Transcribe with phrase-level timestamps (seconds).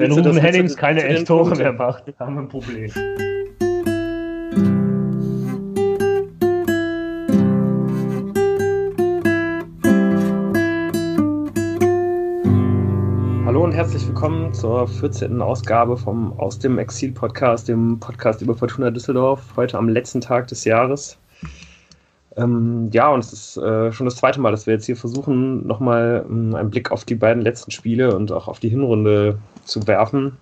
[0.00, 2.90] Wenn Ruben Hennings keine elf Tore mehr macht, haben wir ein Problem.
[13.44, 15.42] Hallo und herzlich willkommen zur 14.
[15.42, 20.48] Ausgabe vom Aus dem Exil Podcast, dem Podcast über Fortuna Düsseldorf, heute am letzten Tag
[20.48, 21.18] des Jahres.
[22.38, 25.66] Ähm, ja, und es ist äh, schon das zweite Mal, dass wir jetzt hier versuchen,
[25.66, 29.38] nochmal ähm, einen Blick auf die beiden letzten Spiele und auch auf die Hinrunde
[29.70, 30.36] zu werfen.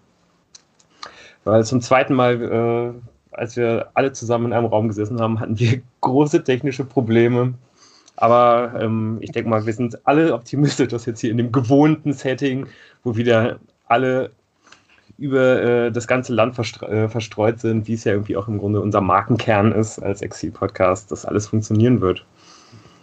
[1.45, 5.59] Weil zum zweiten Mal, äh, als wir alle zusammen in einem Raum gesessen haben, hatten
[5.59, 7.55] wir große technische Probleme.
[8.17, 12.13] Aber ähm, ich denke mal, wir sind alle optimistisch, dass jetzt hier in dem gewohnten
[12.13, 12.67] Setting,
[13.05, 14.33] wo wieder alle
[15.19, 18.58] über äh, das ganze Land verstre äh, verstreut sind, wie es ja irgendwie auch im
[18.58, 22.25] Grunde unser Markenkern ist als Exil-Podcast, dass alles funktionieren wird.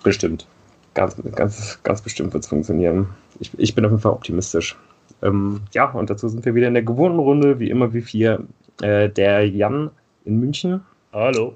[0.04, 0.48] Bestimmt.
[0.94, 3.10] Ganz, ganz, ganz bestimmt wird es funktionieren.
[3.40, 4.78] Ich, ich, bin auf jeden Fall optimistisch.
[5.22, 8.46] Ähm, ja, und dazu sind wir wieder in der gewohnten Runde, wie immer wie vier.
[8.82, 9.90] Äh, der Jan
[10.26, 10.82] in München.
[11.14, 11.56] Hallo.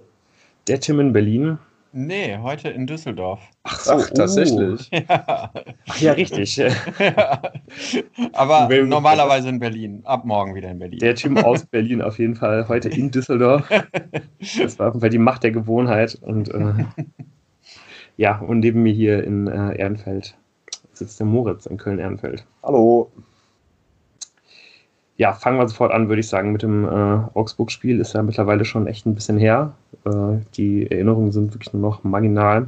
[0.67, 1.57] Der Tim in Berlin.
[1.91, 3.41] Nee, heute in Düsseldorf.
[3.63, 4.89] Ach, so, Ach tatsächlich.
[4.91, 4.99] Uh.
[5.09, 5.51] Ja.
[5.87, 6.55] Ach ja, richtig.
[6.55, 6.71] ja.
[8.33, 10.01] Aber normalerweise in Berlin.
[10.05, 10.99] Ab morgen wieder in Berlin.
[10.99, 12.67] Der Tim aus Berlin auf jeden Fall.
[12.67, 13.67] Heute in Düsseldorf.
[14.59, 16.17] Das war auf jeden Fall die Macht der Gewohnheit.
[16.21, 16.85] Und äh,
[18.17, 20.37] ja, und neben mir hier in äh, Ehrenfeld
[20.93, 22.45] sitzt der Moritz in Köln-Ehrenfeld.
[22.63, 23.11] Hallo
[25.19, 27.99] ja, fangen wir sofort an, würde ich sagen, mit dem äh, Augsburg-Spiel.
[27.99, 29.73] Ist ja mittlerweile schon echt ein bisschen her.
[30.05, 32.67] Äh, die Erinnerungen sind wirklich nur noch marginal.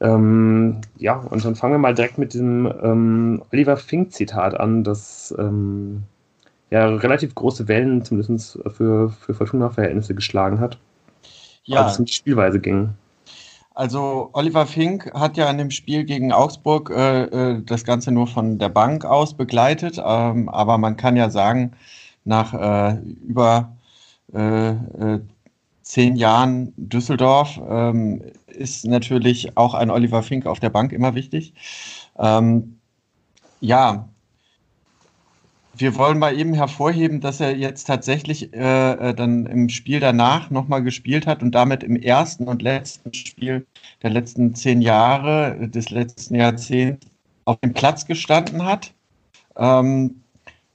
[0.00, 5.34] Ähm, ja, und dann fangen wir mal direkt mit diesem ähm, Oliver Fink-Zitat an, das
[5.36, 6.04] ähm,
[6.70, 10.78] ja relativ große Wellen zumindest für, für Fortuna-Verhältnisse geschlagen hat.
[11.64, 11.82] Ja.
[11.82, 12.90] Als es um die Spielweise ging.
[13.74, 18.26] Also Oliver Fink hat ja in dem Spiel gegen Augsburg äh, äh, das Ganze nur
[18.26, 21.72] von der Bank aus begleitet, ähm, aber man kann ja sagen,
[22.24, 23.76] nach äh, über
[24.34, 25.20] äh, äh
[25.82, 31.54] zehn Jahren Düsseldorf ähm, ist natürlich auch ein Oliver Fink auf der Bank immer wichtig.
[32.18, 32.78] Ähm,
[33.60, 34.08] ja,
[35.74, 40.50] wir wollen mal eben hervorheben, dass er jetzt tatsächlich äh, äh dann im Spiel danach
[40.50, 43.66] nochmal gespielt hat und damit im ersten und letzten Spiel
[44.02, 47.06] der letzten zehn Jahre, des letzten Jahrzehnts
[47.44, 48.92] auf dem Platz gestanden hat.
[49.56, 50.22] Ähm,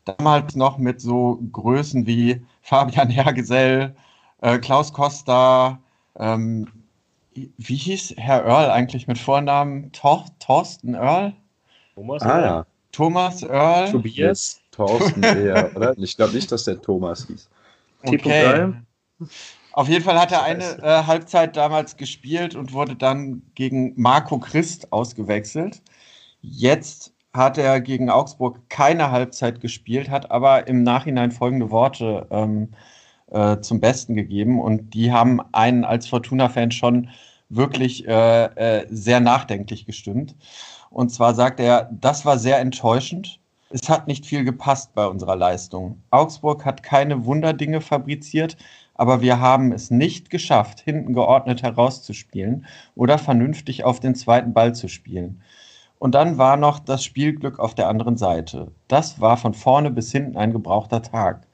[0.05, 3.95] damals noch mit so Größen wie Fabian Hergesell,
[4.41, 5.79] äh, Klaus Costa,
[6.19, 6.67] ähm,
[7.33, 9.91] wie hieß Herr Earl eigentlich mit Vornamen?
[9.91, 11.33] Tor Thorsten Earl?
[11.95, 12.43] Thomas ah, Earl.
[12.43, 12.65] Ja.
[12.91, 13.91] Thomas Earl.
[13.91, 14.59] Tobias.
[14.77, 15.97] Thorsten eher, oder?
[15.97, 17.49] Ich glaube nicht, dass der Thomas hieß.
[18.03, 18.73] Okay.
[19.73, 24.39] Auf jeden Fall hat er eine äh, Halbzeit damals gespielt und wurde dann gegen Marco
[24.39, 25.81] Christ ausgewechselt.
[26.41, 32.69] Jetzt hat er gegen Augsburg keine Halbzeit gespielt, hat aber im Nachhinein folgende Worte ähm,
[33.31, 37.09] äh, zum Besten gegeben und die haben einen als Fortuna-Fan schon
[37.49, 40.35] wirklich äh, äh sehr nachdenklich gestimmt.
[40.89, 43.39] Und zwar sagt er, das war sehr enttäuschend.
[43.69, 46.01] Es hat nicht viel gepasst bei unserer Leistung.
[46.09, 48.55] Augsburg hat keine Wunderdinge fabriziert,
[48.93, 54.73] aber wir haben es nicht geschafft, hinten geordnet herauszuspielen oder vernünftig auf den zweiten Ball
[54.73, 55.41] zu spielen.
[55.99, 58.71] Und dann war noch das Spielglück auf der anderen Seite.
[58.87, 61.45] Das war von vorne bis hinten ein gebrauchter Tag.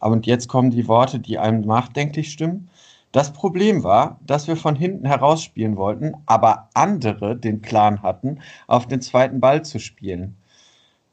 [0.00, 2.68] Und jetzt kommen die Worte, die einem nachdenklich stimmen.
[3.12, 8.88] Das Problem war, dass wir von hinten herausspielen wollten, aber andere den Plan hatten, auf
[8.88, 10.36] den zweiten Ball zu spielen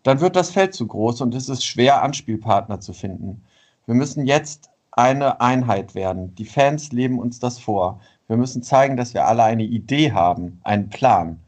[0.04, 3.44] dann wird das Feld zu groß und es ist schwer, Anspielpartner zu finden.
[3.86, 6.36] Wir müssen jetzt eine Einheit werden.
[6.36, 8.00] Die Fans leben uns das vor.
[8.28, 11.40] Wir müssen zeigen, dass wir alle eine Idee haben, einen Plan.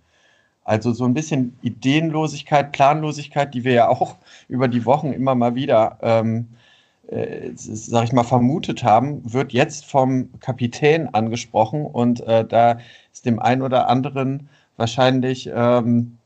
[0.66, 4.16] Also so ein bisschen Ideenlosigkeit, Planlosigkeit, die wir ja auch
[4.48, 6.50] über die Wochen immer mal wieder, ähm,
[7.08, 12.78] äh, sag ich mal, vermutet haben, wird jetzt vom Kapitän angesprochen und äh, da
[13.12, 16.18] ist dem einen oder anderen wahrscheinlich ähm,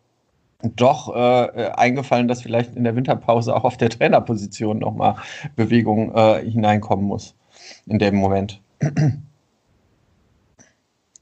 [0.64, 5.16] doch äh, eingefallen, dass vielleicht in der Winterpause auch auf der Trainerposition nochmal
[5.56, 7.36] Bewegung äh, hineinkommen muss
[7.86, 8.62] in dem Moment.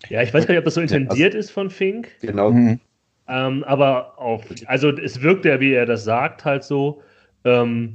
[0.09, 2.09] Ja, ich weiß gar nicht, ob das so intendiert also, ist von Fink.
[2.21, 2.51] Genau.
[2.51, 2.79] Mhm.
[3.27, 7.01] Ähm, aber auch, also es wirkt ja, wie er das sagt, halt so.
[7.43, 7.93] Ähm,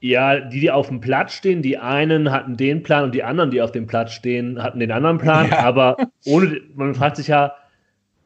[0.00, 3.50] ja, die, die auf dem Platz stehen, die einen hatten den Plan und die anderen,
[3.50, 5.48] die auf dem Platz stehen, hatten den anderen Plan.
[5.50, 5.60] Ja.
[5.60, 5.96] Aber
[6.26, 7.54] ohne, man fragt sich ja,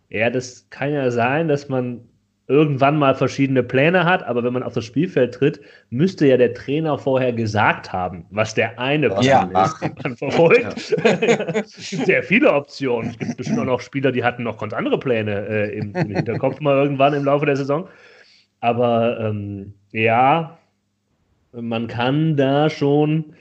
[0.08, 2.00] ja, das kann ja sein, dass man
[2.48, 5.60] irgendwann mal verschiedene Pläne hat, aber wenn man auf das Spielfeld tritt,
[5.90, 9.64] müsste ja der Trainer vorher gesagt haben, was der eine Plan ja.
[9.64, 10.96] ist, den man verfolgt.
[11.04, 11.62] Ja.
[11.64, 13.10] Sehr viele Optionen.
[13.10, 16.10] Es gibt bestimmt auch noch Spieler, die hatten noch ganz andere Pläne äh, im, im,
[16.10, 17.88] Hinterkopf mal irgendwann im Laufe der Saison.
[18.60, 20.56] Aber ähm, ja,
[21.52, 23.34] man kann da schon,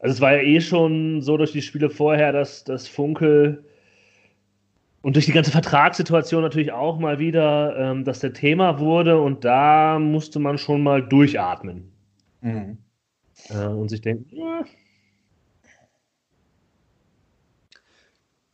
[0.00, 3.64] also es war ja eh schon so durch die Spiele vorher, dass, dass Funkel
[5.02, 9.44] und durch die ganze Vertragssituation natürlich auch mal wieder, ähm, dass der Thema wurde und
[9.44, 11.90] da musste man schon mal durchatmen.
[12.42, 12.78] Mhm.
[13.48, 14.64] Äh, und sich denken, ja.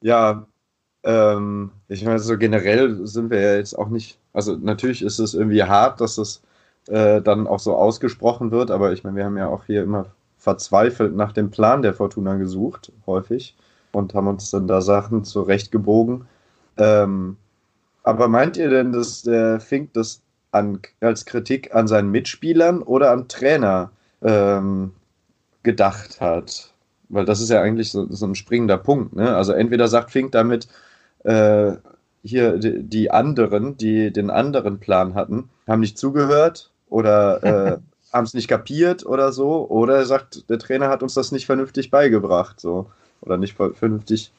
[0.03, 0.47] Ja,
[1.05, 5.35] ähm, ich meine, so generell sind wir ja jetzt auch nicht, also natürlich ist es
[5.35, 6.43] irgendwie hart, dass es
[6.89, 10.07] äh, dann auch so ausgesprochen wird, aber ich meine, wir haben ja auch hier immer
[10.39, 13.57] verzweifelt nach dem Plan der Fortuna gesucht, häufig,
[13.93, 16.27] und haben uns dann da Sachen zurechtgebogen.
[16.79, 17.37] Ähm,
[18.03, 23.11] aber meint ihr denn, dass der Fink das an, als Kritik an seinen Mitspielern oder
[23.11, 23.91] am Trainer
[24.23, 24.93] ähm,
[25.63, 26.73] gedacht hat?
[27.09, 29.15] Weil das ist ja eigentlich so, so ein springender Punkt.
[29.17, 29.35] Ne?
[29.35, 30.69] Also entweder sagt Fink damit,
[31.25, 31.73] äh,
[32.23, 37.79] hier die, die, anderen, die den anderen Plan hatten, haben nicht zugehört oder äh,
[38.13, 39.69] haben es nicht kapiert oder so.
[39.69, 42.61] Oder er sagt, der Trainer hat uns das nicht vernünftig beigebracht.
[42.61, 42.91] So.
[43.21, 44.33] Oder nicht vernünftig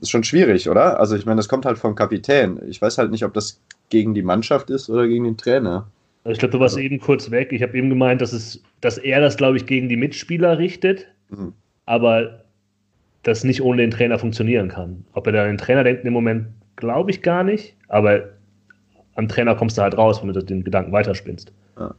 [0.00, 1.00] ist schon schwierig, oder?
[1.00, 2.60] Also ich meine, das kommt halt vom Kapitän.
[2.68, 5.86] Ich weiß halt nicht, ob das gegen die Mannschaft ist oder gegen den Trainer.
[6.24, 6.84] Also ich glaube, du warst also.
[6.84, 7.52] eben kurz weg.
[7.52, 11.06] Ich habe eben gemeint, dass, es, dass er das, glaube ich, gegen die Mitspieler richtet,
[11.30, 11.52] mhm.
[11.86, 12.44] aber
[13.22, 15.04] das nicht ohne den Trainer funktionieren kann.
[15.12, 16.46] Ob er da den Trainer denkt im Moment,
[16.76, 18.22] glaube ich gar nicht, aber
[19.16, 21.52] am Trainer kommst du halt raus, wenn du den Gedanken weiterspinnst.
[21.78, 21.94] Ja.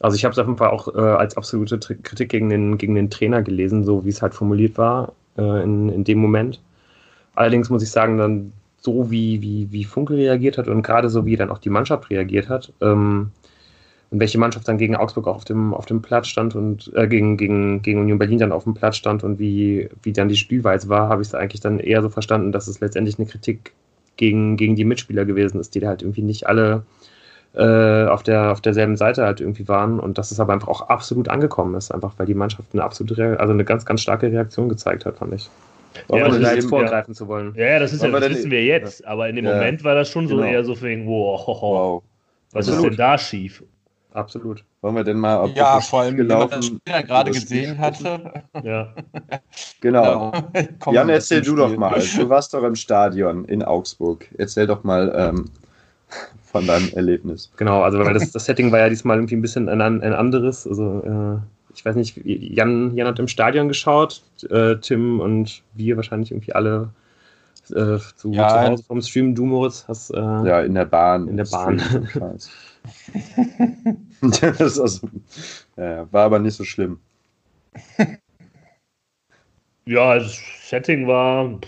[0.00, 2.94] Also ich habe es auf jeden Fall auch äh, als absolute Kritik gegen den, gegen
[2.94, 6.60] den Trainer gelesen, so wie es halt formuliert war äh, in, in dem Moment.
[7.36, 11.26] Allerdings muss ich sagen, dann so wie, wie, wie Funke reagiert hat und gerade so
[11.26, 13.30] wie dann auch die Mannschaft reagiert hat ähm,
[14.10, 17.36] und welche Mannschaft dann gegen Augsburg auf dem, auf dem Platz stand und äh, gegen,
[17.36, 20.88] gegen, gegen Union Berlin dann auf dem Platz stand und wie, wie dann die Spielweise
[20.88, 23.72] war, habe ich es eigentlich dann eher so verstanden, dass es letztendlich eine Kritik
[24.16, 26.84] gegen, gegen die Mitspieler gewesen ist, die da halt irgendwie nicht alle
[27.54, 30.88] äh, auf, der, auf derselben Seite halt irgendwie waren und dass es aber einfach auch
[30.88, 34.68] absolut angekommen ist, einfach weil die Mannschaft eine absolute, also eine ganz, ganz starke Reaktion
[34.68, 35.50] gezeigt hat, fand ich.
[36.10, 37.16] Ja, also da jetzt vorgreifen ja.
[37.16, 37.54] zu wollen.
[37.56, 39.06] Ja, ja das, ist ja, das wissen wir jetzt.
[39.06, 39.54] Aber in dem ja.
[39.54, 40.48] Moment war das schon so genau.
[40.48, 42.02] eher so für ihn, wow, wow.
[42.52, 42.78] was Absolut.
[42.78, 43.62] ist denn da schief?
[44.16, 44.64] Absolut.
[44.80, 47.30] Wollen wir denn mal, ob ja, vor allem, gelaufen, wenn man das Spiel ja gerade
[47.32, 48.32] gesehen hatte.
[48.64, 48.94] Ja.
[49.82, 50.30] genau.
[50.30, 50.92] genau.
[50.92, 52.00] Jan, erzähl du doch mal.
[52.16, 54.26] Du warst doch im Stadion in Augsburg.
[54.38, 55.50] Erzähl doch mal ähm,
[56.44, 57.52] von deinem Erlebnis.
[57.58, 60.66] Genau, also weil das, das Setting war ja diesmal irgendwie ein bisschen ein, ein anderes.
[60.66, 65.96] Also äh, ich weiß nicht, Jan, Jan hat im Stadion geschaut, äh, Tim und wir
[65.96, 66.90] wahrscheinlich irgendwie alle
[67.70, 69.34] äh, zu, ja, zu Hause vom Stream.
[69.34, 70.10] Du, Moritz, hast.
[70.10, 71.28] Äh, ja, in der Bahn.
[71.28, 71.82] In der Bahn.
[74.22, 75.08] das also,
[75.76, 76.98] ja, war aber nicht so schlimm.
[79.84, 81.60] Ja, das Setting war.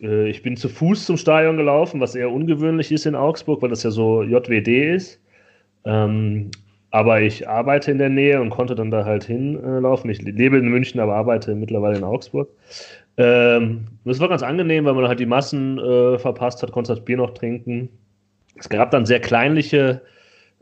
[0.00, 3.70] Äh, ich bin zu Fuß zum Stadion gelaufen, was eher ungewöhnlich ist in Augsburg, weil
[3.70, 5.20] das ja so JWD ist.
[5.84, 6.50] Ähm,
[6.94, 10.08] aber ich arbeite in der Nähe und konnte dann da halt hinlaufen.
[10.10, 12.48] ich lebe in München, aber arbeite mittlerweile in Augsburg.
[13.16, 17.04] Ähm, das war ganz angenehm, weil man halt die Massen äh, verpasst hat, konnte das
[17.04, 17.88] Bier noch trinken.
[18.56, 20.02] Es gab dann sehr kleinliche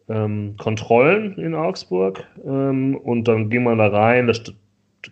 [0.09, 4.27] ähm, Kontrollen in Augsburg ähm, und dann ging man da rein.
[4.27, 4.37] Der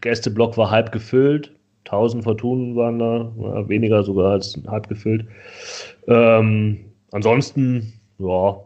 [0.00, 1.52] Gästeblock war halb gefüllt.
[1.84, 5.26] 1000 Fortunen waren da, ja, weniger sogar als halb gefüllt.
[6.08, 6.78] Ähm,
[7.10, 8.56] ansonsten, ja,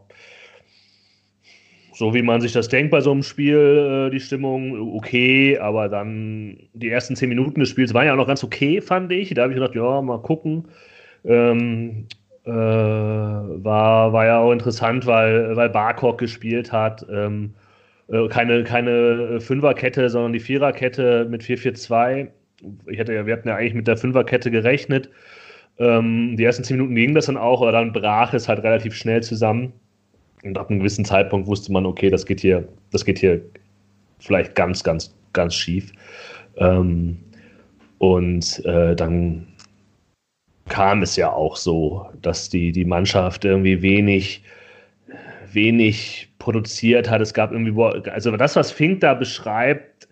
[1.95, 5.87] so wie man sich das denkt bei so einem Spiel, äh, die Stimmung okay, aber
[5.87, 9.33] dann die ersten zehn Minuten des Spiels waren ja auch noch ganz okay, fand ich.
[9.33, 10.67] Da habe ich gedacht, ja, mal gucken.
[11.23, 12.07] Ähm,
[12.45, 17.05] äh, war, war ja auch interessant, weil, weil Barkok gespielt hat.
[17.09, 17.53] Ähm,
[18.09, 22.27] äh, keine, keine Fünferkette, sondern die Viererkette mit 4-4-2.
[22.87, 25.09] Ich hatte ja, wir hatten ja eigentlich mit der Fünferkette gerechnet.
[25.79, 28.95] Ähm, die ersten zehn Minuten ging das dann auch, aber dann brach es halt relativ
[28.95, 29.73] schnell zusammen.
[30.45, 33.41] Und ab einem gewissen Zeitpunkt wusste man, okay, das geht hier, das geht hier
[34.19, 35.91] vielleicht ganz, ganz, ganz schief.
[36.57, 37.17] Ähm,
[37.97, 39.47] und äh, dann
[40.69, 44.43] kam es ja auch so, dass die, die Mannschaft irgendwie wenig,
[45.51, 47.21] wenig produziert hat.
[47.21, 50.07] Es gab irgendwie, also das, was Fink da beschreibt,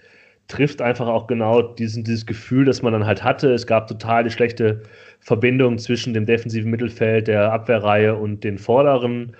[0.47, 3.53] trifft einfach auch genau diesen, dieses Gefühl, das man dann halt hatte.
[3.53, 4.81] Es gab total die schlechte
[5.19, 9.35] Verbindung zwischen dem defensiven Mittelfeld, der Abwehrreihe und den vorderen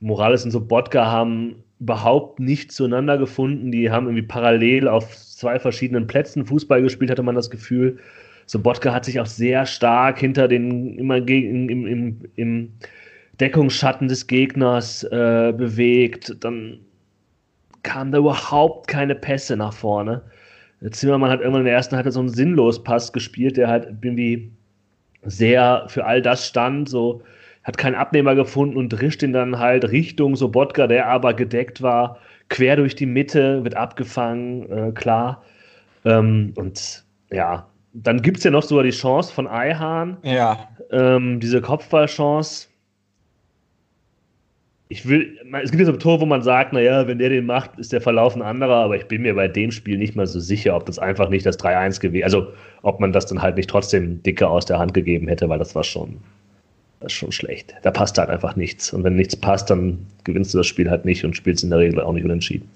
[0.00, 3.70] Morales und Sobotka haben überhaupt nicht zueinander gefunden.
[3.70, 7.98] Die haben irgendwie parallel auf zwei verschiedenen Plätzen Fußball gespielt, hatte man das Gefühl.
[8.46, 12.72] Sobotka hat sich auch sehr stark hinter den, immer im, im, im
[13.40, 16.36] Deckungsschatten des Gegners äh, bewegt.
[16.40, 16.80] Dann
[17.82, 20.22] kamen da überhaupt keine Pässe nach vorne.
[20.90, 24.50] Zimmermann hat irgendwann in der ersten Halbzeit so einen sinnlos Pass gespielt, der halt irgendwie
[25.24, 27.22] sehr für all das stand, so
[27.62, 32.18] hat keinen Abnehmer gefunden und drischt ihn dann halt Richtung Sobotka, der aber gedeckt war,
[32.48, 35.42] quer durch die Mitte, wird abgefangen, äh, klar.
[36.04, 40.16] Ähm, und ja, dann gibt es ja noch sogar die Chance von Eihahn.
[40.22, 40.68] Ja.
[40.90, 42.68] Ähm, diese Kopfballchance.
[44.88, 47.46] Ich will, es gibt ja so ein Tor, wo man sagt, naja, wenn der den
[47.46, 50.26] macht, ist der Verlauf ein anderer, aber ich bin mir bei dem Spiel nicht mal
[50.26, 52.48] so sicher, ob das einfach nicht das 3-1 gewesen Also,
[52.82, 55.76] ob man das dann halt nicht trotzdem dicker aus der Hand gegeben hätte, weil das
[55.76, 56.16] war schon,
[57.00, 57.74] das ist schon schlecht.
[57.82, 58.92] Da passt halt einfach nichts.
[58.92, 61.78] Und wenn nichts passt, dann gewinnst du das Spiel halt nicht und spielst in der
[61.78, 62.68] Regel auch nicht unentschieden.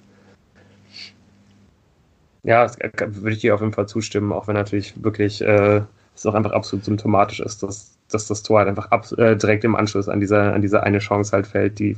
[2.43, 5.81] Ja, das würde ich dir auf jeden Fall zustimmen, auch wenn natürlich wirklich äh,
[6.15, 9.65] es auch einfach absolut symptomatisch ist, dass, dass das Tor halt einfach ab, äh, direkt
[9.65, 11.97] im Anschluss an diese, an diese eine Chance halt fällt, die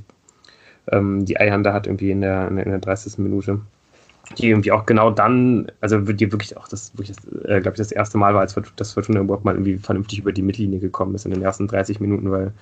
[0.92, 3.18] ähm, die Eihande hat irgendwie in der, in der 30.
[3.18, 3.60] Minute.
[4.38, 7.78] Die irgendwie auch genau dann, also die wirklich auch das, wirklich das, äh, glaube ich,
[7.78, 11.14] das erste Mal war, als das Fortuna überhaupt mal irgendwie vernünftig über die Mittellinie gekommen
[11.14, 12.52] ist in den ersten 30 Minuten, weil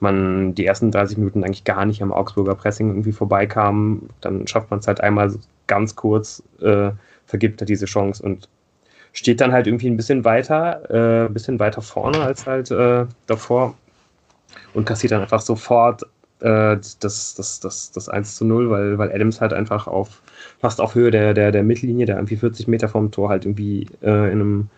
[0.00, 4.08] man die ersten 30 Minuten eigentlich gar nicht am Augsburger Pressing irgendwie vorbeikam.
[4.20, 5.32] Dann schafft man es halt einmal
[5.66, 6.90] ganz kurz, äh,
[7.26, 8.48] vergibt er diese Chance und
[9.12, 13.06] steht dann halt irgendwie ein bisschen weiter, äh, ein bisschen weiter vorne als halt äh,
[13.26, 13.74] davor
[14.74, 16.04] und kassiert dann einfach sofort
[16.40, 20.22] äh, das, das, das, das 1 zu 0, weil, weil Adams halt einfach auf
[20.60, 23.86] fast auf Höhe der, der, der Mittellinie, der irgendwie 40 Meter vom Tor halt irgendwie
[24.02, 24.70] äh, in einem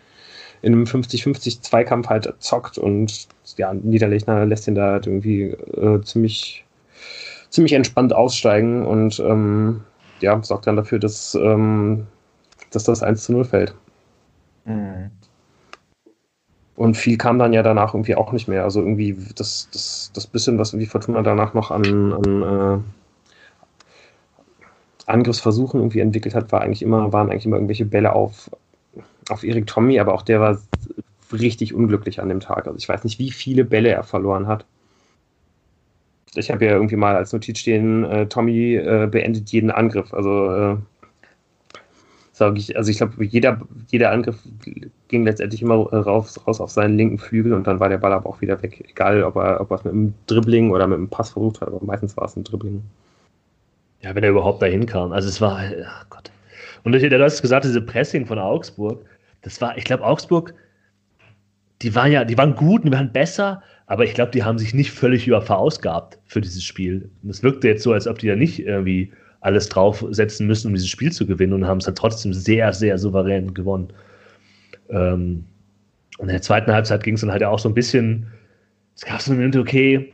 [0.63, 6.03] in einem 50-50 Zweikampf halt zockt und ja, Niederlechner lässt ihn da halt irgendwie äh,
[6.03, 6.65] ziemlich,
[7.49, 9.81] ziemlich entspannt aussteigen und ähm,
[10.21, 12.07] ja, sorgt dann dafür, dass, ähm,
[12.73, 13.75] dass das 1 zu 0 fällt.
[14.67, 15.11] Mhm.
[16.81, 18.65] Und viel kam dann ja danach irgendwie auch nicht mehr.
[18.65, 22.79] Also irgendwie das, das, das bisschen, was irgendwie Fortuna danach noch an, an äh,
[25.05, 28.51] Angriffsversuchen irgendwie entwickelt hat, war eigentlich immer, waren eigentlich immer irgendwelche Bälle auf,
[29.29, 30.59] auf Erik Tommy, aber auch der war
[31.31, 32.67] richtig unglücklich an dem Tag.
[32.67, 34.65] Also ich weiß nicht, wie viele Bälle er verloren hat.
[36.35, 40.15] Ich habe ja irgendwie mal als Notiz stehen, äh, Tommy äh, beendet jeden Angriff.
[40.15, 40.77] Also äh,
[42.41, 44.39] sage ich, also ich glaube, jeder, jeder Angriff
[45.09, 48.29] ging letztendlich immer raus, raus auf seinen linken Flügel und dann war der Ball aber
[48.31, 48.83] auch wieder weg.
[48.89, 51.69] Egal, ob er, ob er es mit einem Dribbling oder mit einem Pass versucht hat,
[51.69, 52.83] aber meistens war es ein Dribbling.
[54.01, 55.13] Ja, wenn er überhaupt dahin kam.
[55.13, 56.31] Also es war, ach Gott.
[56.83, 59.05] Und du hast gesagt, diese Pressing von Augsburg,
[59.43, 60.55] das war, ich glaube, Augsburg,
[61.83, 64.73] die waren ja, die waren gut, die waren besser, aber ich glaube, die haben sich
[64.73, 67.11] nicht völlig über verausgabt für dieses Spiel.
[67.23, 70.75] Und es wirkte jetzt so, als ob die da nicht irgendwie alles draufsetzen müssen, um
[70.75, 73.89] dieses Spiel zu gewinnen und haben es dann trotzdem sehr, sehr souverän gewonnen.
[74.91, 75.45] Ähm,
[76.19, 78.27] und in der zweiten Halbzeit ging es dann halt auch so ein bisschen,
[78.95, 80.13] es gab so eine Minute, okay,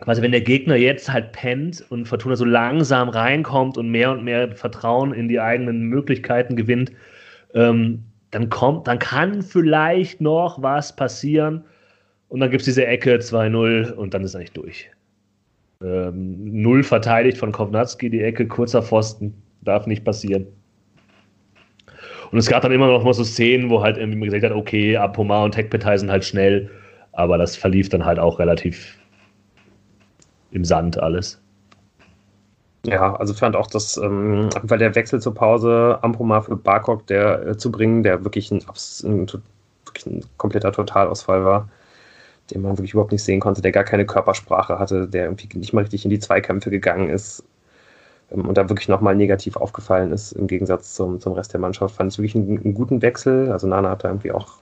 [0.00, 4.24] quasi wenn der Gegner jetzt halt pennt und Fortuna so langsam reinkommt und mehr und
[4.24, 6.90] mehr Vertrauen in die eigenen Möglichkeiten gewinnt,
[7.54, 11.64] ähm, dann kommt, dann kann vielleicht noch was passieren.
[12.28, 14.90] Und dann gibt es diese Ecke 2-0 und dann ist eigentlich durch.
[15.82, 20.46] Ähm, null verteidigt von Kovnatski, die Ecke, kurzer Pfosten, darf nicht passieren.
[22.30, 24.52] Und es gab dann immer noch mal so Szenen, wo halt irgendwie man gesagt hat,
[24.52, 26.70] okay, Apomar und Tekpetai sind halt schnell,
[27.12, 28.98] aber das verlief dann halt auch relativ
[30.50, 31.40] im Sand alles.
[32.86, 37.46] Ja, also fand auch das, ähm, weil der Wechsel zur Pause Ampomar für Barkok der,
[37.46, 38.62] äh, zu bringen, der wirklich ein,
[39.04, 39.26] ein,
[39.84, 41.68] wirklich ein kompletter Totalausfall war,
[42.50, 45.72] den man wirklich überhaupt nicht sehen konnte, der gar keine Körpersprache hatte, der irgendwie nicht
[45.72, 47.44] mal richtig in die Zweikämpfe gegangen ist
[48.30, 51.96] ähm, und da wirklich nochmal negativ aufgefallen ist im Gegensatz zum, zum Rest der Mannschaft,
[51.96, 53.50] fand ich wirklich einen, einen guten Wechsel.
[53.52, 54.54] Also Nana hat da irgendwie auch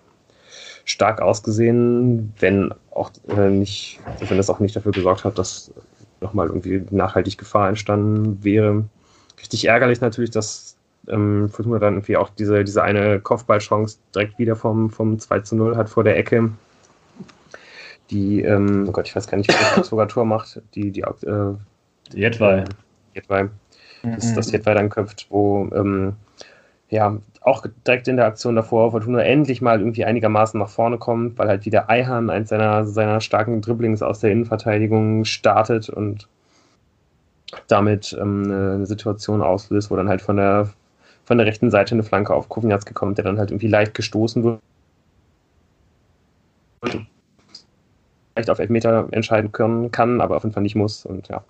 [0.85, 5.73] stark ausgesehen, wenn auch äh, nicht, wenn das auch nicht dafür gesorgt hat, dass
[6.21, 8.85] nochmal irgendwie nachhaltig Gefahr entstanden wäre.
[9.39, 10.77] Richtig ärgerlich natürlich, dass
[11.09, 15.57] ähm, Fortuna dann irgendwie auch diese, diese eine Kopfballchance direkt wieder vom, vom 2 zu
[15.57, 16.51] 0 hat vor der Ecke.
[18.11, 20.61] Die, ähm, oh Gott, ich weiß gar nicht, wer das sogar Tor macht.
[20.75, 21.55] Die, die, äh,
[22.13, 22.65] Jetwei.
[23.15, 23.49] Jetwei.
[24.03, 26.15] Das, das Jetwei dann köpft, wo, ähm,
[26.91, 31.39] ja, auch direkt in der Aktion davor Fortuna endlich mal irgendwie einigermaßen nach vorne kommt,
[31.39, 36.29] weil halt wieder Eihahn eins seiner, seiner starken Dribblings aus der Innenverteidigung startet und
[37.69, 40.71] damit ähm, eine Situation auslöst, wo dann halt von der,
[41.25, 44.43] von der rechten Seite eine Flanke auf Kovnjatski kommt, der dann halt irgendwie leicht gestoßen
[44.43, 44.61] wird.
[48.35, 51.43] Vielleicht auf Elfmeter entscheiden können kann, aber auf jeden Fall nicht muss und ja.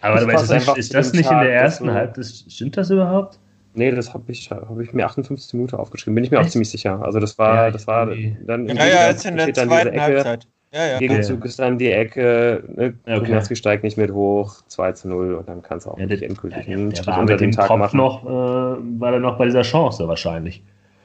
[0.00, 2.26] Aber ist das, nicht, ist das nicht in der ersten Halbzeit?
[2.48, 3.38] Stimmt das überhaupt?
[3.74, 6.14] Nee, das habe ich, hab ich mir 58 Minuten aufgeschrieben.
[6.14, 6.46] Bin ich mir Echt?
[6.46, 7.00] auch ziemlich sicher.
[7.02, 10.46] Also das war, ja, das war dann ja, ja, jetzt in der zweiten Ecke, Halbzeit.
[10.72, 10.98] Ja, ja.
[10.98, 13.56] Gegenzug ist dann die Ecke, ne, okay.
[13.56, 16.66] steigt nicht mit hoch, 2 zu 0 und dann kannst du auch ja, nicht endgültig
[16.66, 17.96] ja, einen Strich unter dem Tag Kopf machen.
[17.96, 18.28] Noch, äh,
[19.00, 20.62] war er noch bei dieser Chance wahrscheinlich.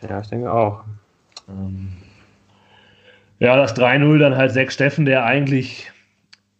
[0.07, 0.83] Ja, ich denke auch.
[1.49, 1.93] Ähm,
[3.39, 5.91] ja, das 3-0 dann halt Sechs Steffen, der eigentlich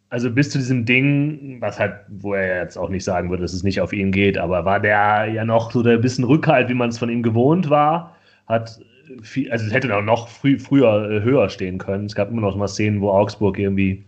[0.09, 3.53] also bis zu diesem Ding, was halt, wo er jetzt auch nicht sagen würde, dass
[3.53, 6.73] es nicht auf ihn geht, aber war der ja noch so der bisschen Rückhalt, wie
[6.73, 8.15] man es von ihm gewohnt war,
[8.47, 8.79] hat
[9.21, 12.05] viel, also es hätte auch noch früh, früher äh, höher stehen können.
[12.05, 14.05] Es gab immer noch mal Szenen, wo Augsburg irgendwie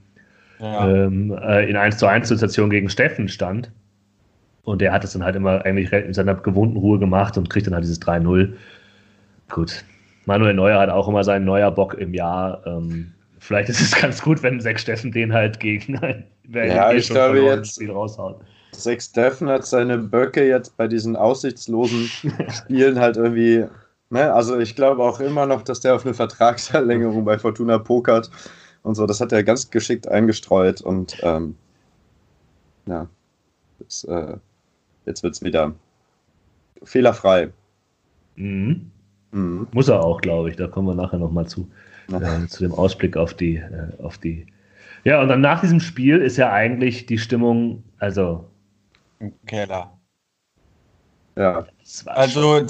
[0.60, 0.88] ja.
[0.90, 3.72] ähm, äh, in 1 zu 1 Situation gegen Steffen stand.
[4.64, 7.68] Und der hat es dann halt immer eigentlich in seiner gewohnten Ruhe gemacht und kriegt
[7.68, 8.54] dann halt dieses 3-0.
[9.50, 9.84] Gut.
[10.28, 12.62] Manuel Neuer hat auch immer seinen neuer Bock im Jahr.
[12.68, 17.10] Ähm, vielleicht ist es ganz gut, wenn Sechs Steffen den halt gegen ein ja, ich
[17.10, 18.40] glaube jetzt Spiel raushaut.
[18.72, 22.12] Sechs Steffen hat seine Böcke jetzt bei diesen aussichtslosen
[22.50, 23.66] Spielen halt irgendwie
[24.10, 24.34] Ne?
[24.34, 28.30] Also ich glaube auch immer noch, dass der auf eine Vertragsverlängerung bei Fortuna pokert
[28.84, 29.06] und so.
[29.06, 31.56] Das hat er ganz geschickt eingestreut und ähm,
[32.86, 33.08] ja,
[33.80, 34.38] das, äh,
[35.06, 35.74] jetzt wird es wieder
[36.84, 37.50] fehlerfrei.
[38.36, 38.92] Mhm.
[39.32, 39.68] Mhm.
[39.72, 40.56] Muss er auch, glaube ich.
[40.56, 41.70] Da kommen wir nachher nochmal zu.
[42.12, 44.48] Äh, zu dem Ausblick auf die, äh, auf die.
[45.04, 48.46] Ja, und dann nach diesem Spiel ist ja eigentlich die Stimmung, also.
[49.20, 49.92] Im Keller.
[51.36, 51.66] Ja.
[52.06, 52.66] Also,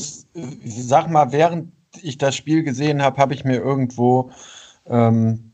[0.66, 1.72] sag mal, während
[2.02, 4.32] ich das Spiel gesehen habe, habe ich mir irgendwo,
[4.88, 5.52] ähm,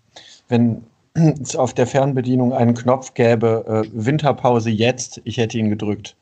[0.47, 0.83] wenn
[1.13, 6.15] es auf der Fernbedienung einen Knopf gäbe, äh, Winterpause jetzt, ich hätte ihn gedrückt.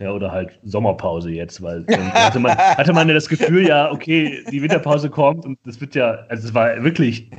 [0.00, 3.90] Ja, oder halt Sommerpause jetzt, weil dann hatte man, hatte man ja das Gefühl, ja,
[3.90, 7.30] okay, die Winterpause kommt und das wird ja, also es war wirklich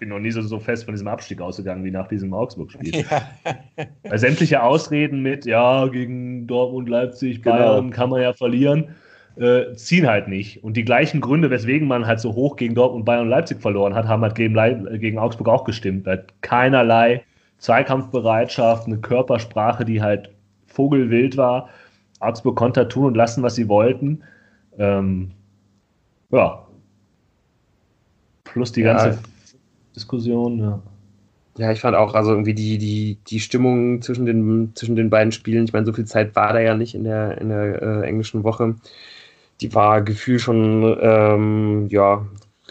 [0.00, 3.04] bin noch nie so, so fest von diesem Abstieg ausgegangen wie nach diesem Augsburg-Spiel.
[3.04, 3.22] Ja.
[4.02, 7.56] Weil sämtliche Ausreden mit, ja, gegen Dortmund, Leipzig, genau.
[7.56, 7.96] Bayern genau.
[7.96, 8.96] kann man ja verlieren,
[9.36, 10.64] äh, ziehen halt nicht.
[10.64, 13.94] Und die gleichen Gründe, weswegen man halt so hoch gegen Dortmund, Bayern und Leipzig verloren
[13.94, 14.54] hat, haben halt gegen,
[14.98, 16.06] gegen Augsburg auch gestimmt.
[16.06, 17.22] Halt keinerlei
[17.58, 20.30] Zweikampfbereitschaft, eine Körpersprache, die halt
[20.70, 21.68] vogelwild war.
[22.20, 24.22] Augsburg konnte tun und lassen, was sie wollten.
[24.78, 25.32] Ähm,
[26.30, 26.66] ja.
[28.44, 29.18] Plus die ganze ja.
[29.94, 30.82] Diskussion, ja.
[31.58, 35.32] Ja, ich fand auch, also irgendwie die, die, die Stimmung zwischen den, zwischen den beiden
[35.32, 38.06] Spielen, ich meine, so viel Zeit war da ja nicht in der, in der äh,
[38.06, 38.76] englischen Woche.
[39.60, 42.24] Die war gefühlt schon, ähm, ja,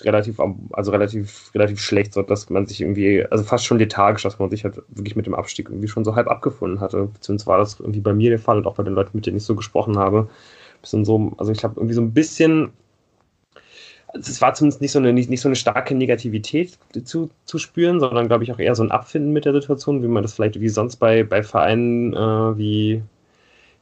[0.06, 0.40] relativ,
[0.72, 4.50] also relativ, relativ schlecht, so dass man sich irgendwie, also fast schon lethargisch, dass man
[4.50, 7.10] sich halt wirklich mit dem Abstieg irgendwie schon so halb abgefunden hatte.
[7.14, 9.38] Beziehungsweise war das irgendwie bei mir der Fall und auch bei den Leuten, mit denen
[9.38, 10.30] ich so gesprochen habe.
[10.82, 12.72] Bisschen so, also ich habe irgendwie so ein bisschen
[14.14, 18.00] es war zumindest nicht so eine, nicht, nicht so eine starke Negativität zu, zu spüren,
[18.00, 20.60] sondern glaube ich auch eher so ein Abfinden mit der Situation, wie man das vielleicht
[20.60, 23.04] wie sonst bei, bei Vereinen äh, wie,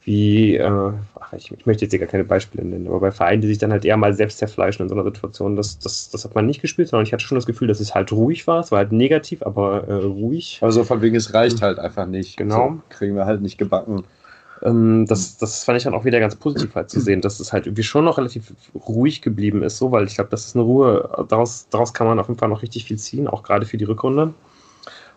[0.08, 3.42] wie äh, ach, ich, ich, möchte jetzt hier gar keine Beispiele nennen, aber bei Vereinen,
[3.42, 6.24] die sich dann halt eher mal selbst zerfleischen in so einer Situation, das, das, das
[6.24, 8.62] hat man nicht gespielt, sondern ich hatte schon das Gefühl, dass es halt ruhig war.
[8.62, 10.60] Es war halt negativ, aber äh, ruhig.
[10.62, 12.38] Also von wegen, es reicht halt einfach nicht.
[12.38, 12.70] Genau.
[12.70, 14.06] So kriegen wir halt nicht gebacken.
[14.62, 17.52] Ähm, das, das fand ich dann auch wieder ganz positiv halt zu sehen, dass es
[17.52, 18.54] halt irgendwie schon noch relativ
[18.88, 22.18] ruhig geblieben ist, so, weil ich glaube, das ist eine Ruhe, daraus, daraus kann man
[22.18, 24.34] auf jeden Fall noch richtig viel ziehen, auch gerade für die Rückrunde.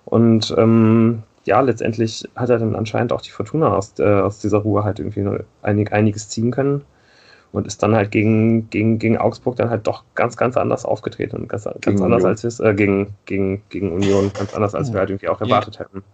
[0.05, 4.59] Und ähm, ja, letztendlich hat er dann anscheinend auch die Fortuna aus, äh, aus dieser
[4.59, 5.27] Ruhe halt irgendwie
[5.63, 6.83] einig, einiges ziehen können
[7.51, 11.37] und ist dann halt gegen, gegen, gegen Augsburg dann halt doch ganz, ganz anders aufgetreten
[11.39, 15.01] und ganz, ganz anders als wir äh, gegen, gegen, gegen Union, ganz anders als wir
[15.01, 16.05] halt irgendwie auch erwartet hätten.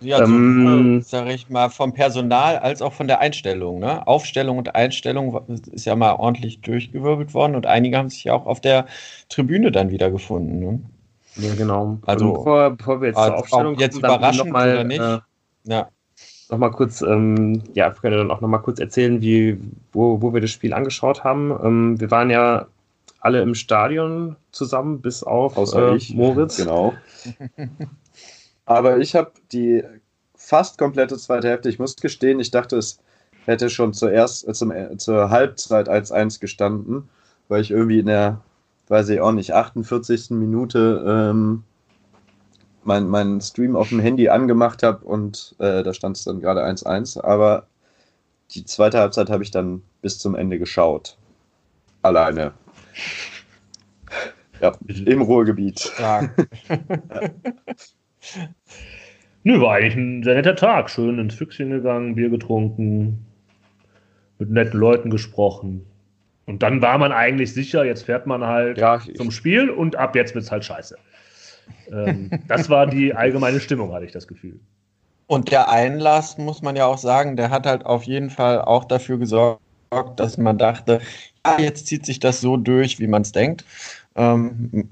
[0.00, 3.78] Ja, ähm, sag ich mal, vom Personal als auch von der Einstellung.
[3.78, 4.06] Ne?
[4.06, 5.38] Aufstellung und Einstellung
[5.70, 8.86] ist ja mal ordentlich durchgewirbelt worden und einige haben sich ja auch auf der
[9.28, 10.58] Tribüne dann wieder gefunden.
[10.60, 10.80] Ne?
[11.36, 11.98] Ja, genau.
[12.06, 15.00] Also, bevor, bevor wir jetzt zur Aufstellung jetzt kommen, überraschend noch mal, oder nicht.
[15.00, 15.18] Äh,
[15.64, 15.88] ja.
[16.48, 19.58] Nochmal kurz, ähm, ja, wir können dann auch nochmal kurz erzählen, wie,
[19.92, 21.50] wo, wo wir das Spiel angeschaut haben.
[21.62, 22.66] Ähm, wir waren ja
[23.20, 26.14] alle im Stadion zusammen, bis auf Außer äh, ich.
[26.14, 26.56] Moritz.
[26.66, 26.94] Genau.
[28.64, 29.82] Aber ich habe die
[30.36, 33.00] fast komplette zweite Hälfte, ich muss gestehen, ich dachte, es
[33.46, 37.08] hätte schon zuerst äh, zum, äh, zur Halbzeit 1-1 gestanden,
[37.48, 38.40] weil ich irgendwie in der,
[38.88, 40.30] weiß ich auch nicht, 48.
[40.30, 41.64] Minute ähm,
[42.84, 46.64] meinen mein Stream auf dem Handy angemacht habe und äh, da stand es dann gerade
[46.64, 47.20] 1-1.
[47.20, 47.66] Aber
[48.52, 51.16] die zweite Halbzeit habe ich dann bis zum Ende geschaut.
[52.02, 52.52] Alleine.
[54.58, 55.92] Ja, im Ruhrgebiet.
[55.98, 56.30] Ja.
[59.42, 60.88] Nö, war eigentlich ein sehr netter Tag.
[60.88, 63.26] Schön ins Füchschen gegangen, Bier getrunken,
[64.38, 65.84] mit netten Leuten gesprochen.
[66.46, 70.14] Und dann war man eigentlich sicher, jetzt fährt man halt ja, zum Spiel und ab
[70.14, 70.96] jetzt wird es halt scheiße.
[71.92, 74.58] Ähm, das war die allgemeine Stimmung, hatte ich das Gefühl.
[75.26, 78.84] Und der Einlass, muss man ja auch sagen, der hat halt auf jeden Fall auch
[78.84, 79.60] dafür gesorgt,
[80.16, 81.00] dass man dachte,
[81.44, 83.64] ja, jetzt zieht sich das so durch, wie man es denkt.
[84.14, 84.88] Ähm,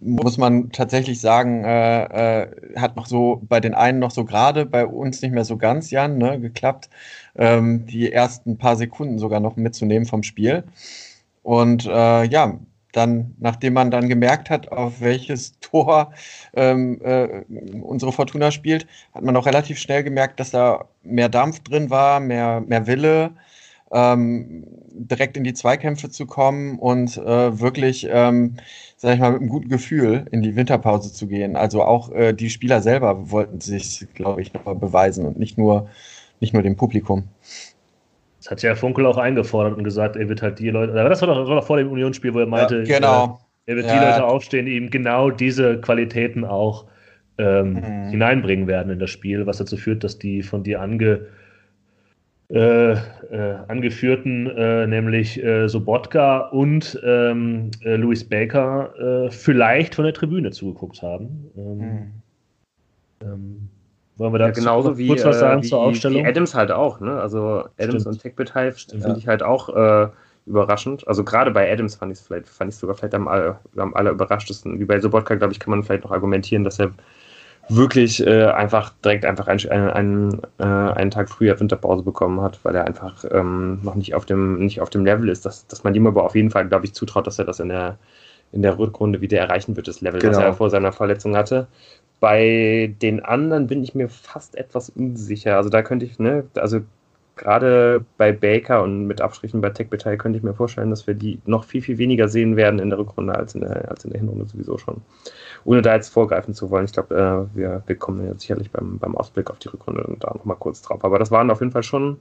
[0.00, 4.66] muss man tatsächlich sagen, äh, äh, hat noch so bei den einen noch so gerade,
[4.66, 6.88] bei uns nicht mehr so ganz, Jan, ne, geklappt,
[7.36, 10.64] ähm, die ersten paar Sekunden sogar noch mitzunehmen vom Spiel.
[11.42, 12.58] Und äh, ja,
[12.92, 16.12] dann, nachdem man dann gemerkt hat, auf welches Tor
[16.54, 17.44] ähm, äh,
[17.82, 22.20] unsere Fortuna spielt, hat man auch relativ schnell gemerkt, dass da mehr Dampf drin war,
[22.20, 23.30] mehr, mehr Wille,
[23.92, 28.56] ähm, direkt in die Zweikämpfe zu kommen und äh, wirklich, ähm,
[28.96, 31.56] sag ich mal, mit einem guten Gefühl in die Winterpause zu gehen.
[31.56, 35.88] Also auch äh, die Spieler selber wollten sich, glaube ich, noch beweisen und nicht nur,
[36.40, 37.24] nicht nur dem Publikum.
[38.38, 41.28] Das hat ja Funkel auch eingefordert und gesagt, er wird halt die Leute, das war
[41.28, 43.40] doch, das war doch vor dem Unionsspiel, wo er meinte, ja, genau.
[43.66, 43.98] äh, er wird ja.
[43.98, 46.86] die Leute aufstehen, die ihm genau diese Qualitäten auch
[47.36, 48.10] ähm, mhm.
[48.10, 51.26] hineinbringen werden in das Spiel, was dazu führt, dass die von dir ange,
[52.50, 52.96] äh, äh,
[53.68, 60.50] angeführten, äh, nämlich äh, Sobotka und ähm, äh, Louis Baker, äh, vielleicht von der Tribüne
[60.50, 61.50] zugeguckt haben.
[61.58, 62.12] Ähm, mhm.
[63.22, 63.68] ähm,
[64.16, 66.24] wollen wir da ja, genauso wie, kurz was sagen wie, zur Aufstellung?
[66.24, 67.20] Wie Adams halt auch, ne?
[67.20, 68.06] Also Adams Stimmt.
[68.06, 69.16] und TechBit finde ja.
[69.16, 70.10] ich halt auch
[70.46, 71.06] überraschend.
[71.06, 74.10] Also gerade bei Adams fand ich es vielleicht, fand ich sogar vielleicht am, am aller
[74.10, 74.80] überraschtesten.
[74.80, 76.92] Wie bei Sobotka, glaube ich, kann man vielleicht noch argumentieren, dass er
[77.68, 82.74] wirklich äh, einfach direkt einfach einen, einen, äh, einen Tag früher Winterpause bekommen hat, weil
[82.74, 85.94] er einfach ähm, noch nicht auf dem nicht auf dem Level ist, dass, dass man
[85.94, 87.98] ihm aber auf jeden Fall, glaube ich, zutraut, dass er das in der
[88.50, 90.36] in der Rückrunde wieder erreichen wird, das Level, genau.
[90.36, 91.66] was er vor seiner Verletzung hatte.
[92.20, 95.56] Bei den anderen bin ich mir fast etwas unsicher.
[95.56, 96.80] Also da könnte ich, ne, also
[97.38, 101.14] gerade bei Baker und mit Abstrichen bei Tech Beteil könnte ich mir vorstellen, dass wir
[101.14, 104.10] die noch viel, viel weniger sehen werden in der Rückrunde als in der, als in
[104.10, 105.02] der Hinrunde sowieso schon
[105.64, 108.98] ohne da jetzt vorgreifen zu wollen, ich glaube, äh, wir, wir kommen ja sicherlich beim,
[108.98, 111.04] beim Ausblick auf die Rückrunde und da nochmal kurz drauf.
[111.04, 112.18] Aber das waren auf jeden Fall schon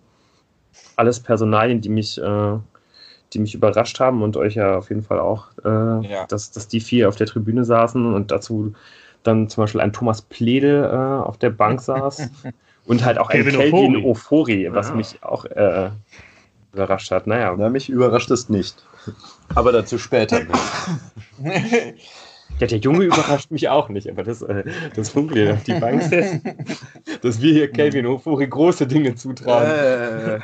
[0.96, 2.58] alles Personalien, die mich, äh,
[3.34, 5.68] die mich überrascht haben und euch ja auf jeden Fall auch, äh,
[6.08, 6.26] ja.
[6.28, 8.74] dass, dass die vier auf der Tribüne saßen und dazu
[9.24, 12.30] dann zum Beispiel ein Thomas Pledel äh, auf der Bank saß
[12.88, 14.96] und halt auch ein Kelvin Ofori, was ja.
[14.96, 15.92] mich auch äh,
[16.74, 17.28] überrascht hat.
[17.28, 17.54] Naja.
[17.58, 18.84] Na, mich überrascht es nicht.
[19.56, 20.42] Aber dazu später.
[22.60, 24.64] Ja, der Junge überrascht mich auch nicht, aber das, äh,
[24.96, 26.42] das Funkel auf die Bank setzt,
[27.22, 29.68] dass wir hier Kelvin Hofuri große Dinge zutrauen.
[29.68, 30.40] Äh.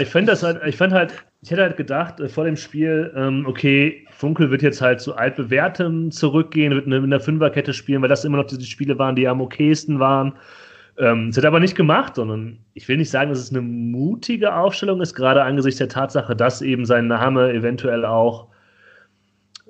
[0.00, 3.12] ich fand das halt, ich fand halt, ich hätte halt gedacht äh, vor dem Spiel,
[3.14, 8.08] ähm, okay, Funkel wird jetzt halt zu altbewährtem zurückgehen, wird in der Fünferkette spielen, weil
[8.08, 10.32] das immer noch diese Spiele waren, die am okaysten waren.
[10.98, 13.60] Ähm, das hat er aber nicht gemacht, sondern ich will nicht sagen, dass es eine
[13.60, 18.48] mutige Aufstellung ist, gerade angesichts der Tatsache, dass eben sein Name eventuell auch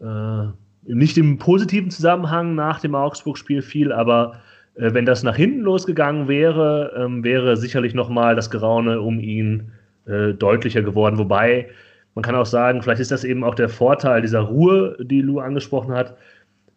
[0.01, 0.47] äh,
[0.85, 4.41] nicht im positiven Zusammenhang nach dem Augsburg-Spiel fiel, aber
[4.77, 9.73] äh, wenn das nach hinten losgegangen wäre, ähm, wäre sicherlich nochmal das Geraune um ihn
[10.07, 11.19] äh, deutlicher geworden.
[11.19, 11.69] Wobei
[12.15, 15.41] man kann auch sagen, vielleicht ist das eben auch der Vorteil dieser Ruhe, die Lou
[15.41, 16.17] angesprochen hat,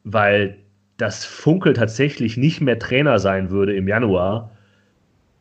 [0.04, 0.58] weil
[1.00, 4.52] das Funkel tatsächlich nicht mehr Trainer sein würde im Januar.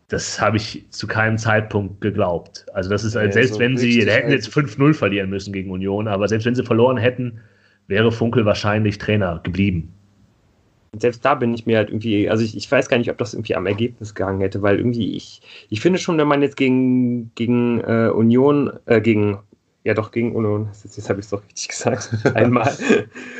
[0.06, 2.64] Das habe ich zu keinem Zeitpunkt geglaubt.
[2.72, 5.70] Also das ist halt, ja, selbst so wenn sie, hätten jetzt 5-0 verlieren müssen gegen
[5.70, 7.40] Union, aber selbst wenn sie verloren hätten,
[7.88, 9.92] wäre Funkel wahrscheinlich Trainer geblieben.
[10.96, 13.34] Selbst da bin ich mir halt irgendwie, also ich, ich weiß gar nicht, ob das
[13.34, 17.34] irgendwie am Ergebnis gehangen hätte, weil irgendwie ich, ich finde schon, wenn man jetzt gegen,
[17.34, 19.38] gegen äh, Union, äh, gegen,
[19.88, 22.72] ja doch gegen Union, jetzt, jetzt habe ich es doch richtig gesagt, einmal,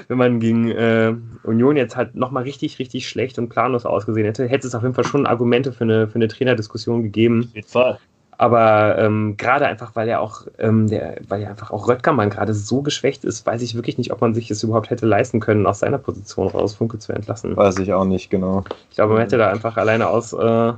[0.09, 4.49] wenn man gegen äh, Union jetzt halt nochmal richtig, richtig schlecht und planlos ausgesehen hätte,
[4.49, 7.45] hätte es auf jeden Fall schon Argumente für eine, für eine Trainerdiskussion gegeben.
[7.49, 7.99] Auf jeden Fall.
[8.41, 12.55] Aber ähm, gerade einfach, weil er auch, ähm, der, weil ja einfach auch Röttgermann gerade
[12.55, 15.67] so geschwächt ist, weiß ich wirklich nicht, ob man sich es überhaupt hätte leisten können,
[15.67, 17.57] aus seiner Position raus Funke zu entlassen.
[17.57, 18.63] Weiß ich auch nicht, genau.
[18.91, 20.73] Ich glaube, man hätte da einfach alleine aus, äh,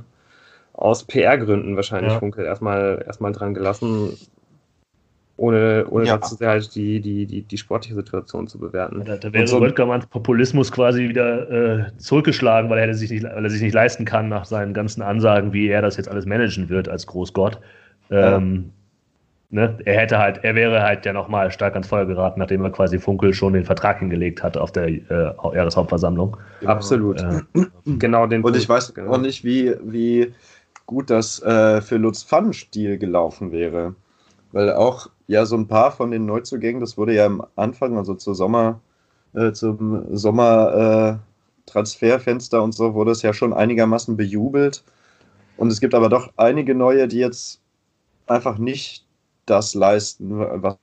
[0.73, 2.19] aus PR-Gründen wahrscheinlich ja.
[2.19, 4.17] Funke erstmal, erstmal dran gelassen,
[5.41, 6.17] ohne, ohne ja.
[6.17, 9.03] dazu halt die, die, die, die sportliche Situation zu bewerten.
[9.03, 9.59] Da, da wäre so
[10.11, 14.29] Populismus quasi wieder äh, zurückgeschlagen, weil er, sich nicht, weil er sich nicht leisten kann
[14.29, 17.59] nach seinen ganzen Ansagen, wie er das jetzt alles managen wird als Großgott.
[18.11, 18.71] Ähm,
[19.49, 19.67] ja.
[19.67, 19.77] ne?
[19.83, 22.99] Er hätte halt, er wäre halt ja nochmal stark ans Feuer geraten, nachdem er quasi
[22.99, 26.37] Funkel schon den Vertrag hingelegt hat auf der äh, Jahreshauptversammlung.
[26.59, 26.71] Genau.
[26.71, 27.19] Absolut.
[27.19, 27.41] Äh,
[27.97, 29.13] genau den Und ich weiß genau.
[29.13, 30.35] auch nicht, wie, wie
[30.85, 33.95] gut das äh, für Lutz Pfannenstiel gelaufen wäre.
[34.51, 38.15] Weil auch ja so ein paar von den Neuzugängen, das wurde ja am Anfang, also
[38.15, 38.81] zur Sommer,
[39.33, 44.83] äh, zum Sommertransferfenster äh, und so, wurde es ja schon einigermaßen bejubelt.
[45.57, 47.61] Und es gibt aber doch einige neue, die jetzt
[48.27, 49.05] einfach nicht
[49.45, 50.77] das leisten, was.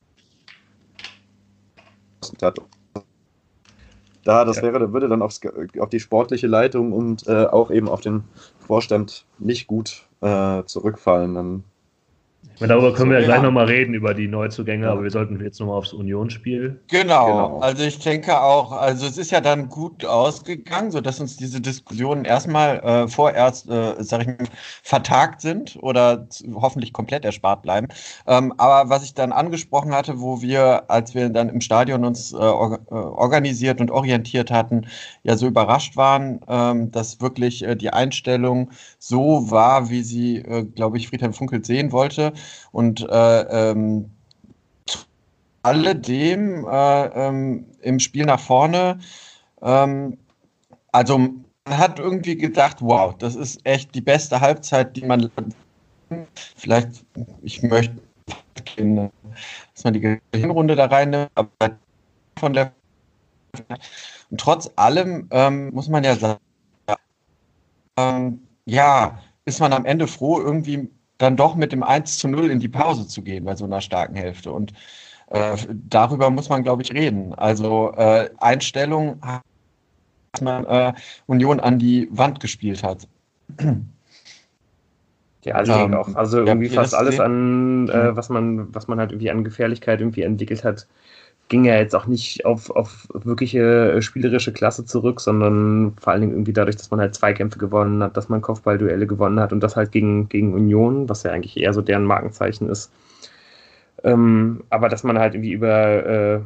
[4.24, 5.40] Da, das wäre, würde dann aufs,
[5.78, 8.24] auf die sportliche Leitung und äh, auch eben auf den
[8.58, 11.34] Vorstand nicht gut äh, zurückfallen.
[11.34, 11.64] Dann
[12.60, 14.92] Darüber können so, wir ja gleich nochmal reden, über die Neuzugänge, ja.
[14.92, 16.80] aber wir sollten jetzt nochmal aufs Unionsspiel.
[16.88, 17.26] Genau.
[17.26, 21.60] genau, also ich denke auch, also es ist ja dann gut ausgegangen, sodass uns diese
[21.60, 24.36] Diskussionen erstmal äh, vorerst, äh, sag ich mal,
[24.82, 27.88] vertagt sind oder hoffentlich komplett erspart bleiben.
[28.26, 32.32] Ähm, aber was ich dann angesprochen hatte, wo wir, als wir dann im Stadion uns
[32.32, 34.86] äh, äh, organisiert und orientiert hatten,
[35.22, 40.64] ja so überrascht waren, ähm, dass wirklich äh, die Einstellung so war, wie sie, äh,
[40.64, 42.32] glaube ich, Friedhelm Funkel sehen wollte.
[42.72, 44.10] Und äh, ähm,
[45.62, 48.98] alledem äh, ähm, im Spiel nach vorne,
[49.62, 50.18] ähm,
[50.92, 55.30] also man hat irgendwie gedacht, wow, das ist echt die beste Halbzeit, die man
[56.56, 57.04] vielleicht,
[57.42, 57.98] ich möchte,
[58.76, 61.78] dass man die Hinrunde da reinnimmt, aber
[62.38, 62.72] von der
[64.30, 66.40] und trotz allem ähm, muss man ja sagen,
[67.96, 72.50] ähm, ja, ist man am Ende froh, irgendwie dann doch mit dem 1 zu 0
[72.50, 74.52] in die Pause zu gehen bei so einer starken Hälfte.
[74.52, 74.72] Und
[75.28, 75.56] äh,
[75.88, 77.34] darüber muss man, glaube ich, reden.
[77.34, 79.20] Also äh, Einstellung,
[80.32, 80.92] dass man äh,
[81.26, 83.06] Union an die Wand gespielt hat.
[85.44, 86.14] Ja, also ähm, auch.
[86.14, 90.22] Also irgendwie fast alles an, äh, was man, was man halt irgendwie an Gefährlichkeit irgendwie
[90.22, 90.86] entwickelt hat,
[91.48, 96.20] ging ja jetzt auch nicht auf, auf wirkliche äh, spielerische Klasse zurück, sondern vor allen
[96.20, 99.60] Dingen irgendwie dadurch, dass man halt Zweikämpfe gewonnen hat, dass man Kopfballduelle gewonnen hat und
[99.60, 102.92] das halt gegen, gegen Union, was ja eigentlich eher so deren Markenzeichen ist.
[104.04, 106.40] Ähm, aber dass man halt irgendwie über, äh,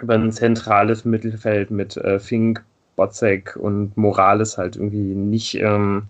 [0.00, 2.62] über ein zentrales Mittelfeld mit äh, Fink,
[2.96, 6.04] Botzek und Morales halt irgendwie nicht ähm,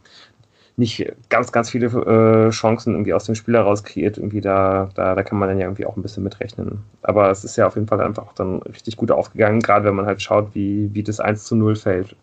[0.77, 4.19] nicht ganz, ganz viele äh, Chancen irgendwie aus dem Spiel heraus kreiert.
[4.19, 6.83] Irgendwie da, da, da kann man dann ja irgendwie auch ein bisschen mitrechnen.
[7.03, 10.07] Aber es ist ja auf jeden Fall einfach dann richtig gut aufgegangen, gerade wenn man
[10.07, 12.17] halt schaut, wie, wie das 1 zu 0 fällt.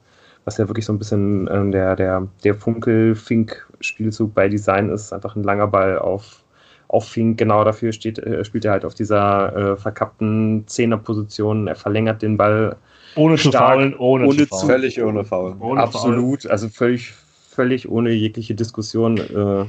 [0.44, 5.14] Was ja wirklich so ein bisschen ähm, der, der, der Funkel-Fink-Spielzug bei Design ist.
[5.14, 6.44] Einfach ein langer Ball auf,
[6.88, 7.38] auf Fink.
[7.38, 11.68] Genau dafür steht, äh, spielt er halt auf dieser äh, verkappten Zehnerposition.
[11.68, 12.76] Er verlängert den Ball.
[13.16, 14.68] Ohne stark, zu faulen, ohne, ohne zu faulen.
[14.68, 15.62] Völlig ohne Faulen.
[15.62, 17.14] Ohne Absolut, also völlig,
[17.52, 19.66] völlig ohne jegliche Diskussion äh,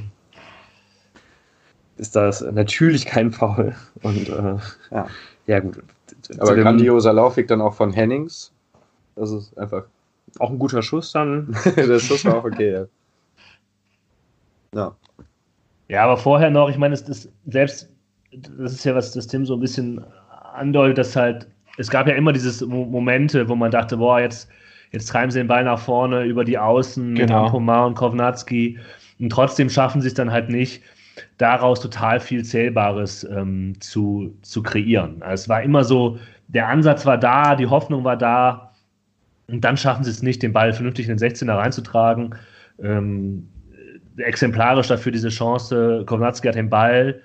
[1.97, 3.75] ist das natürlich kein Foul.
[4.01, 4.55] Und äh,
[4.91, 5.07] ja.
[5.47, 5.83] ja, gut.
[6.39, 8.51] Aber grandioser Laufweg dann auch von Hennings.
[9.15, 9.83] Das ist einfach.
[10.39, 11.55] Auch ein guter Schuss dann.
[11.75, 12.85] Der Schuss war auch okay, ja.
[14.73, 14.95] Ja.
[15.89, 17.89] Ja, aber vorher noch, ich meine, es ist selbst,
[18.31, 20.03] das ist ja was das Tim so ein bisschen
[20.53, 24.49] andeutet, dass halt, es gab ja immer diese Momente, wo man dachte, boah, jetzt
[24.93, 27.19] Jetzt treiben sie den Ball nach vorne über die Außen genau.
[27.19, 28.79] mit Ampomar und Kovnatski.
[29.19, 30.83] Und trotzdem schaffen sie es dann halt nicht,
[31.37, 35.21] daraus total viel Zählbares ähm, zu, zu kreieren.
[35.23, 38.71] Also es war immer so, der Ansatz war da, die Hoffnung war da.
[39.47, 42.35] Und dann schaffen sie es nicht, den Ball vernünftig in den 16er reinzutragen.
[42.81, 43.49] Ähm,
[44.17, 46.03] exemplarisch dafür diese Chance.
[46.05, 47.19] Kovnatski hat den Ball.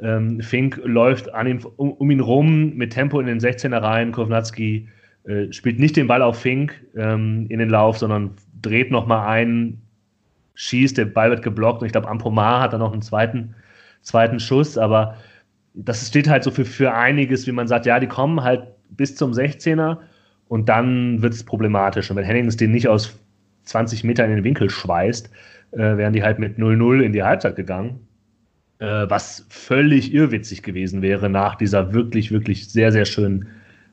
[0.00, 4.12] Ähm, Fink läuft an ihm, um, um, ihn rum mit Tempo in den 16er rein.
[4.12, 4.88] Kovnatski
[5.24, 9.80] äh, spielt nicht den Ball auf Fink ähm, in den Lauf, sondern dreht nochmal ein,
[10.54, 13.54] schießt, der Ball wird geblockt und ich glaube, Ampomar hat dann noch einen zweiten,
[14.02, 15.16] zweiten Schuss, aber
[15.74, 19.16] das steht halt so für, für einiges, wie man sagt, ja, die kommen halt bis
[19.16, 19.98] zum 16er
[20.48, 22.10] und dann wird es problematisch.
[22.10, 23.18] Und wenn Hennings den nicht aus
[23.64, 25.30] 20 Metern in den Winkel schweißt,
[25.72, 28.06] äh, wären die halt mit 0-0 in die Halbzeit gegangen.
[28.78, 33.48] Äh, was völlig irrwitzig gewesen wäre nach dieser wirklich, wirklich sehr, sehr schönen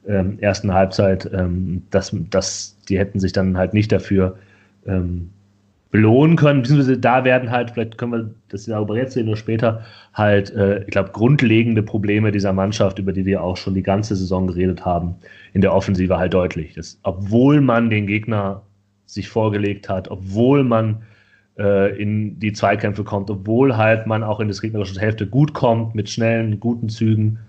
[0.07, 4.37] ähm, ersten Halbzeit, ähm, dass, dass die hätten sich dann halt nicht dafür
[4.85, 5.29] ähm,
[5.91, 9.81] belohnen können, beziehungsweise da werden halt, vielleicht können wir das darüber jetzt sehen oder später,
[10.13, 14.15] halt, äh, ich glaube, grundlegende Probleme dieser Mannschaft, über die wir auch schon die ganze
[14.15, 15.15] Saison geredet haben,
[15.53, 16.73] in der Offensive halt deutlich.
[16.75, 18.61] Das, obwohl man den Gegner
[19.05, 21.03] sich vorgelegt hat, obwohl man
[21.59, 25.93] äh, in die Zweikämpfe kommt, obwohl halt man auch in das gegnerische Hälfte gut kommt,
[25.93, 27.39] mit schnellen, guten Zügen,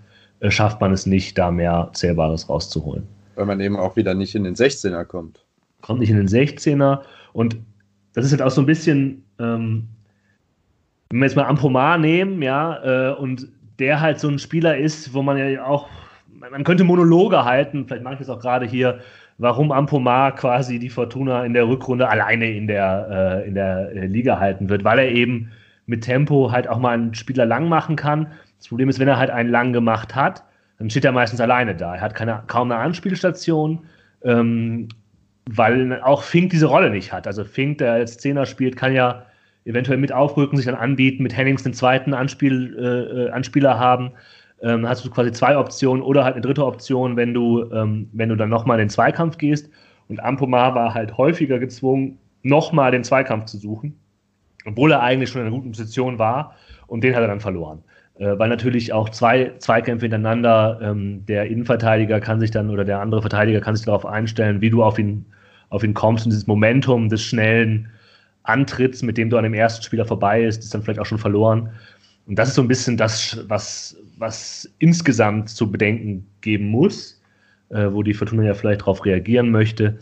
[0.51, 3.07] schafft man es nicht, da mehr Zählbares rauszuholen.
[3.35, 5.43] Weil man eben auch wieder nicht in den 16er kommt.
[5.81, 7.01] Kommt nicht in den 16er
[7.33, 7.57] und
[8.13, 9.87] das ist halt auch so ein bisschen, ähm,
[11.09, 13.47] wenn wir jetzt mal Ampomar nehmen, ja, äh, und
[13.79, 15.87] der halt so ein Spieler ist, wo man ja auch,
[16.27, 18.99] man könnte Monologe halten, vielleicht mache ich das auch gerade hier,
[19.39, 24.05] warum Ampomar quasi die Fortuna in der Rückrunde alleine in der, äh, in der äh,
[24.05, 25.51] Liga halten wird, weil er eben
[25.85, 28.27] mit Tempo halt auch mal einen Spieler lang machen kann
[28.63, 30.41] das Problem ist, wenn er halt einen lang gemacht hat,
[30.77, 31.95] dann steht er meistens alleine da.
[31.95, 33.83] Er hat keine, kaum eine Anspielstation,
[34.23, 34.87] ähm,
[35.49, 37.27] weil auch Fink diese Rolle nicht hat.
[37.27, 39.25] Also Fink, der als Zehner spielt, kann ja
[39.65, 44.11] eventuell mit aufrücken, sich dann anbieten, mit Hennings den zweiten Anspiel, äh, äh, Anspieler haben.
[44.61, 48.29] Ähm, hast du quasi zwei Optionen oder halt eine dritte Option, wenn du, ähm, wenn
[48.29, 49.69] du dann nochmal in den Zweikampf gehst.
[50.07, 53.99] Und Ampomar war halt häufiger gezwungen, nochmal den Zweikampf zu suchen,
[54.65, 56.55] obwohl er eigentlich schon in einer guten Position war
[56.87, 57.83] und den hat er dann verloren.
[58.23, 63.01] Äh, weil natürlich auch zwei Zweikämpfe hintereinander, ähm, der Innenverteidiger kann sich dann oder der
[63.01, 65.25] andere Verteidiger kann sich darauf einstellen, wie du auf ihn,
[65.69, 67.89] auf ihn kommst und dieses Momentum des schnellen
[68.43, 71.17] Antritts, mit dem du an dem ersten Spieler vorbei ist, ist dann vielleicht auch schon
[71.17, 71.69] verloren.
[72.25, 77.21] Und das ist so ein bisschen das, was, was insgesamt zu bedenken geben muss,
[77.69, 79.99] äh, wo die Fortuna ja vielleicht darauf reagieren möchte.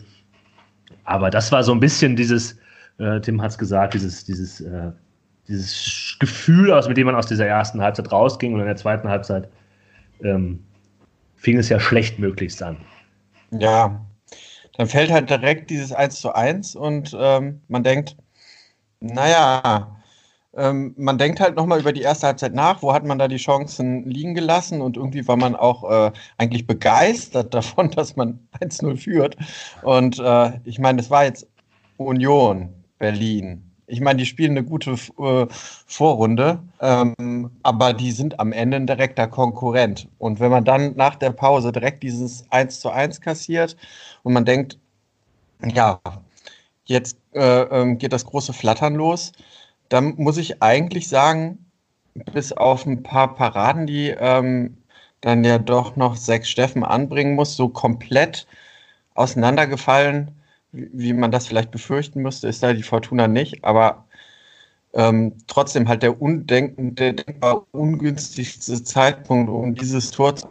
[1.02, 2.56] Aber das war so ein bisschen dieses,
[2.98, 4.92] äh, Tim hat es gesagt, dieses, dieses, äh,
[5.48, 9.08] dieses Gefühl, aus, mit dem man aus dieser ersten Halbzeit rausging und in der zweiten
[9.08, 9.48] Halbzeit
[10.22, 10.64] ähm,
[11.36, 12.76] fing es ja schlechtmöglichst an.
[13.50, 14.00] Ja,
[14.76, 18.16] dann fällt halt direkt dieses 1 zu 1 und ähm, man denkt,
[19.00, 19.96] naja,
[20.54, 23.36] ähm, man denkt halt nochmal über die erste Halbzeit nach, wo hat man da die
[23.36, 28.96] Chancen liegen gelassen und irgendwie war man auch äh, eigentlich begeistert davon, dass man 1-0
[28.96, 29.36] führt.
[29.82, 31.48] Und äh, ich meine, es war jetzt
[31.96, 33.71] Union Berlin.
[33.92, 38.86] Ich meine, die spielen eine gute äh, Vorrunde, ähm, aber die sind am Ende ein
[38.86, 40.08] direkter Konkurrent.
[40.18, 43.76] Und wenn man dann nach der Pause direkt dieses 1 zu 1 kassiert
[44.22, 44.78] und man denkt,
[45.62, 46.00] ja,
[46.86, 49.32] jetzt äh, ähm, geht das große Flattern los,
[49.90, 51.58] dann muss ich eigentlich sagen,
[52.32, 54.78] bis auf ein paar Paraden, die ähm,
[55.20, 58.46] dann ja doch noch sechs Steffen anbringen muss, so komplett
[59.14, 60.30] auseinandergefallen,
[60.72, 63.64] wie, man das vielleicht befürchten müsste, ist da die Fortuna nicht.
[63.64, 64.06] Aber
[64.94, 70.48] ähm, trotzdem halt der undenkende, denkbar ungünstigste Zeitpunkt, um dieses Tor zu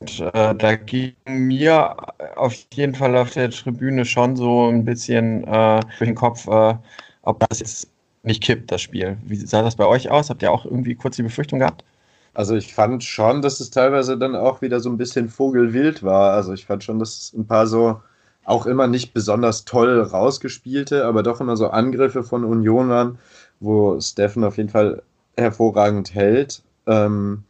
[0.00, 1.94] und, äh, da ging mir
[2.36, 6.74] auf jeden Fall auf der Tribüne schon so ein bisschen äh, durch den Kopf, äh,
[7.22, 7.88] ob das jetzt
[8.22, 9.18] nicht kippt, das Spiel.
[9.24, 10.30] Wie sah das bei euch aus?
[10.30, 11.84] Habt ihr auch irgendwie kurz die Befürchtung gehabt?
[12.32, 16.32] Also ich fand schon, dass es teilweise dann auch wieder so ein bisschen vogelwild war.
[16.32, 18.00] Also ich fand schon, dass es ein paar so
[18.44, 23.18] auch immer nicht besonders toll rausgespielte, aber doch immer so Angriffe von Union waren,
[23.60, 25.02] wo Steffen auf jeden Fall
[25.36, 26.62] hervorragend hält.
[26.86, 27.44] Ähm,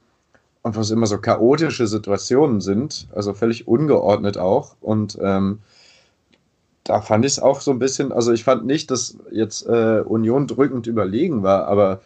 [0.62, 4.76] und wo es immer so chaotische Situationen sind, also völlig ungeordnet auch.
[4.80, 5.60] Und ähm,
[6.84, 10.02] da fand ich es auch so ein bisschen, also ich fand nicht, dass jetzt äh,
[10.04, 12.00] Union drückend überlegen war, aber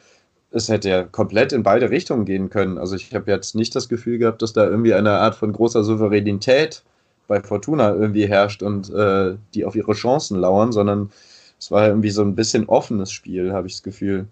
[0.51, 2.79] es hätte ja komplett in beide Richtungen gehen können.
[2.79, 5.83] Also ich habe jetzt nicht das Gefühl gehabt, dass da irgendwie eine Art von großer
[5.83, 6.85] Souveränität
[7.27, 11.11] bei Fortuna irgendwie herrscht und äh, die auf ihre Chancen lauern, sondern
[11.59, 14.27] es war irgendwie so ein bisschen offenes Spiel, habe ich das Gefühl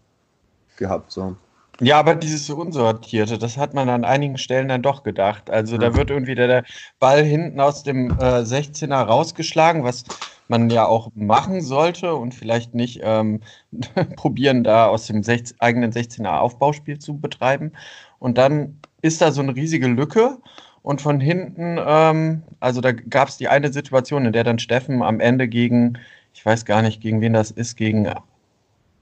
[0.76, 1.12] gehabt.
[1.12, 1.36] So.
[1.80, 5.50] Ja, aber dieses Unsortierte, das hat man an einigen Stellen dann doch gedacht.
[5.50, 6.64] Also da wird irgendwie der, der
[7.00, 10.04] Ball hinten aus dem äh, 16er rausgeschlagen, was
[10.48, 13.40] man ja auch machen sollte und vielleicht nicht ähm,
[14.16, 17.72] probieren, da aus dem 16, eigenen 16er Aufbauspiel zu betreiben.
[18.18, 20.38] Und dann ist da so eine riesige Lücke
[20.82, 25.02] und von hinten, ähm, also da gab es die eine Situation, in der dann Steffen
[25.02, 25.98] am Ende gegen,
[26.34, 28.08] ich weiß gar nicht, gegen wen das ist, gegen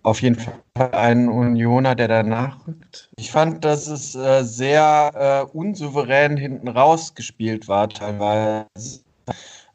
[0.03, 3.11] auf jeden Fall einen Unioner, der danach rückt.
[3.17, 8.65] Ich fand, dass es äh, sehr äh, unsouverän hinten raus gespielt war, teilweise.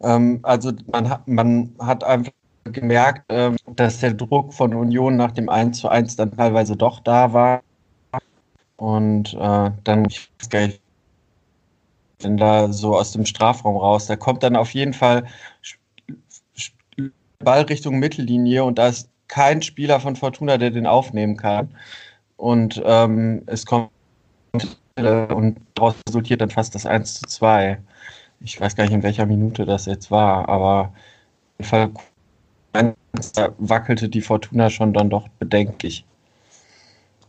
[0.01, 2.31] Ähm, also man hat, man hat einfach
[2.65, 6.99] gemerkt, ähm, dass der Druck von Union nach dem 1 zu 1 dann teilweise doch
[6.99, 7.61] da war.
[8.77, 10.81] Und äh, dann, ich weiß gar nicht,
[12.19, 15.25] wenn da so aus dem Strafraum raus, da kommt dann auf jeden Fall
[17.39, 21.69] Ball Richtung Mittellinie und da ist kein Spieler von Fortuna, der den aufnehmen kann.
[22.37, 23.89] Und ähm, es kommt
[24.97, 27.79] und daraus resultiert dann fast das 1 zu 2.
[28.41, 30.93] Ich weiß gar nicht, in welcher Minute das jetzt war, aber
[31.59, 31.93] auf jeden
[32.73, 32.95] Fall
[33.57, 36.05] wackelte die Fortuna schon dann doch bedenklich.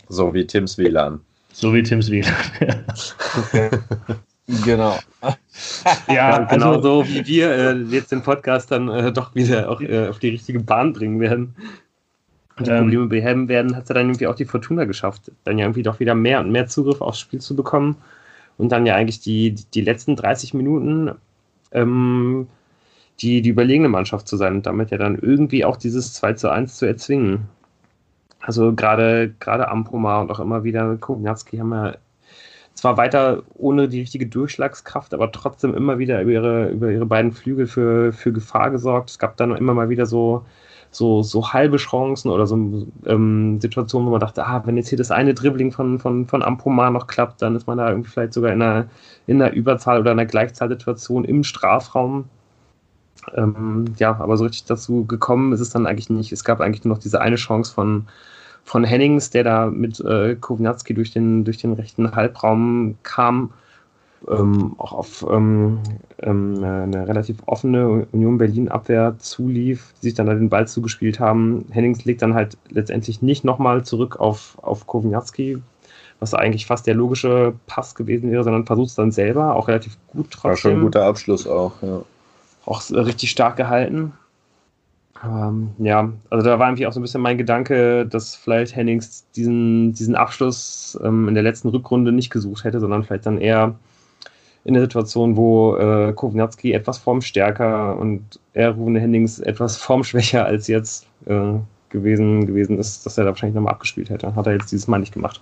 [0.08, 1.20] So wie Tims WLAN.
[1.52, 2.34] So wie Tims WLAN.
[4.64, 4.98] genau.
[6.08, 9.80] ja, genau also, so wie wir äh, jetzt den Podcast dann äh, doch wieder auch
[9.80, 11.54] äh, auf die richtige Bahn bringen werden
[12.58, 15.30] und die ähm, Probleme beheben werden, hat es ja dann irgendwie auch die Fortuna geschafft,
[15.44, 17.96] dann ja irgendwie doch wieder mehr und mehr Zugriff aufs Spiel zu bekommen
[18.58, 21.10] und dann ja eigentlich die, die letzten 30 Minuten
[21.72, 22.48] ähm,
[23.20, 26.50] die, die überlegene Mannschaft zu sein und damit ja dann irgendwie auch dieses 2 zu
[26.50, 27.48] 1 zu erzwingen.
[28.40, 31.96] Also gerade gerade Amproma und auch immer wieder Kognatski haben ja
[32.76, 37.32] zwar weiter ohne die richtige Durchschlagskraft, aber trotzdem immer wieder über ihre, über ihre beiden
[37.32, 39.10] Flügel für, für Gefahr gesorgt.
[39.10, 40.44] Es gab dann immer mal wieder so
[40.96, 42.56] so, so halbe Chancen oder so
[43.06, 46.42] ähm, Situationen, wo man dachte, ah, wenn jetzt hier das eine Dribbling von, von, von
[46.42, 48.86] Ampomar noch klappt, dann ist man da irgendwie vielleicht sogar in einer,
[49.26, 52.24] in einer Überzahl oder einer Gleichzahlsituation im Strafraum.
[53.34, 56.32] Ähm, ja, aber so richtig dazu gekommen ist es dann eigentlich nicht.
[56.32, 58.06] Es gab eigentlich nur noch diese eine Chance von,
[58.66, 63.52] von Hennings, der da mit äh, Kovnatski durch den, durch den rechten Halbraum kam
[64.28, 65.78] ähm, auch auf ähm,
[66.20, 71.66] ähm, eine relativ offene Union Berlin-Abwehr zulief, die sich dann den Ball zugespielt haben.
[71.70, 75.62] Hennings legt dann halt letztendlich nicht nochmal zurück auf, auf Kowinatski,
[76.18, 79.96] was eigentlich fast der logische Pass gewesen wäre, sondern versucht es dann selber, auch relativ
[80.08, 80.50] gut trotzdem.
[80.50, 82.02] War schon ein guter Abschluss auch, ja.
[82.64, 84.12] Auch richtig stark gehalten.
[85.24, 89.26] Ähm, ja, also da war irgendwie auch so ein bisschen mein Gedanke, dass vielleicht Hennings
[89.34, 93.74] diesen, diesen Abschluss ähm, in der letzten Rückrunde nicht gesucht hätte, sondern vielleicht dann eher
[94.64, 100.66] in der Situation, wo äh, Kovnatski etwas formstärker und er Rune Hennings etwas formschwächer als
[100.66, 101.52] jetzt äh,
[101.88, 104.34] gewesen, gewesen ist, dass er da wahrscheinlich nochmal abgespielt hätte.
[104.34, 105.40] Hat er jetzt dieses Mal nicht gemacht.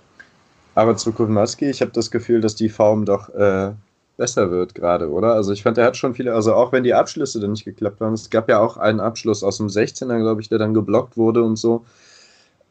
[0.75, 3.71] Aber zu Kovnatski, ich habe das Gefühl, dass die Form doch äh,
[4.17, 5.33] besser wird gerade, oder?
[5.33, 8.01] Also ich fand, er hat schon viele, also auch wenn die Abschlüsse dann nicht geklappt
[8.01, 11.17] haben, es gab ja auch einen Abschluss aus dem 16er, glaube ich, der dann geblockt
[11.17, 11.85] wurde und so.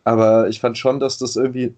[0.04, 1.74] Aber ich fand schon, dass das irgendwie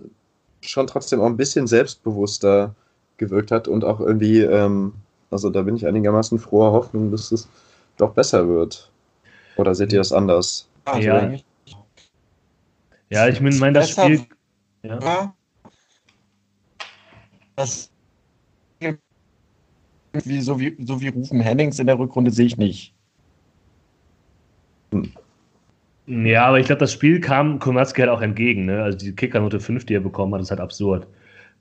[0.60, 2.74] schon trotzdem auch ein bisschen selbstbewusster
[3.18, 4.92] gewirkt hat und auch irgendwie, ähm,
[5.30, 7.48] also da bin ich einigermaßen froher Hoffnung, dass es
[7.96, 8.90] doch besser wird.
[9.56, 10.68] Oder seht ihr das anders?
[11.00, 11.32] Ja,
[13.10, 14.26] ja ich meine, das Spiel.
[14.82, 15.34] Ja.
[17.56, 17.90] Das
[20.24, 22.94] wie, so, wie, so wie Rufen Hennings in der Rückrunde sehe ich nicht.
[26.06, 28.66] Ja, aber ich glaube, das Spiel kam Komatski halt auch entgegen.
[28.66, 28.82] Ne?
[28.82, 31.06] Also die Kickernote 5, die er bekommen hat, ist halt absurd.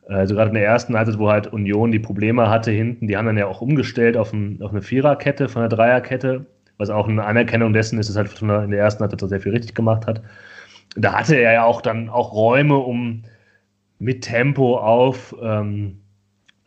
[0.08, 3.26] Also gerade in der ersten Halbzeit, wo halt Union die Probleme hatte hinten, die haben
[3.26, 6.46] dann ja auch umgestellt auf, ein, auf eine Viererkette von der Dreierkette,
[6.78, 9.74] was auch eine Anerkennung dessen ist, dass halt in der ersten Halbzeit sehr viel richtig
[9.74, 10.22] gemacht hat.
[10.96, 13.24] Da hatte er ja auch dann auch Räume, um
[13.98, 16.02] mit Tempo auf, ähm,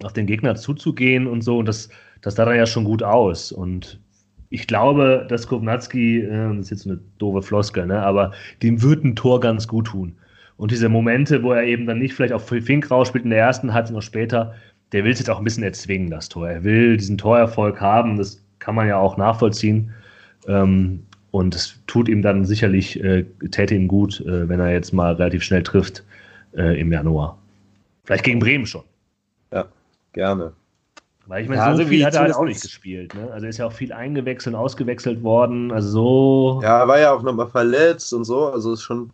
[0.02, 1.58] auf den Gegner zuzugehen und so.
[1.58, 1.88] Und das,
[2.20, 3.52] das sah dann ja schon gut aus.
[3.52, 4.00] Und
[4.50, 8.32] ich glaube, dass Kovnatski, äh, das ist jetzt eine doofe Floskel, ne, aber
[8.62, 10.14] dem wird ein Tor ganz gut tun.
[10.56, 13.72] Und diese Momente, wo er eben dann nicht vielleicht auf Fink rausspielt in der ersten
[13.72, 14.54] Halbzeit noch später,
[14.92, 16.48] der will es jetzt auch ein bisschen erzwingen, das Tor.
[16.48, 19.92] Er will diesen Torerfolg haben, das kann man ja auch nachvollziehen.
[20.48, 24.92] Ähm, und es tut ihm dann sicherlich, äh, täte ihm gut, äh, wenn er jetzt
[24.92, 26.02] mal relativ schnell trifft
[26.56, 27.38] äh, im Januar.
[28.04, 28.82] Vielleicht gegen Bremen schon.
[30.12, 30.52] Gerne.
[31.26, 33.14] Weil ich meine, ja, so also viel hat er halt auch nicht gespielt.
[33.14, 33.30] Ne?
[33.30, 35.70] Also ist ja auch viel eingewechselt und ausgewechselt worden.
[35.72, 36.60] Also so.
[36.62, 38.46] Ja, war ja auch nochmal verletzt und so.
[38.46, 39.10] Also ist schon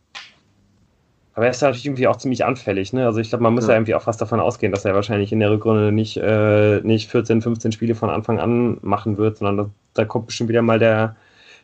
[1.35, 2.93] aber er ist natürlich irgendwie auch ziemlich anfällig.
[2.93, 3.05] Ne?
[3.05, 3.71] Also ich glaube, man muss ja.
[3.71, 3.77] ja.
[3.77, 7.43] irgendwie auch fast davon ausgehen, dass er wahrscheinlich in der Rückrunde nicht, äh, nicht 14,
[7.43, 11.17] 15 Spiele von Anfang an machen wird, sondern da, da kommt bestimmt wieder mal der,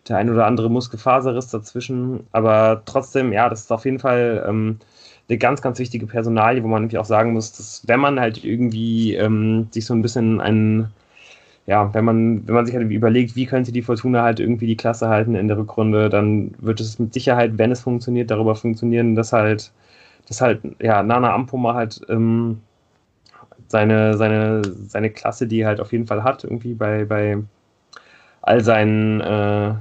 [0.08, 2.26] der ein oder andere Muskelfaserriss dazwischen.
[2.32, 4.80] Aber trotzdem, ja, das ist auf jeden Fall ähm,
[5.30, 8.44] eine ganz, ganz wichtige Personalie, wo man irgendwie auch sagen muss, dass wenn man halt
[8.44, 10.92] irgendwie ähm, sich so ein bisschen einen
[11.66, 14.76] ja, wenn man, wenn man sich halt überlegt, wie könnte die Fortuna halt irgendwie die
[14.76, 19.14] Klasse halten in der Rückrunde, dann wird es mit Sicherheit, wenn es funktioniert, darüber funktionieren,
[19.14, 19.72] dass halt,
[20.26, 22.60] dass halt, ja, Nana Ampoma halt ähm,
[23.68, 27.38] seine, seine, seine Klasse, die er halt auf jeden Fall hat, irgendwie bei, bei
[28.42, 29.74] all seinen äh,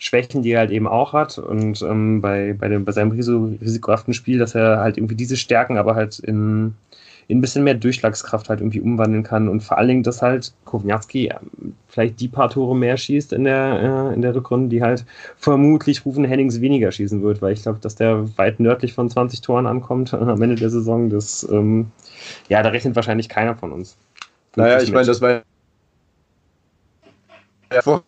[0.00, 1.38] Schwächen, die er halt eben auch hat.
[1.38, 5.76] Und ähm, bei, bei, dem, bei seinem risikohaften Spiel, dass er halt irgendwie diese Stärken
[5.76, 6.74] aber halt in
[7.30, 9.48] in ein bisschen mehr Durchschlagskraft halt irgendwie umwandeln kann.
[9.48, 13.44] Und vor allen Dingen, dass halt Kovnatski ähm, vielleicht die paar Tore mehr schießt in
[13.44, 15.04] der, äh, in der Rückrunde, die halt
[15.36, 19.42] vermutlich Rufen Hennings weniger schießen wird, weil ich glaube, dass der weit nördlich von 20
[19.42, 21.92] Toren ankommt am Ende der Saison, das, ähm,
[22.48, 23.96] ja, da rechnet wahrscheinlich keiner von uns.
[24.56, 25.42] Naja, ich meine, das war
[27.72, 28.02] ja vor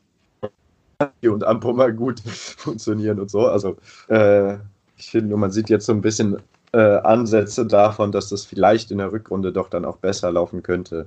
[1.23, 3.47] und Ampoma gut funktionieren und so.
[3.47, 3.77] Also
[4.09, 4.55] äh,
[4.97, 6.37] ich finde nur, man sieht jetzt so ein bisschen
[6.73, 11.07] äh, Ansätze davon, dass das vielleicht in der Rückrunde doch dann auch besser laufen könnte.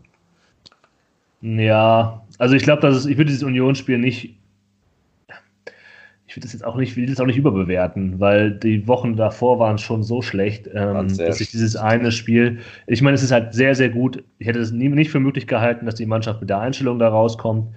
[1.41, 4.35] Ja, also ich glaube, dass es, ich würde dieses Unionsspiel nicht,
[6.27, 9.59] ich würde das jetzt auch nicht, will das auch nicht überbewerten, weil die Wochen davor
[9.59, 13.53] waren schon so schlecht, ähm, dass ich dieses eine Spiel, ich meine, es ist halt
[13.53, 14.23] sehr, sehr gut.
[14.39, 17.09] Ich hätte es nie, nicht für möglich gehalten, dass die Mannschaft mit der Einstellung da
[17.09, 17.67] rauskommt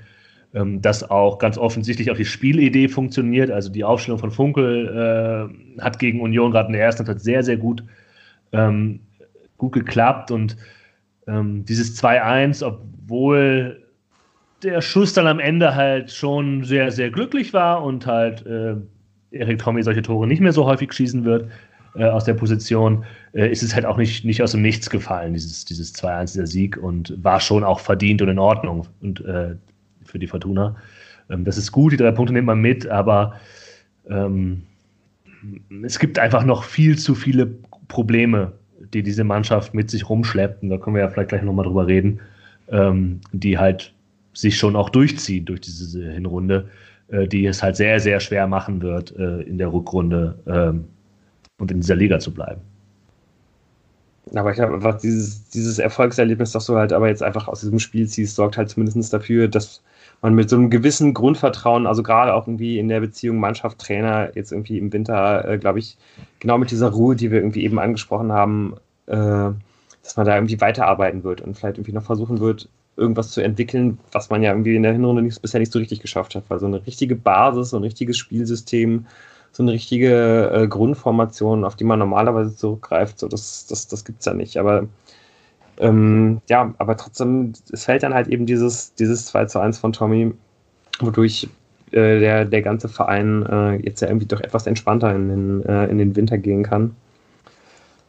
[0.54, 3.50] ähm, das auch ganz offensichtlich auch die Spielidee funktioniert.
[3.50, 7.42] Also die Aufstellung von Funkel äh, hat gegen Union gerade in der ersten Halbzeit sehr,
[7.42, 7.82] sehr gut,
[8.52, 9.00] ähm,
[9.56, 10.56] gut geklappt und
[11.26, 13.84] ähm, dieses 2-1, obwohl
[14.62, 18.74] der Schuss dann am Ende halt schon sehr, sehr glücklich war und halt äh,
[19.30, 21.48] Erik Tommy solche Tore nicht mehr so häufig schießen wird
[21.94, 25.34] äh, aus der Position, äh, ist es halt auch nicht, nicht aus dem Nichts gefallen,
[25.34, 28.86] dieses, dieses 2-1, dieser Sieg und war schon auch verdient und in Ordnung.
[29.00, 29.54] Und äh,
[30.08, 30.76] für die Fortuna.
[31.30, 33.34] Ähm, das ist gut, die drei Punkte nimmt man mit, aber
[34.08, 34.62] ähm,
[35.84, 37.46] es gibt einfach noch viel zu viele
[37.88, 38.52] Probleme,
[38.92, 40.62] die diese Mannschaft mit sich rumschleppt.
[40.62, 42.20] Und da können wir ja vielleicht gleich nochmal drüber reden,
[42.70, 43.92] ähm, die halt
[44.32, 46.68] sich schon auch durchziehen durch diese Hinrunde,
[47.08, 50.84] äh, die es halt sehr, sehr schwer machen wird, äh, in der Rückrunde ähm,
[51.58, 52.60] und in dieser Liga zu bleiben.
[54.34, 57.78] Aber ich glaube einfach, dieses, dieses Erfolgserlebnis, das du halt aber jetzt einfach aus diesem
[57.78, 59.82] Spiel ziehst, sorgt halt zumindest dafür, dass
[60.20, 64.52] man mit so einem gewissen Grundvertrauen, also gerade auch irgendwie in der Beziehung Mannschaft-Trainer, jetzt
[64.52, 65.96] irgendwie im Winter, äh, glaube ich,
[66.40, 68.74] genau mit dieser Ruhe, die wir irgendwie eben angesprochen haben,
[69.06, 69.50] äh,
[70.02, 73.98] dass man da irgendwie weiterarbeiten wird und vielleicht irgendwie noch versuchen wird, irgendwas zu entwickeln,
[74.12, 76.44] was man ja irgendwie in der Hinrunde nicht, bisher nicht so richtig geschafft hat.
[76.48, 79.06] Weil so eine richtige Basis, so ein richtiges Spielsystem,
[79.52, 84.20] so eine richtige äh, Grundformation, auf die man normalerweise zurückgreift, so das, das, das gibt
[84.20, 84.56] es ja nicht.
[84.58, 84.88] Aber
[85.78, 89.92] ähm, ja, aber trotzdem, es fällt dann halt eben dieses, dieses 2 zu 1 von
[89.92, 90.32] Tommy,
[91.00, 91.48] wodurch
[91.92, 95.86] äh, der, der ganze Verein äh, jetzt ja irgendwie doch etwas entspannter in den, äh,
[95.86, 96.96] in den Winter gehen kann.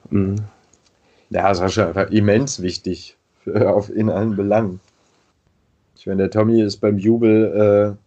[0.09, 0.35] Mhm.
[1.29, 4.79] Ja, ist einfach immens wichtig für, auf, in allen Belangen.
[5.95, 7.97] Ich meine, der Tommy ist beim Jubel,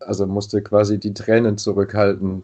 [0.00, 2.42] äh, also musste quasi die Tränen zurückhalten,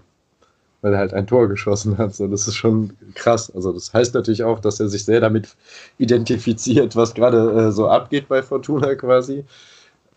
[0.85, 2.14] weil er halt ein Tor geschossen hat.
[2.14, 3.51] So, das ist schon krass.
[3.55, 5.57] Also das heißt natürlich auch, dass er sich sehr damit
[5.97, 9.47] identifiziert, was gerade äh, so abgeht bei Fortuna quasi.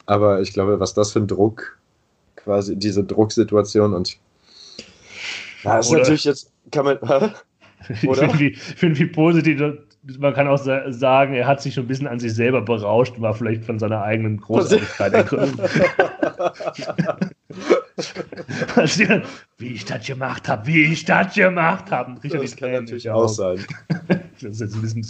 [0.07, 1.77] Aber ich glaube, was das für ein Druck,
[2.35, 4.17] quasi diese Drucksituation und
[5.63, 7.33] ja, ist Oder natürlich jetzt, kann man, oder?
[7.87, 9.61] Ich finde, wie, find, wie positiv
[10.19, 13.21] man kann auch sagen, er hat sich schon ein bisschen an sich selber berauscht und
[13.21, 15.61] war vielleicht von seiner eigenen Großartigkeit ergriffen.
[19.57, 22.15] wie ich das gemacht habe, wie ich das gemacht habe.
[22.29, 23.65] Das kann natürlich auch sein.
[24.39, 25.01] Das ist jetzt ein bisschen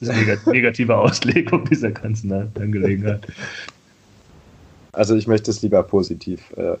[0.00, 3.26] das, das negative Auslegung dieser ganzen Angelegenheit.
[4.92, 6.78] Also ich möchte es lieber positiv äh,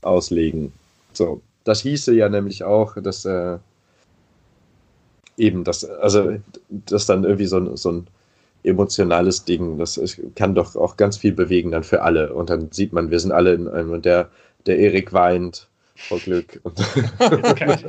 [0.00, 0.72] auslegen.
[1.12, 3.58] So, das hieße ja nämlich auch, dass äh,
[5.36, 6.38] eben das, also
[6.70, 8.06] das dann irgendwie so so ein
[8.64, 10.00] emotionales Ding, das
[10.36, 12.32] kann doch auch ganz viel bewegen dann für alle.
[12.32, 14.28] Und dann sieht man, wir sind alle in einem, und der,
[14.66, 16.60] der Erik weint vor Glück.
[17.18, 17.84] Kann ich,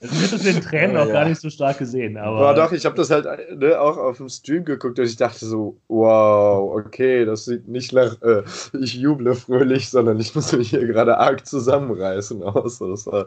[0.00, 1.12] das wird den Tränen auch ja.
[1.12, 2.16] gar nicht so stark gesehen.
[2.16, 5.16] Aber Boah, doch, ich habe das halt ne, auch auf dem Stream geguckt und ich
[5.16, 8.42] dachte so, wow, okay, das sieht nicht nach, äh,
[8.80, 12.78] ich juble fröhlich, sondern ich muss mich hier gerade arg zusammenreißen aus.
[12.78, 13.26] Das war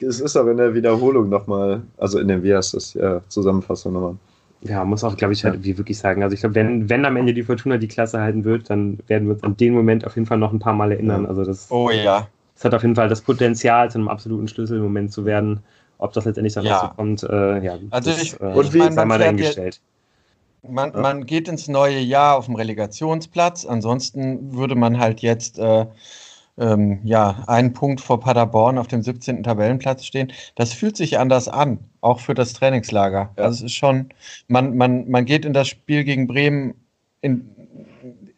[0.00, 3.92] es ist aber in der Wiederholung nochmal, also in dem, wie heißt das, ja, Zusammenfassung
[3.92, 4.16] nochmal.
[4.66, 6.22] Ja, muss auch, glaube ich, halt wie wirklich sagen.
[6.22, 9.28] Also ich glaube, wenn, wenn am Ende die Fortuna die Klasse halten wird, dann werden
[9.28, 11.26] wir uns an den Moment auf jeden Fall noch ein paar Mal erinnern.
[11.26, 12.28] Also das, oh ja.
[12.54, 15.60] Das hat auf jeden Fall das Potenzial, zu einem absoluten Schlüsselmoment zu werden.
[15.98, 16.80] Ob das letztendlich dann ja.
[16.80, 19.80] so kommt, äh, ja, also das, ich, äh, und wie, sei mal dahingestellt.
[20.66, 21.00] Man, ja.
[21.00, 23.66] man geht ins neue Jahr auf dem Relegationsplatz.
[23.66, 25.86] Ansonsten würde man halt jetzt äh,
[26.58, 29.42] ähm, ja, einen Punkt vor Paderborn auf dem 17.
[29.42, 30.32] Tabellenplatz stehen.
[30.54, 33.30] Das fühlt sich anders an, auch für das Trainingslager.
[33.36, 33.44] Ja.
[33.44, 34.10] Also es ist schon,
[34.48, 36.74] man, man, man geht in das Spiel gegen Bremen
[37.20, 37.48] in,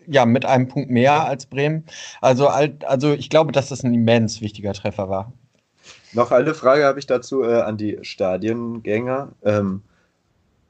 [0.06, 1.84] ja, mit einem Punkt mehr als Bremen.
[2.20, 5.32] Also, also ich glaube, dass das ein immens wichtiger Treffer war.
[6.12, 9.32] Noch eine Frage habe ich dazu äh, an die Stadiengänger.
[9.44, 9.82] Ähm,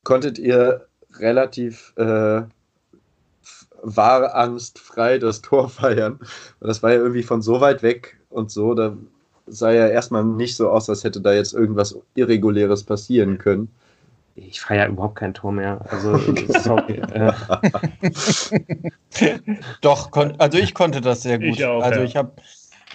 [0.03, 0.87] konntet ihr
[1.19, 2.43] relativ äh,
[3.87, 6.19] war angstfrei das Tor feiern.
[6.61, 8.97] Das war ja irgendwie von so weit weg und so, da
[9.47, 13.69] sah ja erstmal nicht so aus, als hätte da jetzt irgendwas Irreguläres passieren können.
[14.35, 15.81] Ich feiere überhaupt kein Tor mehr.
[15.89, 16.19] Also,
[16.61, 17.01] sorry.
[17.13, 17.33] äh.
[19.81, 21.49] Doch, also ich konnte das sehr gut.
[21.49, 22.05] Ich auch, also ja.
[22.05, 22.33] ich habe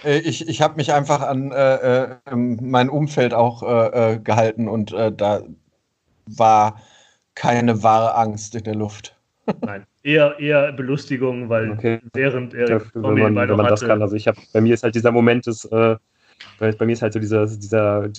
[0.04, 4.68] äh, ich, ich habe mich einfach an äh, äh, mein Umfeld auch äh, äh gehalten
[4.68, 5.42] und äh, da
[6.26, 6.82] war
[7.34, 9.16] keine wahre Angst in der Luft.
[9.62, 12.00] Nein, eher, eher Belustigung, weil okay.
[12.14, 14.84] während Erik ja, wenn man, wenn man das kann, also ich habe, bei mir ist
[14.84, 15.96] halt dieser Moment des, äh,
[16.60, 18.10] bei mir ist halt so dieser, dieser,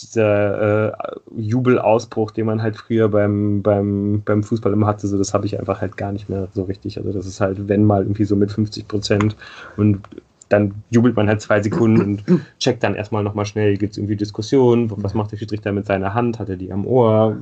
[0.00, 0.92] dieser äh,
[1.36, 5.58] Jubelausbruch, den man halt früher beim, beim, beim Fußball immer hatte, so das habe ich
[5.58, 6.98] einfach halt gar nicht mehr so richtig.
[6.98, 9.36] Also das ist halt, wenn mal irgendwie so mit 50 Prozent
[9.76, 10.00] und
[10.48, 14.16] dann jubelt man halt zwei Sekunden und checkt dann erstmal nochmal schnell, gibt es irgendwie
[14.16, 17.38] Diskussionen, was macht der Schiedsrichter mit seiner Hand, hat er die am Ohr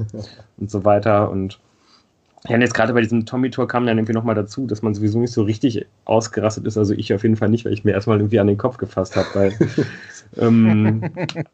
[0.59, 1.59] und so weiter und
[2.49, 5.19] ja, und jetzt gerade bei diesem Tommy-Tor kam dann irgendwie nochmal dazu, dass man sowieso
[5.19, 6.79] nicht so richtig ausgerastet ist.
[6.79, 9.17] Also ich auf jeden Fall nicht, weil ich mir erstmal irgendwie an den Kopf gefasst
[9.17, 9.59] habe, weil
[10.37, 11.11] ähm,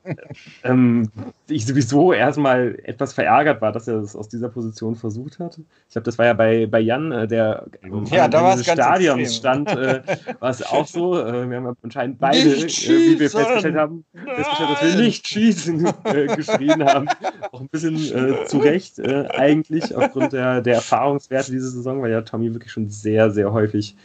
[0.64, 1.10] ähm,
[1.48, 5.58] ich sowieso erstmal etwas verärgert war, dass er das aus dieser Position versucht hat.
[5.88, 7.66] Ich glaube, das war ja bei, bei Jan, äh, der
[8.10, 10.02] ja, da dieses Stadions stand, äh,
[10.40, 11.18] war es auch so.
[11.18, 15.86] Äh, wir haben anscheinend beide, äh, wie wir festgestellt haben, festgestellt, dass wir nicht schießen
[16.04, 17.08] äh, geschrien haben.
[17.52, 22.22] Auch ein bisschen äh, zu Recht eigentlich aufgrund der, der Erfahrungswerte diese Saison, weil ja
[22.22, 23.96] Tommy wirklich schon sehr, sehr häufig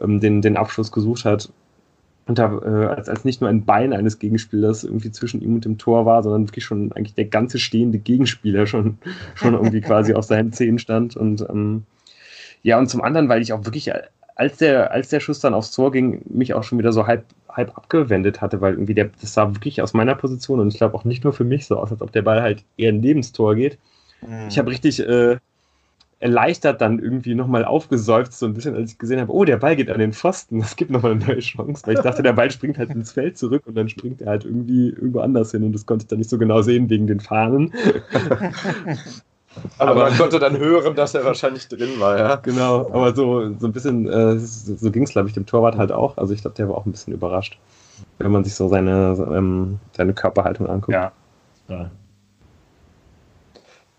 [0.00, 1.50] ähm, den, den Abschluss gesucht hat.
[2.30, 5.64] Und da, äh, als, als nicht nur ein Bein eines Gegenspielers irgendwie zwischen ihm und
[5.64, 8.98] dem Tor war, sondern wirklich schon eigentlich der ganze stehende Gegenspieler schon,
[9.34, 11.16] schon irgendwie quasi auf seinen Zehen stand.
[11.16, 11.82] Und ähm,
[12.62, 13.90] ja, und zum anderen, weil ich auch wirklich,
[14.36, 17.24] als der, als der Schuss dann aufs Tor ging, mich auch schon wieder so halb,
[17.48, 20.94] halb abgewendet hatte, weil irgendwie der, das sah wirklich aus meiner Position und ich glaube
[20.94, 23.32] auch nicht nur für mich so aus, als ob der Ball halt eher neben das
[23.32, 23.76] Tor geht.
[24.24, 24.46] Mhm.
[24.48, 25.38] Ich habe richtig, äh,
[26.20, 29.74] erleichtert dann irgendwie nochmal aufgesäuft, so ein bisschen, als ich gesehen habe, oh, der Ball
[29.74, 32.50] geht an den Pfosten, es gibt nochmal eine neue Chance, weil ich dachte, der Ball
[32.50, 35.72] springt halt ins Feld zurück und dann springt er halt irgendwie irgendwo anders hin und
[35.72, 37.72] das konnte ich dann nicht so genau sehen wegen den Fahnen.
[39.78, 42.36] aber, aber, man konnte dann hören, dass er wahrscheinlich drin war, ja.
[42.36, 45.90] Genau, aber so, so ein bisschen, äh, so ging es, glaube ich, dem Torwart halt
[45.90, 46.18] auch.
[46.18, 47.58] Also ich glaube, der war auch ein bisschen überrascht,
[48.18, 50.92] wenn man sich so seine, ähm, seine Körperhaltung anguckt.
[50.92, 51.12] Ja.
[51.68, 51.90] ja.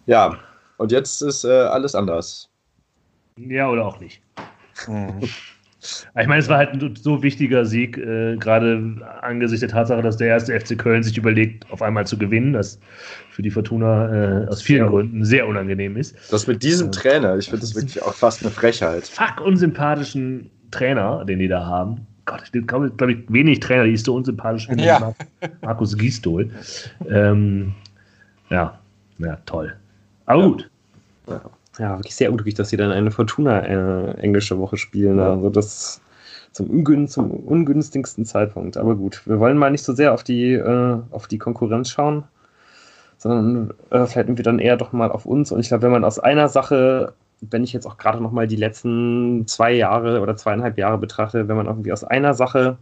[0.05, 0.37] Ja,
[0.81, 2.49] und jetzt ist äh, alles anders.
[3.37, 4.21] Ja, oder auch nicht.
[4.87, 5.21] Mhm.
[6.19, 10.15] Ich meine, es war halt ein so wichtiger Sieg, äh, gerade angesichts der Tatsache, dass
[10.15, 12.79] der erste FC Köln sich überlegt, auf einmal zu gewinnen, das
[13.31, 14.89] für die Fortuna äh, aus vielen ja.
[14.89, 16.15] Gründen sehr unangenehm ist.
[16.31, 19.07] Das mit diesem äh, Trainer, ich finde das wirklich auch fast eine Frechheit.
[19.07, 22.05] Fuck unsympathischen Trainer, den die da haben.
[22.25, 25.15] Gott, ich glaube, glaub ich, wenig Trainer, die ist so unsympathisch wie ja.
[25.61, 26.51] Markus Gisdol.
[27.09, 27.73] Ähm,
[28.51, 28.79] ja,
[29.17, 29.73] ja, toll.
[30.27, 30.47] Aber ja.
[30.47, 30.70] gut.
[31.31, 31.41] Ja.
[31.79, 35.17] ja, wirklich sehr unglücklich, dass sie dann eine Fortuna äh, englische Woche spielen.
[35.17, 35.31] Ja.
[35.31, 36.01] Also das
[36.51, 38.77] zum, ungün zum ungünstigsten Zeitpunkt.
[38.77, 42.23] Aber gut, wir wollen mal nicht so sehr auf die, äh, auf die Konkurrenz schauen,
[43.17, 45.51] sondern äh, vielleicht irgendwie dann eher doch mal auf uns.
[45.51, 48.47] Und ich glaube, wenn man aus einer Sache, wenn ich jetzt auch gerade noch mal
[48.47, 52.77] die letzten zwei Jahre oder zweieinhalb Jahre betrachte, wenn man irgendwie aus einer Sache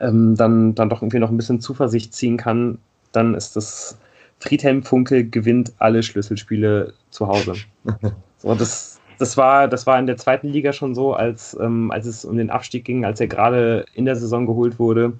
[0.00, 2.78] ähm, dann, dann doch irgendwie noch ein bisschen Zuversicht ziehen kann,
[3.12, 3.98] dann ist das
[4.42, 7.54] Friedhelm Funke gewinnt alle Schlüsselspiele zu Hause.
[8.38, 12.06] so, das, das, war, das war in der zweiten Liga schon so, als, ähm, als
[12.06, 15.12] es um den Abstieg ging, als er gerade in der Saison geholt wurde.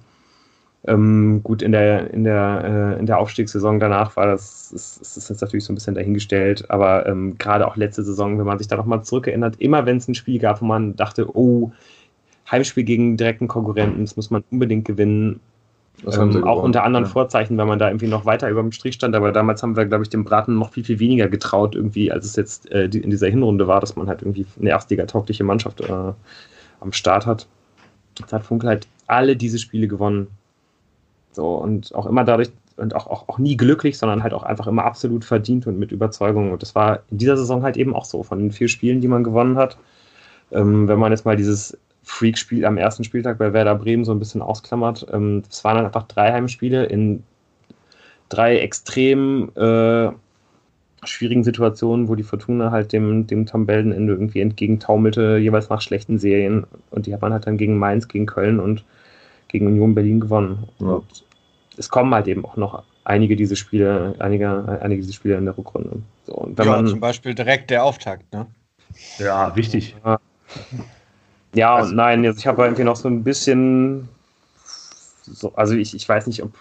[0.85, 5.29] Ähm, gut, in der, in, der, äh, in der Aufstiegssaison danach war das, ist, ist
[5.29, 8.67] jetzt natürlich so ein bisschen dahingestellt, aber ähm, gerade auch letzte Saison, wenn man sich
[8.67, 11.71] da nochmal zurückerinnert, immer wenn es ein Spiel gab, wo man dachte, oh,
[12.51, 15.39] Heimspiel gegen direkten Konkurrenten, das muss man unbedingt gewinnen,
[16.11, 17.11] ähm, auch unter anderen ja.
[17.11, 19.15] Vorzeichen, wenn man da irgendwie noch weiter über dem Strich stand.
[19.15, 22.25] Aber damals haben wir, glaube ich, dem Braten noch viel, viel weniger getraut, irgendwie, als
[22.25, 25.81] es jetzt äh, die, in dieser Hinrunde war, dass man halt irgendwie eine Erstliga-taugliche Mannschaft
[25.81, 26.13] äh,
[26.79, 27.47] am Start hat.
[28.19, 30.27] Jetzt hat Funkel halt alle diese Spiele gewonnen.
[31.31, 34.67] So, und auch immer dadurch, und auch, auch, auch nie glücklich, sondern halt auch einfach
[34.67, 36.51] immer absolut verdient und mit Überzeugung.
[36.51, 38.23] Und das war in dieser Saison halt eben auch so.
[38.23, 39.77] Von den vier Spielen, die man gewonnen hat,
[40.51, 44.19] ähm, wenn man jetzt mal dieses Freak-Spiel am ersten Spieltag bei Werder Bremen so ein
[44.19, 45.07] bisschen ausklammert.
[45.11, 47.23] Ähm, es waren einfach drei Heimspiele in
[48.29, 50.09] drei extrem äh,
[51.05, 56.65] schwierigen Situationen, wo die Fortuna halt dem, dem Tabellenende irgendwie entgegentaumelte, jeweils nach schlechten Serien.
[56.91, 58.83] Und die hat man halt dann gegen Mainz, gegen Köln und
[59.47, 60.67] gegen Union Berlin gewonnen.
[60.79, 60.87] Ja.
[60.87, 61.25] Und
[61.77, 65.57] es kommen halt eben auch noch einige diese Spiele, einige, einige diese Spiele in der
[65.57, 66.01] Rückrunde.
[66.25, 68.47] So, und wenn ja, man, zum Beispiel direkt der Auftakt, ne?
[69.17, 69.95] Ja, wichtig.
[70.05, 70.19] Ja.
[71.53, 74.09] Ja also, und nein, jetzt, ich habe irgendwie noch so ein bisschen,
[75.23, 76.51] so, also ich, ich weiß nicht, ob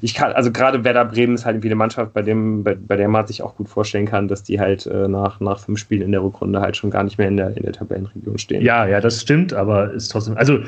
[0.00, 2.96] ich kann, also gerade Werder Bremen ist halt irgendwie eine Mannschaft, bei, dem, bei, bei
[2.96, 6.02] der man sich auch gut vorstellen kann, dass die halt äh, nach, nach fünf Spielen
[6.02, 8.62] in der Rückrunde halt schon gar nicht mehr in der, in der Tabellenregion stehen.
[8.62, 10.58] Ja, ja, das stimmt, aber ist trotzdem, also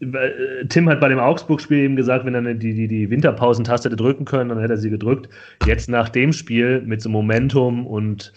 [0.00, 3.96] äh, Tim hat bei dem Augsburg-Spiel eben gesagt, wenn er die, die, die Winterpausentaste hätte
[3.96, 5.28] drücken können, dann hätte er sie gedrückt.
[5.64, 8.32] Jetzt nach dem Spiel mit so Momentum und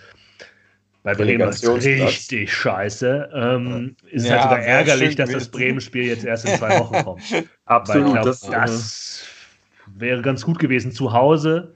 [1.15, 3.29] Bremen ist richtig scheiße.
[3.33, 7.21] Ähm, ist ja, halt sogar ärgerlich, dass das Bremen-Spiel jetzt erst in zwei Wochen kommt.
[7.65, 8.13] Absolut.
[8.13, 9.25] Glaub, das, das
[9.95, 10.91] wäre ganz gut gewesen.
[10.91, 11.73] Zu Hause,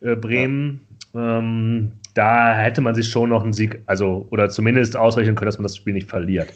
[0.00, 1.38] äh, Bremen, ja.
[1.38, 5.58] ähm, da hätte man sich schon noch einen Sieg, also oder zumindest ausrechnen können, dass
[5.58, 6.52] man das Spiel nicht verliert.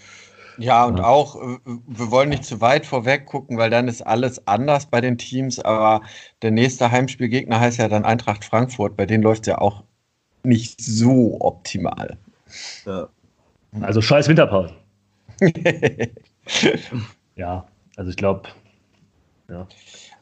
[0.59, 1.05] Ja, und ja.
[1.05, 5.01] auch, äh, wir wollen nicht zu weit vorweg gucken, weil dann ist alles anders bei
[5.01, 6.03] den Teams, aber
[6.43, 9.85] der nächste Heimspielgegner heißt ja dann Eintracht Frankfurt, bei denen läuft es ja auch
[10.45, 12.17] nicht so optimal.
[12.85, 13.09] Ja.
[13.81, 14.75] Also scheiß Winterpause.
[17.37, 17.67] ja,
[17.97, 18.49] also ich glaube,
[19.49, 19.67] ja.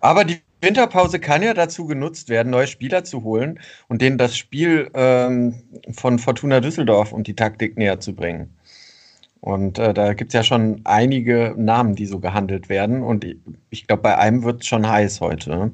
[0.00, 3.58] Aber die Winterpause kann ja dazu genutzt werden, neue Spieler zu holen
[3.88, 5.62] und denen das Spiel ähm,
[5.92, 8.54] von Fortuna Düsseldorf und die Taktik näher zu bringen.
[9.40, 13.02] Und äh, da gibt es ja schon einige Namen, die so gehandelt werden.
[13.02, 13.24] Und
[13.70, 15.50] ich, glaube, bei einem wird es schon heiß heute.
[15.50, 15.72] Ne?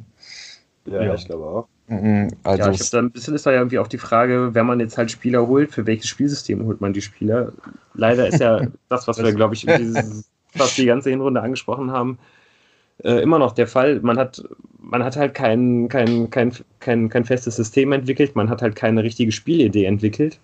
[0.87, 1.69] Ja, ja, ich glaube auch.
[1.89, 4.55] Mhm, also ja, ich glaube, da ein bisschen ist da ja irgendwie auch die Frage,
[4.55, 7.53] wenn man jetzt halt Spieler holt, für welches Spielsystem holt man die Spieler?
[7.95, 12.19] Leider ist ja das, was wir, glaube ich, dieses, was die ganze Hinrunde angesprochen haben,
[13.05, 14.01] äh, immer noch der Fall.
[14.01, 14.43] Man hat,
[14.79, 19.05] man hat halt kein, kein, kein, kein, kein festes System entwickelt, man hat halt keine
[19.05, 20.41] richtige Spielidee entwickelt.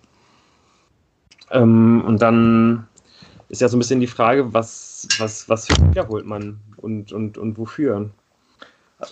[1.51, 2.87] Ähm, und dann
[3.49, 7.11] ist ja so ein bisschen die Frage, was, was, was für Spieler holt man und,
[7.11, 8.09] und, und wofür?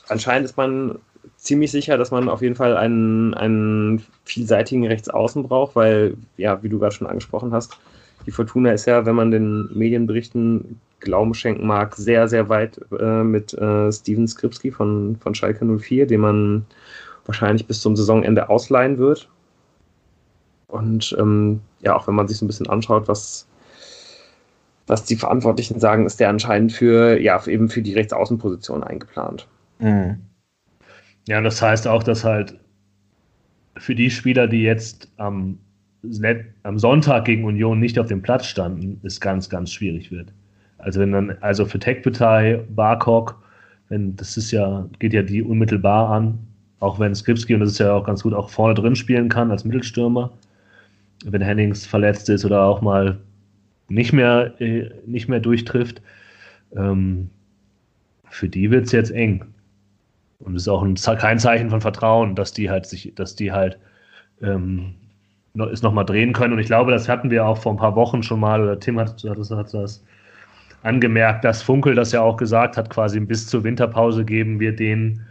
[0.07, 0.99] Anscheinend ist man
[1.37, 6.69] ziemlich sicher, dass man auf jeden Fall einen, einen vielseitigen Rechtsaußen braucht, weil, ja, wie
[6.69, 7.77] du gerade schon angesprochen hast,
[8.25, 13.23] die Fortuna ist ja, wenn man den Medienberichten Glauben schenken mag, sehr, sehr weit äh,
[13.23, 16.65] mit äh, Steven Skripski von, von Schalke 04, den man
[17.25, 19.27] wahrscheinlich bis zum Saisonende ausleihen wird.
[20.67, 23.47] Und ähm, ja, auch wenn man sich so ein bisschen anschaut, was,
[24.87, 29.47] was die Verantwortlichen sagen, ist der anscheinend für, ja, eben für die Rechtsaußenposition eingeplant.
[29.79, 30.19] Mhm.
[31.31, 32.59] Ja, und das heißt auch, dass halt
[33.77, 35.57] für die Spieler, die jetzt am,
[36.63, 40.33] am Sonntag gegen Union nicht auf dem Platz standen, es ganz, ganz schwierig wird.
[40.77, 41.79] Also wenn dann, also für
[42.75, 43.41] Barkok,
[43.87, 46.37] wenn das ist ja, geht ja die unmittelbar an,
[46.81, 49.51] auch wenn Skripski, und das ist ja auch ganz gut, auch vorne drin spielen kann
[49.51, 50.33] als Mittelstürmer,
[51.23, 53.17] wenn Hennings verletzt ist oder auch mal
[53.87, 56.01] nicht mehr, äh, nicht mehr durchtrifft.
[56.75, 57.29] Ähm,
[58.29, 59.45] für die wird es jetzt eng.
[60.43, 63.51] Und es ist auch ein, kein Zeichen von Vertrauen, dass die halt sich, dass die
[63.51, 63.77] halt
[64.41, 64.95] ähm,
[65.71, 66.53] es nochmal drehen können.
[66.53, 68.99] Und ich glaube, das hatten wir auch vor ein paar Wochen schon mal, oder Tim
[68.99, 70.03] hat, hat, das, hat das
[70.83, 75.21] angemerkt, dass Funkel das ja auch gesagt hat, quasi bis zur Winterpause geben wir den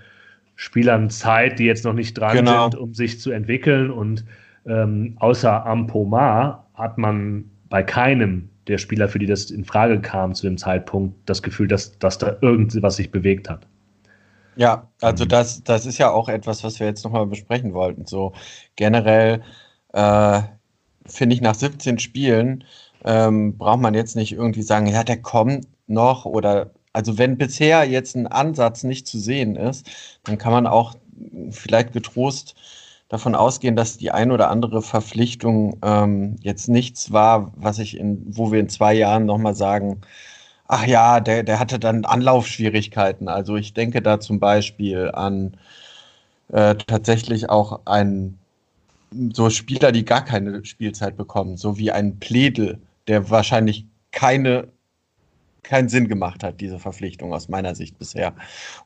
[0.56, 2.70] Spielern Zeit, die jetzt noch nicht dran genau.
[2.70, 3.90] sind, um sich zu entwickeln.
[3.90, 4.24] Und
[4.66, 10.34] ähm, außer Ampomar hat man bei keinem der Spieler, für die das in Frage kam
[10.34, 13.66] zu dem Zeitpunkt, das Gefühl, dass, dass da irgendwas sich bewegt hat.
[14.56, 15.28] Ja, also mhm.
[15.28, 18.06] das, das ist ja auch etwas, was wir jetzt nochmal besprechen wollten.
[18.06, 18.32] So
[18.76, 19.42] generell
[19.92, 20.42] äh,
[21.06, 22.64] finde ich nach 17 Spielen
[23.04, 27.84] ähm, braucht man jetzt nicht irgendwie sagen, ja, der kommt noch oder also wenn bisher
[27.84, 29.88] jetzt ein Ansatz nicht zu sehen ist,
[30.24, 30.94] dann kann man auch
[31.50, 32.56] vielleicht getrost
[33.08, 38.22] davon ausgehen, dass die ein oder andere Verpflichtung ähm, jetzt nichts war, was ich in,
[38.26, 40.00] wo wir in zwei Jahren nochmal sagen,
[40.70, 43.28] ach ja, der, der hatte dann Anlaufschwierigkeiten.
[43.28, 45.56] Also ich denke da zum Beispiel an
[46.48, 48.38] äh, tatsächlich auch einen
[49.32, 54.68] so Spieler, die gar keine Spielzeit bekommen, so wie ein Pledel, der wahrscheinlich keine
[55.62, 58.34] keinen Sinn gemacht hat, diese Verpflichtung aus meiner Sicht bisher.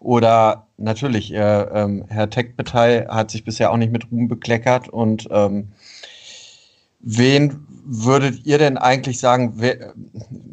[0.00, 4.88] Oder natürlich, äh, ähm, Herr Techbetei hat sich bisher auch nicht mit Ruhm bekleckert.
[4.88, 5.68] Und ähm,
[7.04, 9.94] wen würdet ihr denn eigentlich sagen, wer,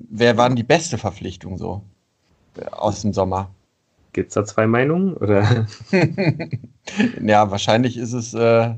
[0.10, 1.82] wer war denn die beste Verpflichtung so
[2.72, 3.50] aus dem Sommer?
[4.14, 5.16] Gibt es da zwei Meinungen?
[5.16, 5.66] Oder?
[7.22, 8.76] ja, wahrscheinlich ist es äh,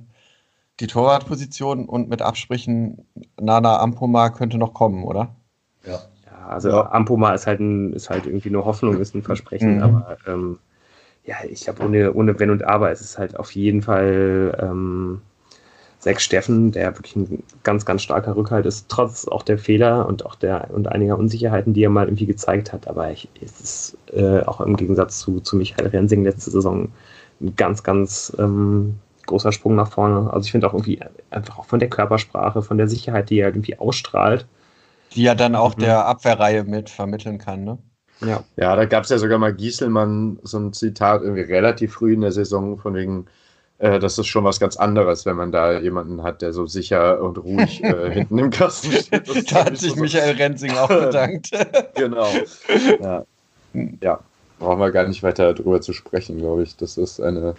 [0.80, 3.06] die Torwartposition und mit Absprechen
[3.42, 5.36] Nana Ampoma könnte noch kommen, oder?
[5.86, 6.00] Ja.
[6.26, 6.92] ja also ja.
[6.92, 9.84] Ampoma ist halt, ein, ist halt irgendwie nur Hoffnung, ist ein Versprechen, mhm.
[9.84, 10.60] aber ähm,
[11.26, 15.22] ja, ich glaube, ohne, ohne Wenn und Aber ist es halt auf jeden Fall ähm,
[16.04, 20.26] Sechs Steffen, der wirklich ein ganz, ganz starker Rückhalt ist, trotz auch der Fehler und
[20.26, 22.90] auch der und einiger Unsicherheiten, die er mal irgendwie gezeigt hat.
[22.90, 26.90] Aber ich, es ist äh, auch im Gegensatz zu, zu Michael Rensing letzte Saison
[27.40, 28.96] ein ganz, ganz ähm,
[29.28, 30.30] großer Sprung nach vorne.
[30.34, 31.00] Also ich finde auch irgendwie
[31.30, 34.46] einfach auch von der Körpersprache, von der Sicherheit, die er irgendwie ausstrahlt.
[35.14, 35.84] Die er dann auch mhm.
[35.84, 37.78] der Abwehrreihe mit vermitteln kann, ne?
[38.20, 38.44] Ja.
[38.58, 42.22] Ja, da gab es ja sogar mal Gieselmann so ein Zitat irgendwie relativ früh in
[42.22, 43.28] der Saison von wegen,
[43.84, 47.22] äh, das ist schon was ganz anderes, wenn man da jemanden hat, der so sicher
[47.22, 49.28] und ruhig äh, hinten im Kasten steht.
[49.28, 51.52] Das da hat sich so Michael Renzing auch bedankt.
[51.96, 52.30] genau.
[53.02, 53.26] Ja.
[54.02, 54.20] ja,
[54.58, 57.56] brauchen wir gar nicht weiter drüber zu sprechen, glaube ich, dass das eine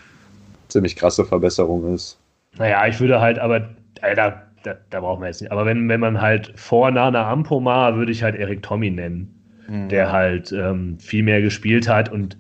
[0.68, 2.18] ziemlich krasse Verbesserung ist.
[2.56, 3.68] Naja, ich würde halt, aber
[4.00, 5.52] äh, da, da, da brauchen wir jetzt nicht.
[5.52, 9.90] Aber wenn, wenn man halt vor Nana Ampomar würde ich halt Erik Tommy nennen, mhm.
[9.90, 12.38] der halt ähm, viel mehr gespielt hat und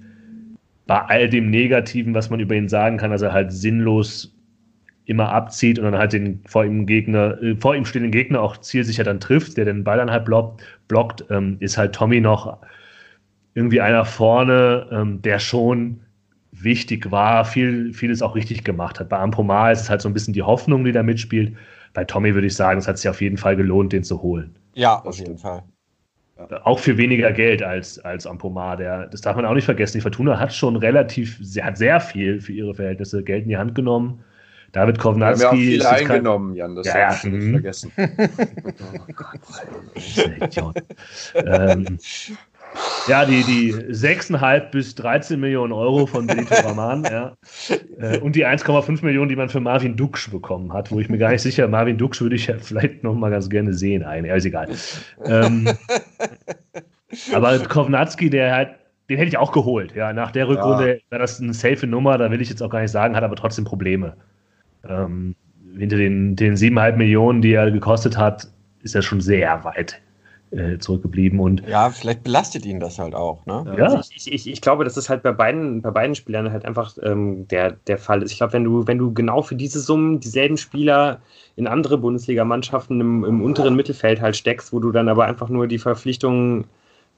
[0.86, 4.34] bei all dem Negativen, was man über ihn sagen kann, dass er halt sinnlos
[5.06, 8.56] immer abzieht und dann halt den vor ihm Gegner, äh, vor ihm stehenden Gegner auch
[8.56, 12.58] zielsicher dann trifft, der den Ball dann halt blockt, blockt ähm, ist halt Tommy noch
[13.54, 16.00] irgendwie einer vorne, ähm, der schon
[16.52, 19.08] wichtig war, viel, vieles auch richtig gemacht hat.
[19.08, 21.54] Bei Ampomar ist es halt so ein bisschen die Hoffnung, die da mitspielt.
[21.92, 24.56] Bei Tommy würde ich sagen, es hat sich auf jeden Fall gelohnt, den zu holen.
[24.74, 25.62] Ja, auf jeden Fall.
[26.64, 28.76] Auch für weniger Geld als, als Ampomar.
[28.76, 29.98] Der, das darf man auch nicht vergessen.
[29.98, 33.56] Die Fortuna hat schon relativ, sie hat sehr viel für ihre Verhältnisse Geld in die
[33.56, 34.24] Hand genommen.
[34.72, 35.42] David Kovnatski.
[35.42, 36.56] Wir haben ja viel eingenommen, kein...
[36.56, 37.10] Jan, das ja, ja.
[37.10, 37.52] nicht mhm.
[37.52, 37.92] vergessen.
[37.96, 39.40] oh Gott,
[40.16, 40.82] ein Idiot.
[41.36, 41.98] ähm,
[43.06, 47.36] ja, die, die 6,5 bis 13 Millionen Euro von Benito Raman, ja.
[47.98, 51.18] Äh, und die 1,5 Millionen, die man für Marvin Duksch bekommen hat, wo ich mir
[51.18, 54.02] gar nicht sicher, Marvin Duksch würde ich ja vielleicht noch mal ganz gerne sehen.
[54.02, 54.68] Eigentlich, ist egal.
[55.24, 55.68] Ähm,
[57.34, 58.70] aber Kovnatski, der halt,
[59.08, 59.94] den hätte ich auch geholt.
[59.94, 61.00] Ja, nach der Rückrunde ja.
[61.10, 63.36] war das eine safe Nummer, da will ich jetzt auch gar nicht sagen, hat aber
[63.36, 64.16] trotzdem Probleme.
[64.88, 65.34] Ähm,
[65.76, 68.48] hinter den, den 7,5 Millionen, die er gekostet hat,
[68.82, 70.00] ist er schon sehr weit
[70.54, 71.40] äh, zurückgeblieben.
[71.40, 73.44] Und ja, vielleicht belastet ihn das halt auch.
[73.46, 73.74] Ne?
[73.76, 73.84] Ja.
[73.86, 76.96] Also ich, ich, ich, glaube, das ist halt bei beiden, bei beiden Spielern halt einfach
[77.02, 78.32] ähm, der, der Fall ist.
[78.32, 81.20] Ich glaube, wenn du, wenn du genau für diese Summen dieselben Spieler
[81.56, 85.66] in andere Bundesligamannschaften im, im unteren Mittelfeld halt steckst, wo du dann aber einfach nur
[85.66, 86.64] die Verpflichtungen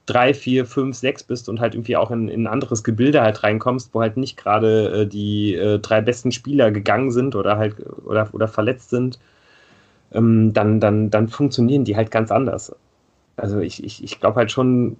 [0.07, 3.43] drei, vier, fünf, sechs bist und halt irgendwie auch in, in ein anderes Gebilde halt
[3.43, 7.75] reinkommst, wo halt nicht gerade äh, die äh, drei besten Spieler gegangen sind oder halt
[8.05, 9.19] oder, oder verletzt sind,
[10.13, 12.73] ähm, dann, dann, dann funktionieren die halt ganz anders.
[13.37, 14.97] Also ich, ich, ich glaube halt schon,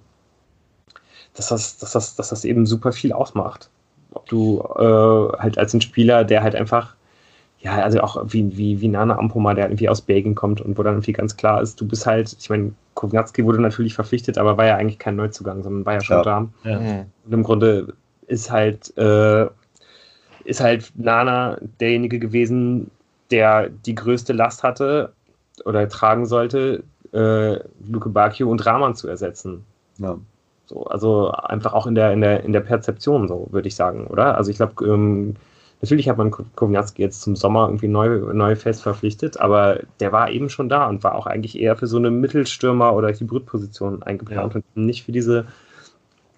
[1.34, 3.68] dass das, dass, das, dass das eben super viel ausmacht.
[4.12, 6.94] Ob du äh, halt als ein Spieler, der halt einfach,
[7.60, 10.82] ja, also auch wie, wie, wie Nana Ampoma, der irgendwie aus Belgien kommt und wo
[10.82, 14.56] dann irgendwie ganz klar ist, du bist halt, ich meine, Kownatski wurde natürlich verpflichtet, aber
[14.56, 16.22] war ja eigentlich kein Neuzugang, sondern war ja schon ja.
[16.22, 16.48] da.
[16.64, 16.78] Ja.
[17.26, 17.94] Und im Grunde
[18.26, 19.46] ist halt, äh,
[20.44, 22.90] ist halt Nana derjenige gewesen,
[23.30, 25.12] der die größte Last hatte
[25.64, 26.82] oder tragen sollte,
[27.12, 29.64] äh, Luke Bacchio und Rahman zu ersetzen.
[29.98, 30.18] Ja.
[30.66, 34.06] So, also einfach auch in der, in der, in der Perzeption, so würde ich sagen,
[34.06, 34.36] oder?
[34.36, 35.34] Also ich glaube, ähm,
[35.80, 40.30] natürlich hat man Kownatski jetzt zum Sommer irgendwie neu, neu fest verpflichtet, aber der war
[40.30, 44.54] eben schon da und war auch eigentlich eher für so eine Mittelstürmer- oder Hybridposition eingeplant
[44.54, 44.60] ja.
[44.74, 45.46] und nicht für diese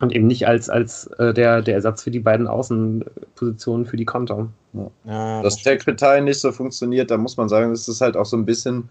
[0.00, 4.06] und eben nicht als, als äh, der, der Ersatz für die beiden Außenpositionen für die
[4.06, 4.48] Konter.
[4.72, 4.90] Ja.
[5.04, 8.36] Ja, das Tech-Partei nicht so funktioniert, da muss man sagen, das ist halt auch so
[8.36, 8.88] ein bisschen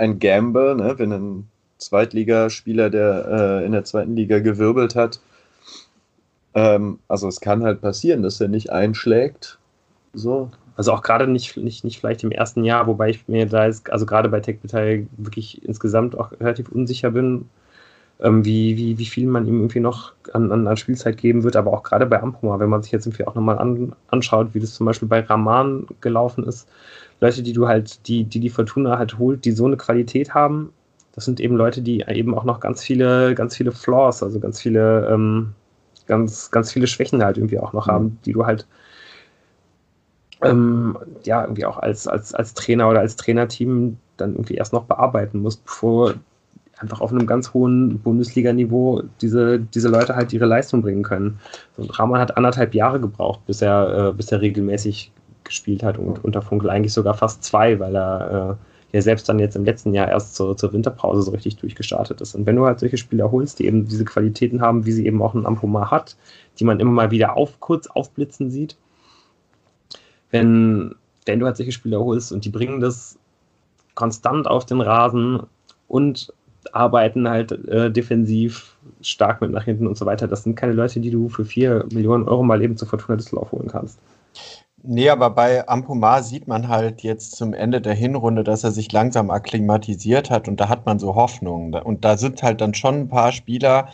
[0.00, 0.94] ein Gamble, ne?
[0.98, 1.48] wenn ein
[1.78, 5.20] Zweitligaspieler, der äh, in der zweiten Liga gewirbelt hat.
[6.54, 9.58] Ähm, also es kann halt passieren, dass er nicht einschlägt.
[10.12, 10.50] So.
[10.76, 13.90] Also auch gerade nicht, nicht, nicht vielleicht im ersten Jahr, wobei ich mir da ist,
[13.92, 17.48] also gerade bei Tech-Detail wirklich insgesamt auch relativ unsicher bin,
[18.20, 21.56] ähm, wie, wie, wie viel man ihm irgendwie noch an, an, an Spielzeit geben wird,
[21.56, 24.60] aber auch gerade bei Ampoma, wenn man sich jetzt irgendwie auch nochmal an, anschaut, wie
[24.60, 26.66] das zum Beispiel bei Raman gelaufen ist,
[27.20, 30.72] Leute, die du halt, die, die die Fortuna halt holt, die so eine Qualität haben,
[31.12, 34.60] das sind eben Leute, die eben auch noch ganz viele, ganz viele Flaws, also ganz
[34.60, 35.52] viele, ähm,
[36.06, 37.92] ganz, ganz viele Schwächen halt irgendwie auch noch mhm.
[37.92, 38.66] haben, die du halt
[40.42, 44.84] ähm, ja irgendwie auch als, als, als Trainer oder als Trainerteam dann irgendwie erst noch
[44.84, 46.14] bearbeiten musst, bevor
[46.78, 51.38] einfach auf einem ganz hohen Bundesliga-Niveau diese, diese Leute halt ihre Leistung bringen können.
[51.76, 55.12] So, Rahman hat anderthalb Jahre gebraucht, bis er, äh, bis er regelmäßig
[55.44, 58.58] gespielt hat und unter Funkel eigentlich sogar fast zwei, weil er
[58.92, 62.20] äh, ja selbst dann jetzt im letzten Jahr erst zur, zur Winterpause so richtig durchgestartet
[62.20, 62.34] ist.
[62.34, 65.22] Und wenn du halt solche Spieler holst, die eben diese Qualitäten haben, wie sie eben
[65.22, 66.16] auch ein Ampomar hat,
[66.58, 68.76] die man immer mal wieder auf, kurz aufblitzen sieht,
[70.30, 70.94] wenn,
[71.26, 73.18] wenn du halt solche Spieler holst und die bringen das
[73.94, 75.40] konstant auf den Rasen
[75.88, 76.32] und
[76.72, 80.28] arbeiten halt äh, defensiv stark mit nach hinten und so weiter.
[80.28, 83.52] Das sind keine Leute, die du für vier Millionen Euro mal eben zur Fortuna Düsseldorf
[83.52, 83.98] holen kannst.
[84.82, 88.90] Nee, aber bei Ampomar sieht man halt jetzt zum Ende der Hinrunde, dass er sich
[88.92, 91.74] langsam akklimatisiert hat und da hat man so Hoffnung.
[91.74, 93.88] Und da sind halt dann schon ein paar Spieler,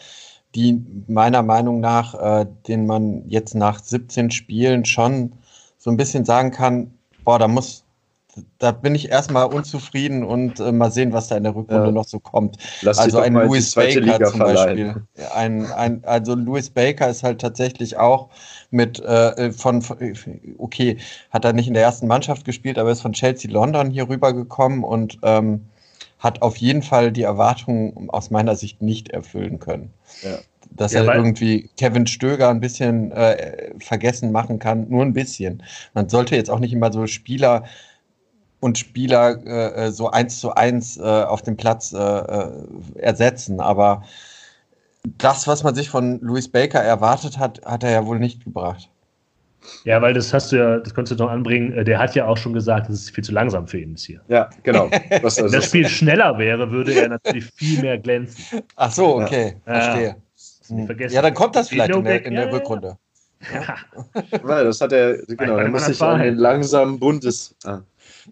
[0.54, 5.32] die meiner Meinung nach, äh, denen man jetzt nach 17 Spielen schon
[5.78, 6.92] so ein bisschen sagen kann,
[7.24, 7.84] boah, da muss,
[8.58, 11.92] da bin ich erstmal unzufrieden und äh, mal sehen, was da in der Rückrunde ja.
[11.92, 12.56] noch so kommt.
[12.82, 14.86] Lass also ein Louis Baker Liga zum verleihen.
[15.14, 15.28] Beispiel.
[15.34, 18.28] Ein, ein, also Louis Baker ist halt tatsächlich auch
[18.70, 19.84] mit äh, von,
[20.58, 20.98] okay,
[21.30, 24.84] hat er nicht in der ersten Mannschaft gespielt, aber ist von Chelsea London hier rübergekommen
[24.84, 25.66] und ähm,
[26.18, 29.92] hat auf jeden Fall die Erwartungen aus meiner Sicht nicht erfüllen können.
[30.22, 30.38] Ja.
[30.70, 35.62] Dass ja, er irgendwie Kevin Stöger ein bisschen äh, vergessen machen kann, nur ein bisschen.
[35.94, 37.64] Man sollte jetzt auch nicht immer so Spieler
[38.60, 42.50] und Spieler äh, äh, so eins zu eins äh, auf dem Platz äh, äh,
[42.96, 43.60] ersetzen.
[43.60, 44.02] Aber
[45.18, 48.88] das, was man sich von Louis Baker erwartet hat, hat er ja wohl nicht gebracht.
[49.84, 52.26] Ja, weil das hast du ja, das konntest du noch anbringen, äh, der hat ja
[52.26, 54.20] auch schon gesagt, das ist viel zu langsam für ihn ist hier.
[54.28, 54.90] Ja, genau.
[55.22, 58.62] Was Wenn das Spiel schneller wäre, würde er natürlich viel mehr glänzen.
[58.76, 59.80] Ach so, okay, ja.
[59.80, 60.16] verstehe.
[60.68, 62.96] Ja, ja, dann kommt das vielleicht in der, in der Rückrunde.
[63.52, 63.76] Ja.
[64.42, 67.80] Weil das hat er, genau, er muss sich an den langsamen Bundes, ah,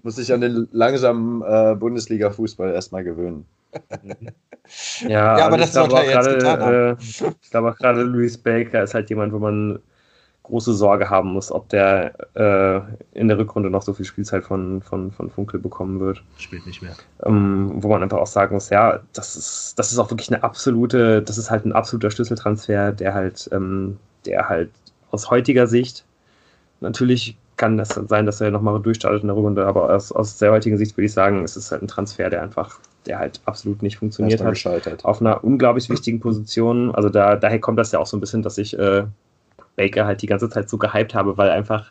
[0.03, 3.47] muss sich an den langsamen äh, Bundesliga-Fußball erstmal gewöhnen.
[5.01, 6.74] ja, ja, aber das sollte jetzt getan haben.
[6.74, 6.97] Äh,
[7.42, 9.80] ich glaube auch gerade Luis Baker ist halt jemand, wo man
[10.45, 14.82] große Sorge haben muss, ob der äh, in der Rückrunde noch so viel Spielzeit von,
[14.82, 16.22] von, von Funkel bekommen wird.
[16.38, 16.95] Spielt nicht mehr.
[17.24, 20.45] Ähm, wo man einfach auch sagen muss, ja, das ist, das ist auch wirklich eine
[20.45, 24.70] absolute, das ist halt ein absoluter Schlüsseltransfer, der halt, ähm, der halt
[25.11, 26.05] aus heutiger Sicht
[26.80, 30.51] natürlich kann das sein, dass er nochmal durchstartet in der Rückrunde, aber aus, aus sehr
[30.51, 33.83] heutiger Sicht würde ich sagen, es ist halt ein Transfer, der einfach, der halt absolut
[33.83, 34.47] nicht funktioniert hat.
[35.05, 36.95] Auf einer unglaublich wichtigen Position.
[36.95, 39.05] Also da, daher kommt das ja auch so ein bisschen, dass ich äh,
[39.77, 41.91] Baker halt die ganze Zeit so gehypt habe, weil einfach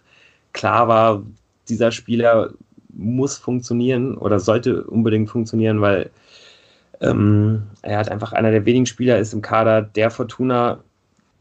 [0.51, 1.23] klar war,
[1.69, 2.51] dieser Spieler
[2.89, 6.11] muss funktionieren oder sollte unbedingt funktionieren, weil
[7.01, 10.83] ähm, er halt einfach einer der wenigen Spieler ist im Kader, der Fortuna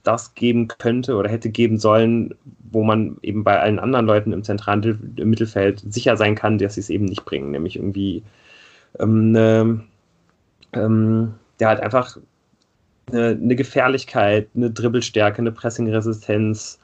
[0.03, 2.35] das geben könnte oder hätte geben sollen,
[2.71, 6.81] wo man eben bei allen anderen Leuten im zentralen Mittelfeld sicher sein kann, dass sie
[6.81, 7.51] es eben nicht bringen.
[7.51, 8.23] Nämlich irgendwie
[8.99, 9.81] ähm, eine,
[10.73, 12.17] ähm, der halt einfach
[13.11, 16.81] eine, eine, Gefährlichkeit, eine Dribbelstärke, eine Pressingresistenz,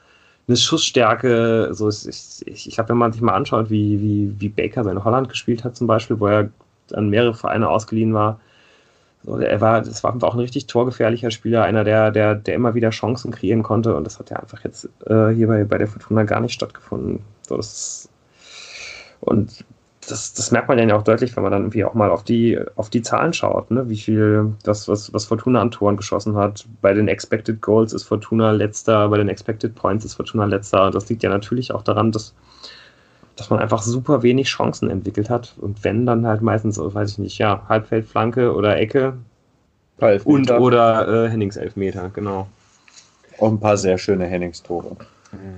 [0.47, 1.69] eine Schussstärke.
[1.71, 4.83] So ist, ich, ich, ich glaube, wenn man sich mal anschaut, wie, wie, wie Baker
[4.83, 6.49] sein Holland gespielt hat, zum Beispiel, wo er
[6.93, 8.39] an mehrere Vereine ausgeliehen war.
[9.23, 12.73] So, er war, das war auch ein richtig torgefährlicher Spieler, einer, der, der, der immer
[12.73, 15.87] wieder Chancen kreieren konnte und das hat ja einfach jetzt äh, hier bei, bei der
[15.87, 17.19] Fortuna gar nicht stattgefunden.
[17.45, 18.09] So, das,
[19.19, 19.65] und
[20.07, 22.59] das, das merkt man ja auch deutlich, wenn man dann irgendwie auch mal auf die,
[22.75, 23.89] auf die Zahlen schaut, ne?
[23.89, 26.65] wie viel das, was, was Fortuna an Toren geschossen hat.
[26.81, 30.87] Bei den Expected Goals ist Fortuna letzter, bei den Expected Points ist Fortuna letzter.
[30.87, 32.33] Und das liegt ja natürlich auch daran, dass,
[33.39, 35.55] dass man einfach super wenig Chancen entwickelt hat.
[35.59, 39.13] Und wenn, dann halt meistens, weiß ich nicht, ja, Halbfeldflanke oder Ecke.
[40.23, 42.47] Und oder äh, Hennings Elfmeter, genau.
[43.39, 44.95] Auch ein paar sehr schöne Hennings-Tore.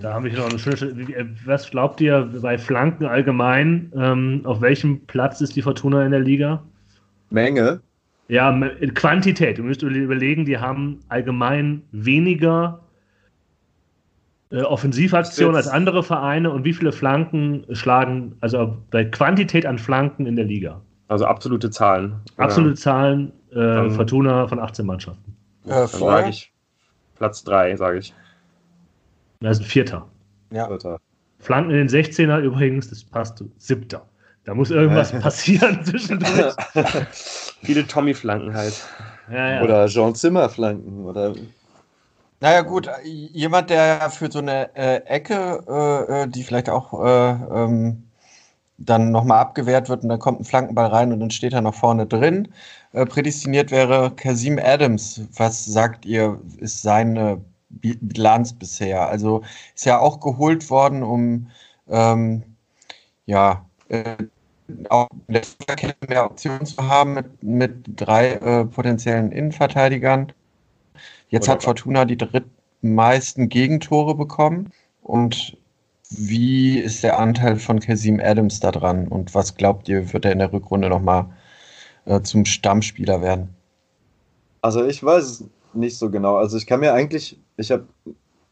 [0.01, 1.07] Da habe ich noch eine schöne.
[1.45, 3.91] Was glaubt ihr bei Flanken allgemein?
[3.95, 6.63] Ähm, auf welchem Platz ist die Fortuna in der Liga?
[7.29, 7.81] Menge.
[8.27, 8.51] Ja,
[8.93, 9.57] Quantität.
[9.57, 12.79] Ihr müsst überlegen, die haben allgemein weniger
[14.51, 20.25] äh, Offensivaktionen als andere Vereine und wie viele Flanken schlagen, also bei Quantität an Flanken
[20.25, 20.81] in der Liga.
[21.07, 22.15] Also absolute Zahlen.
[22.37, 25.35] Absolute Zahlen, äh, Fortuna von 18 Mannschaften.
[25.65, 26.51] Äh, sage ich.
[27.15, 28.13] Platz 3, sage ich.
[29.41, 30.07] Das ist ein Vierter.
[30.51, 30.67] Ja.
[30.67, 30.99] Vierter.
[31.39, 33.43] Flanken in den 16er übrigens, das passt.
[33.57, 34.05] Siebter.
[34.43, 36.55] Da muss irgendwas passieren zwischendurch.
[37.63, 38.85] Viele Tommy-Flanken halt.
[39.31, 39.63] Ja, ja.
[39.63, 41.05] Oder Jean Zimmer-Flanken.
[41.05, 41.33] Oder
[42.41, 47.31] naja, gut, jemand, der für so eine äh, Ecke, äh, äh, die vielleicht auch äh,
[47.31, 48.03] ähm,
[48.77, 51.75] dann nochmal abgewehrt wird und dann kommt ein Flankenball rein und dann steht er noch
[51.75, 52.49] vorne drin,
[52.93, 55.21] äh, prädestiniert wäre Kasim Adams.
[55.37, 59.07] Was sagt ihr, ist seine Bilanz bisher.
[59.07, 59.43] Also
[59.75, 61.49] ist ja auch geholt worden, um
[61.89, 62.43] ähm,
[63.25, 64.17] ja äh,
[64.89, 65.07] auch
[66.07, 70.33] mehr Optionen zu haben mit, mit drei äh, potenziellen Innenverteidigern.
[71.31, 74.71] Jetzt Oder hat Fortuna die drittmeisten Gegentore bekommen.
[75.01, 75.57] Und
[76.09, 79.07] wie ist der Anteil von Kasim Adams da dran?
[79.07, 81.27] Und was glaubt ihr, wird er in der Rückrunde nochmal
[82.05, 83.49] äh, zum Stammspieler werden?
[84.61, 86.35] Also ich weiß es nicht so genau.
[86.35, 87.85] Also ich kann mir eigentlich, ich habe,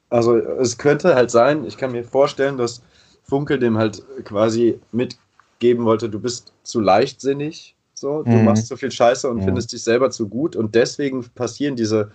[0.10, 2.82] also es könnte halt sein, ich kann mir vorstellen, dass
[3.24, 8.46] Funkel dem halt quasi mitgeben wollte, du bist zu leichtsinnig, so, du mhm.
[8.46, 9.44] machst zu viel Scheiße und mhm.
[9.44, 12.12] findest dich selber zu gut und deswegen passieren diese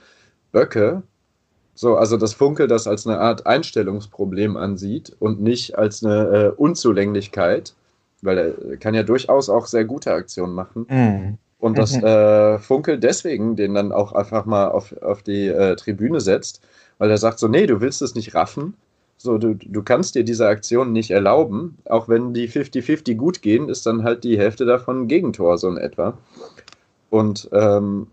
[0.54, 1.02] Böcke.
[1.74, 6.48] So, also dass Funkel das als eine Art Einstellungsproblem ansieht und nicht als eine äh,
[6.56, 7.74] Unzulänglichkeit,
[8.22, 10.86] weil er kann ja durchaus auch sehr gute Aktionen machen.
[10.88, 11.38] Mhm.
[11.58, 12.04] Und dass mhm.
[12.04, 16.60] äh, Funkel deswegen den dann auch einfach mal auf, auf die äh, Tribüne setzt,
[16.98, 18.74] weil er sagt so, nee, du willst es nicht raffen.
[19.16, 21.78] So, du, du kannst dir diese Aktion nicht erlauben.
[21.86, 25.78] Auch wenn die 50-50 gut gehen, ist dann halt die Hälfte davon Gegentor, so in
[25.78, 26.18] etwa.
[27.10, 28.08] Und ähm,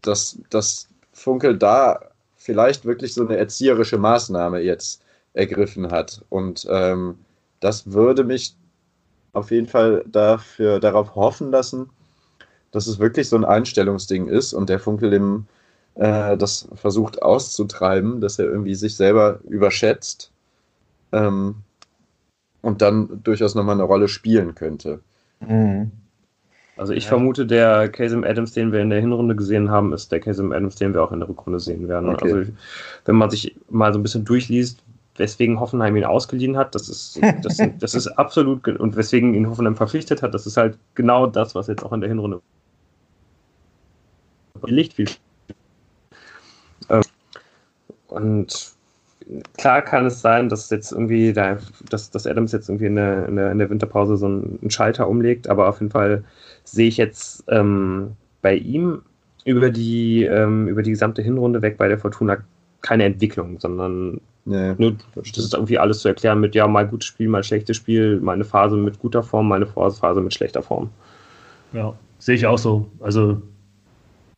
[0.00, 0.88] dass, dass
[1.24, 2.00] Funkel da
[2.36, 5.02] vielleicht wirklich so eine erzieherische Maßnahme jetzt
[5.32, 6.22] ergriffen hat.
[6.28, 7.18] Und ähm,
[7.60, 8.54] das würde mich
[9.32, 11.88] auf jeden Fall dafür, darauf hoffen lassen,
[12.70, 15.46] dass es wirklich so ein Einstellungsding ist und der Funkel dem
[15.94, 20.30] äh, das versucht auszutreiben, dass er irgendwie sich selber überschätzt
[21.12, 21.56] ähm,
[22.62, 25.00] und dann durchaus nochmal eine Rolle spielen könnte.
[25.40, 25.90] Mhm.
[26.76, 27.10] Also ich ja.
[27.10, 30.76] vermute, der Casem Adams, den wir in der Hinrunde gesehen haben, ist der Casem Adams,
[30.76, 32.08] den wir auch in der Rückrunde sehen werden.
[32.08, 32.32] Okay.
[32.32, 32.52] Also
[33.04, 34.82] wenn man sich mal so ein bisschen durchliest,
[35.16, 39.76] weswegen Hoffenheim ihn ausgeliehen hat, das ist, das, das ist absolut, und weswegen ihn Hoffenheim
[39.76, 42.40] verpflichtet hat, das ist halt genau das, was jetzt auch in der Hinrunde
[44.66, 45.10] Licht viel.
[46.88, 47.02] Ähm,
[48.08, 48.73] und
[49.56, 51.58] klar kann es sein, dass jetzt irgendwie da,
[51.88, 55.08] dass, dass Adams jetzt irgendwie in der, in der, in der Winterpause so einen, Schalter
[55.08, 56.24] umlegt, aber auf jeden Fall
[56.64, 58.12] sehe ich jetzt ähm,
[58.42, 59.02] bei ihm
[59.44, 62.38] über die, ähm, über die gesamte Hinrunde weg bei der Fortuna
[62.80, 67.06] keine Entwicklung, sondern nee, nur, das ist irgendwie alles zu erklären mit, ja, mal gutes
[67.06, 70.62] Spiel, mal schlechtes Spiel, mal eine Phase mit guter Form, mal eine Phase mit schlechter
[70.62, 70.90] Form.
[71.72, 72.88] Ja, sehe ich auch so.
[73.00, 73.40] Also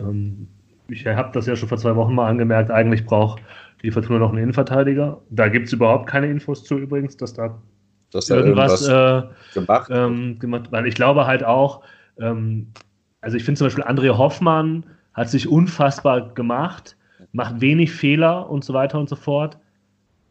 [0.00, 0.46] ähm,
[0.88, 3.42] ich habe das ja schon vor zwei Wochen mal angemerkt, eigentlich braucht
[3.86, 5.22] die Fortuna noch einen Innenverteidiger.
[5.30, 7.62] Da gibt es überhaupt keine Infos zu übrigens, dass da
[8.10, 11.82] dass irgendwas, irgendwas äh, gemacht, ähm, gemacht Weil ich glaube halt auch,
[12.18, 12.72] ähm,
[13.20, 14.84] also ich finde zum Beispiel André Hoffmann
[15.14, 16.96] hat sich unfassbar gemacht,
[17.30, 19.56] macht wenig Fehler und so weiter und so fort.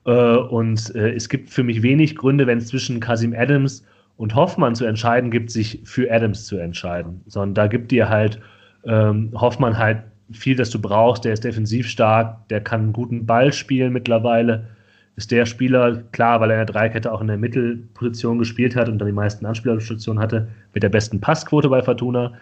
[0.06, 3.86] Äh, und äh, es gibt für mich wenig Gründe, wenn es zwischen Kasim Adams
[4.18, 7.22] und Hoffmann zu entscheiden gibt, sich für Adams zu entscheiden.
[7.28, 8.41] Sondern da gibt dir halt
[8.84, 11.26] ähm, Hoffmann halt viel, das du brauchst.
[11.26, 14.67] Der ist defensiv stark, der kann einen guten Ball spielen mittlerweile.
[15.15, 18.89] Ist der Spieler, klar, weil er in der Dreikette auch in der Mittelposition gespielt hat
[18.89, 22.34] und dann die meisten Anspielerstationen hatte, mit der besten Passquote bei Fortuna.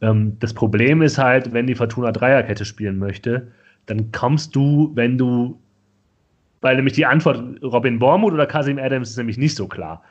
[0.00, 3.48] Ähm, das Problem ist halt, wenn die Fortuna Dreierkette spielen möchte,
[3.86, 5.58] dann kommst du, wenn du,
[6.60, 10.02] weil nämlich die Antwort Robin Bormuth oder Kasim Adams ist nämlich nicht so klar.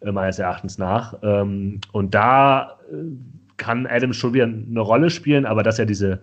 [0.00, 1.14] äh, meines Erachtens nach.
[1.22, 2.94] Ähm, und da äh,
[3.56, 6.20] kann Adams schon wieder eine Rolle spielen, aber dass er diese,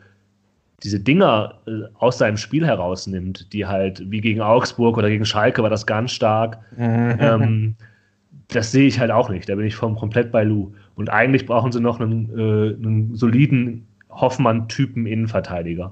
[0.83, 5.63] diese Dinger äh, aus seinem Spiel herausnimmt, die halt wie gegen Augsburg oder gegen Schalke
[5.63, 6.59] war das ganz stark.
[6.77, 7.75] ähm,
[8.49, 9.47] das sehe ich halt auch nicht.
[9.49, 10.73] Da bin ich vom komplett bei Lou.
[10.95, 15.91] Und eigentlich brauchen sie noch einen, äh, einen soliden Hoffmann-Typen Innenverteidiger.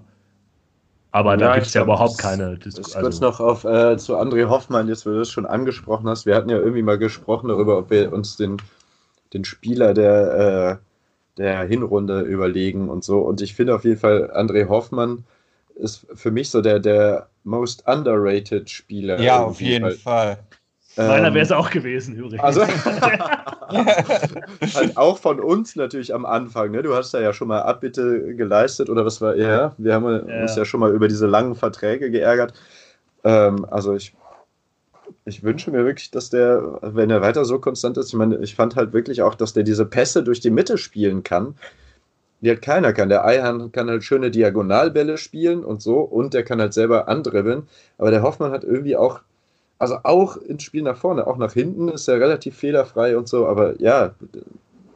[1.13, 3.03] Aber da gibt es ja überhaupt keine Diskussion.
[3.03, 6.25] Also kurz noch auf, äh, zu André Hoffmann, jetzt, weil du das schon angesprochen hast.
[6.25, 8.57] Wir hatten ja irgendwie mal gesprochen darüber, ob wir uns den,
[9.33, 10.90] den Spieler der, äh,
[11.41, 13.19] der Hinrunde überlegen und so.
[13.19, 15.23] Und ich finde auf jeden Fall, André Hoffmann
[15.75, 19.19] ist für mich so der, der most underrated Spieler.
[19.19, 20.37] Ja, auf jeden Fall.
[20.97, 22.43] Meiner ähm, wäre es auch gewesen, übrigens.
[22.43, 22.61] Also,
[24.75, 26.71] halt auch von uns natürlich am Anfang.
[26.71, 26.83] Ne?
[26.83, 29.73] Du hast da ja schon mal Abbitte geleistet oder was war ja?
[29.77, 30.41] Wir haben ja.
[30.41, 32.53] uns ja schon mal über diese langen Verträge geärgert.
[33.23, 34.13] Ähm, also ich,
[35.31, 38.55] ich wünsche mir wirklich, dass der, wenn er weiter so konstant ist, ich meine, ich
[38.55, 41.55] fand halt wirklich auch, dass der diese Pässe durch die Mitte spielen kann.
[42.41, 43.09] Die halt keiner kann.
[43.09, 47.67] Der Eihahn kann halt schöne Diagonalbälle spielen und so und der kann halt selber andribbeln.
[47.97, 49.21] Aber der Hoffmann hat irgendwie auch
[49.81, 53.47] also auch ins Spiel nach vorne, auch nach hinten ist er relativ fehlerfrei und so,
[53.47, 54.11] aber ja.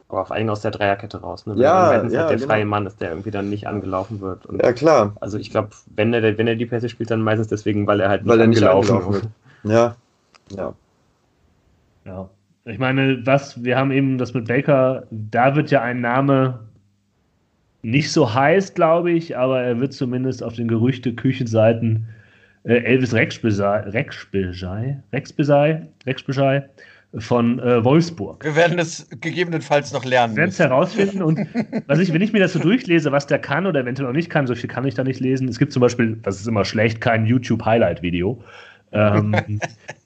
[0.08, 1.54] Aber vor allem aus der Dreierkette raus, ne?
[1.56, 2.46] ja, wenn ja, halt der genau.
[2.46, 4.46] freie Mann ist, der irgendwie dann nicht angelaufen wird.
[4.46, 5.16] Und ja, klar.
[5.20, 8.10] Also ich glaube, wenn er, wenn er die Pässe spielt, dann meistens deswegen, weil er
[8.10, 9.28] halt nicht, weil er nicht angelaufen, wird.
[9.64, 9.96] Ja.
[10.50, 10.74] Ja.
[12.04, 12.30] Ja.
[12.64, 16.66] Ich meine, was, wir haben eben das mit Baker, da wird ja ein Name
[17.82, 22.08] nicht so heiß, glaube ich, aber er wird zumindest auf den Gerüchte-Küchenseiten
[22.64, 26.68] äh, Elvis Rexbesei, Rexbesei, Rexbesei, Rexbesei
[27.18, 28.44] von äh, Wolfsburg.
[28.44, 30.34] Wir werden es gegebenenfalls noch lernen.
[30.34, 31.38] Wir werden es herausfinden und
[31.86, 34.30] was ich, wenn ich mir das so durchlese, was der kann oder eventuell noch nicht
[34.30, 35.46] kann, so viel kann ich da nicht lesen.
[35.46, 38.42] Es gibt zum Beispiel, das ist immer schlecht, kein YouTube-Highlight-Video.
[38.90, 39.60] Ähm,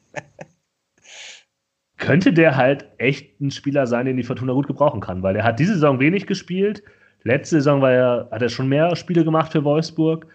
[1.97, 5.45] könnte der halt echt ein Spieler sein, den die Fortuna gut gebrauchen kann, weil er
[5.45, 6.83] hat diese Saison wenig gespielt.
[7.23, 10.27] Letzte Saison war er, hat er schon mehr Spiele gemacht für Wolfsburg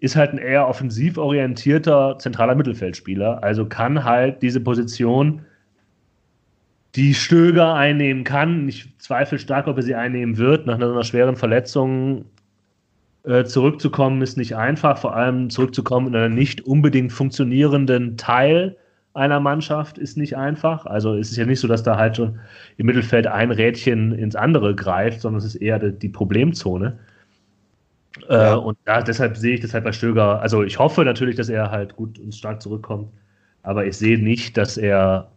[0.00, 3.42] ist halt ein eher offensiv orientierter zentraler Mittelfeldspieler.
[3.42, 5.44] Also kann halt diese Position,
[6.94, 11.36] die Stöger einnehmen kann, ich zweifle stark, ob er sie einnehmen wird, nach einer, schweren
[11.36, 12.26] Verletzung
[13.24, 14.98] äh, zurückzukommen, ist nicht einfach.
[14.98, 18.76] Vor allem zurückzukommen in einen nicht unbedingt funktionierenden Teil
[19.14, 20.86] einer Mannschaft ist nicht einfach.
[20.86, 22.38] Also es ist ja nicht so, dass da halt schon
[22.76, 26.98] im Mittelfeld ein Rädchen ins andere greift, sondern es ist eher die, Problemzone.
[28.28, 28.54] Äh, ja.
[28.54, 30.40] Äh, und da, deshalb sehe ich das halt bei Stöger.
[30.40, 33.08] Also ich hoffe natürlich, dass er halt gut und stark zurückkommt.
[33.62, 35.30] Aber ich sehe nicht, dass er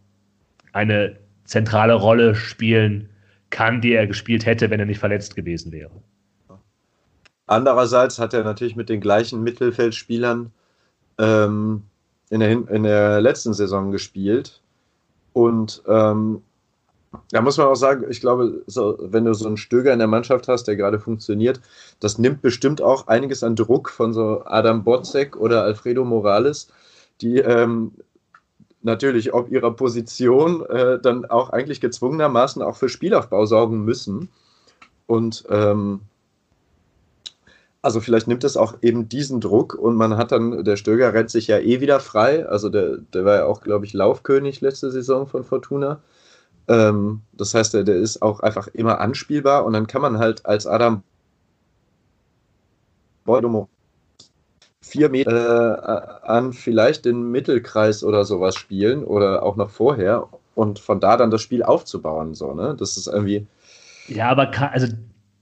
[0.74, 3.10] eine zentrale Rolle spielen
[3.50, 5.92] kann, die er gespielt hätte, wenn er nicht verletzt gewesen wäre.
[7.48, 10.52] Andererseits hat er natürlich mit den gleichen Mittelfeldspielern
[11.18, 11.84] ähm,
[12.32, 14.62] in, der, in der letzten Saison gespielt.
[15.34, 16.42] Und ähm,
[17.32, 20.08] da muss man auch sagen, ich glaube, so, wenn du so einen Stöger in der
[20.08, 21.60] Mannschaft hast, der gerade funktioniert,
[22.00, 26.70] das nimmt bestimmt auch einiges an Druck von so Adam Botzek oder Alfredo Morales,
[27.20, 27.92] die ähm,
[28.82, 34.30] natürlich ob ihrer Position äh, dann auch eigentlich gezwungenermaßen auch für Spielaufbau sorgen müssen.
[35.06, 36.00] Und ähm,
[37.82, 41.32] also vielleicht nimmt es auch eben diesen Druck und man hat dann, der Stöger rennt
[41.32, 42.48] sich ja eh wieder frei.
[42.48, 46.00] Also der, der war ja auch, glaube ich, Laufkönig letzte Saison von Fortuna.
[46.68, 50.46] Ähm, das heißt, der, der, ist auch einfach immer anspielbar und dann kann man halt
[50.46, 51.02] als Adam
[53.26, 53.68] Beudomo
[54.82, 60.80] vier Meter äh, an vielleicht den Mittelkreis oder sowas spielen oder auch noch vorher und
[60.80, 62.36] von da dann das Spiel aufzubauen.
[62.36, 62.76] So, ne?
[62.78, 63.48] Das ist irgendwie.
[64.08, 64.88] Ja, aber also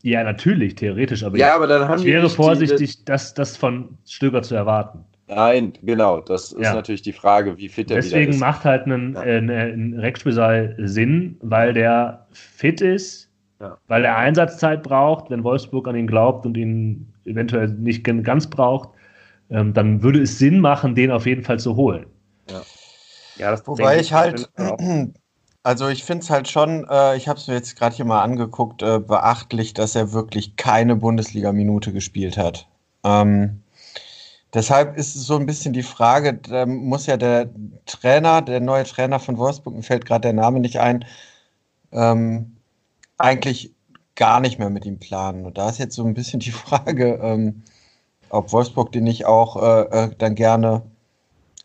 [0.02, 3.97] ja, natürlich, theoretisch, aber, ja, aber dann haben ich wäre vorsichtig, die, das, das von
[4.06, 5.04] Stöger zu erwarten.
[5.28, 6.22] Nein, genau.
[6.22, 6.74] Das ist ja.
[6.74, 8.39] natürlich die Frage, wie fit er Deswegen ist.
[8.39, 9.22] macht halt ein, ja.
[9.22, 13.30] ein, ein Rexbesal Sinn, weil der fit ist,
[13.60, 13.78] ja.
[13.88, 15.30] weil er Einsatzzeit braucht.
[15.30, 18.90] Wenn Wolfsburg an ihn glaubt und ihn eventuell nicht ganz braucht,
[19.52, 22.07] ähm, dann würde es Sinn machen, den auf jeden Fall zu holen.
[22.49, 22.61] Ja,
[23.38, 24.49] ja das Wobei ich halt,
[25.64, 28.22] also ich finde es halt schon, äh, ich habe es mir jetzt gerade hier mal
[28.22, 32.68] angeguckt, äh, beachtlich, dass er wirklich keine Bundesliga-Minute gespielt hat.
[33.03, 33.61] Ähm,
[34.53, 37.49] Deshalb ist es so ein bisschen die Frage, da muss ja der
[37.86, 41.06] Trainer, der neue Trainer von Wolfsburg, mir fällt gerade der Name nicht ein,
[41.91, 42.57] ähm,
[43.18, 43.73] eigentlich
[44.15, 45.45] gar nicht mehr mit ihm planen.
[45.45, 47.61] Und da ist jetzt so ein bisschen die Frage, ähm,
[48.30, 50.81] ob Wolfsburg den nicht auch äh, äh dann gerne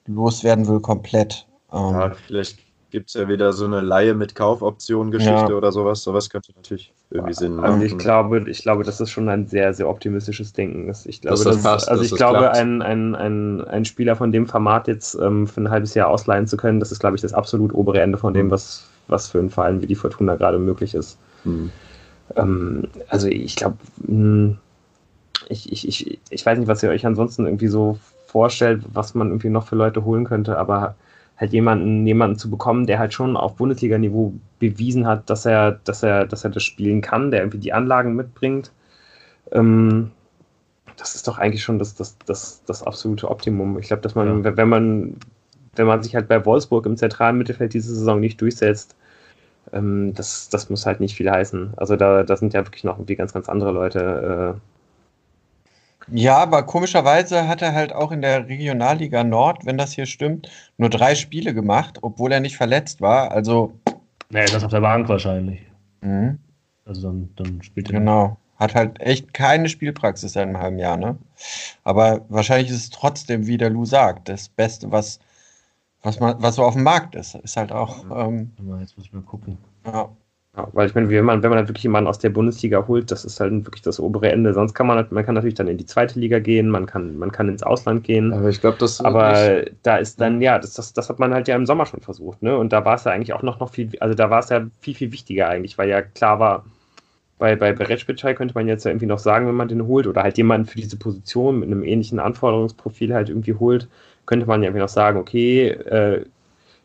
[0.07, 1.47] loswerden will, komplett.
[1.73, 2.59] Ähm, ja, vielleicht
[2.95, 5.57] gibt es ja wieder so eine Laie mit Kaufoption-Geschichte ja.
[5.57, 6.03] oder sowas.
[6.03, 7.75] Sowas könnte natürlich irgendwie Sinn machen.
[7.75, 10.93] Also ich glaube, ich glaube, das ist schon ein sehr, sehr optimistisches Denken.
[11.05, 14.47] Ich glaube, das, das passt, also ich glaube, ein, ein, ein, ein Spieler von dem
[14.47, 17.35] Format jetzt ähm, für ein halbes Jahr ausleihen zu können, das ist, glaube ich, das
[17.35, 20.95] absolut obere Ende von dem, was was für ein Verein wie die Fortuna gerade möglich
[20.95, 21.19] ist.
[21.45, 21.71] Mhm.
[22.37, 23.77] Ähm, also ich glaube,
[24.07, 24.59] hm,
[25.49, 29.29] ich, ich, ich, ich weiß nicht, was ihr euch ansonsten irgendwie so vorstellt, was man
[29.29, 30.95] irgendwie noch für Leute holen könnte, aber
[31.37, 36.03] halt jemanden, jemanden zu bekommen, der halt schon auf Bundesliga-Niveau bewiesen hat, dass er, dass
[36.03, 38.71] er, dass er das spielen kann, der irgendwie die Anlagen mitbringt.
[39.53, 40.11] Ähm,
[40.97, 43.79] das ist doch eigentlich schon das, das, das, das absolute Optimum.
[43.79, 44.57] Ich glaube, dass man, ja.
[44.57, 45.17] wenn man,
[45.75, 48.95] wenn man sich halt bei Wolfsburg im zentralen Mittelfeld diese Saison nicht durchsetzt,
[49.73, 51.75] ähm, das, das muss halt nicht viel heißen.
[51.77, 54.57] Also da, da sind ja wirklich noch irgendwie ganz, ganz andere Leute.
[54.57, 54.74] Äh.
[56.11, 60.51] Ja, aber komischerweise hat er halt auch in der Regionalliga Nord, wenn das hier stimmt,
[60.77, 63.31] nur drei Spiele gemacht, obwohl er nicht verletzt war.
[63.33, 63.73] Also.
[64.31, 65.61] Nee, das auf der Bank wahrscheinlich.
[66.01, 66.39] Mhm.
[66.85, 68.01] Also dann, dann spielt er.
[68.01, 68.37] Genau.
[68.57, 71.19] Hat halt echt keine Spielpraxis seit einem halben Jahr, ne?
[71.83, 75.19] Aber wahrscheinlich ist es trotzdem, wie der Lou sagt, das Beste, was,
[76.03, 77.35] was, man, was so auf dem Markt ist.
[77.35, 78.05] Ist halt auch.
[78.15, 79.59] Ähm, Jetzt muss ich mal gucken.
[79.85, 80.09] Ja.
[80.57, 83.11] Ja, weil ich meine, wenn man, wenn man halt wirklich jemanden aus der Bundesliga holt,
[83.11, 84.55] das ist halt wirklich das obere Ende.
[84.55, 87.19] Sonst kann man halt, man kann natürlich dann in die zweite Liga gehen, man kann,
[87.19, 88.33] man kann ins Ausland gehen.
[88.33, 89.05] Aber ich glaube, das.
[89.05, 92.01] Aber da ist dann, ja, das, das, das hat man halt ja im Sommer schon
[92.01, 92.57] versucht, ne?
[92.57, 94.65] Und da war es ja eigentlich auch noch, noch viel, also da war es ja
[94.81, 96.65] viel, viel wichtiger eigentlich, weil ja klar war,
[97.39, 100.23] bei, bei Beretschbitschei könnte man jetzt ja irgendwie noch sagen, wenn man den holt, oder
[100.23, 103.89] halt jemanden für diese Position mit einem ähnlichen Anforderungsprofil halt irgendwie holt,
[104.25, 106.25] könnte man ja irgendwie noch sagen, okay, äh,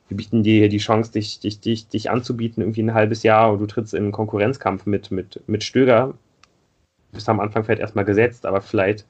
[0.10, 3.53] wir bieten dir hier die Chance, dich, dich, dich, dich anzubieten, irgendwie ein halbes Jahr
[3.53, 6.15] und du trittst in einen Konkurrenzkampf mit, mit, mit Stöger.
[7.11, 9.06] Du bist am Anfang vielleicht erstmal gesetzt, aber vielleicht,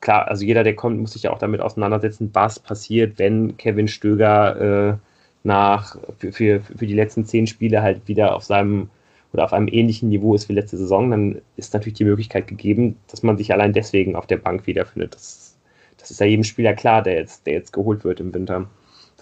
[0.00, 3.88] klar, also jeder, der kommt, muss sich ja auch damit auseinandersetzen, was passiert, wenn Kevin
[3.88, 4.96] Stöger äh,
[5.42, 8.90] nach, für, für, für die letzten zehn Spiele halt wieder auf seinem
[9.32, 12.96] oder auf einem ähnlichen Niveau ist wie letzte Saison, dann ist natürlich die Möglichkeit gegeben,
[13.08, 15.14] dass man sich allein deswegen auf der Bank wiederfindet.
[15.14, 15.56] Das,
[15.96, 18.68] das ist ja jedem Spieler klar, der jetzt, der jetzt geholt wird im Winter.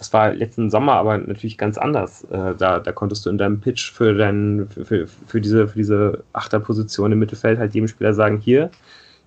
[0.01, 2.23] Das war letzten Sommer aber natürlich ganz anders.
[2.31, 5.77] Äh, da, da konntest du in deinem Pitch für, dein, für, für, für, diese, für
[5.77, 8.71] diese Achterposition im Mittelfeld halt jedem Spieler sagen, hier,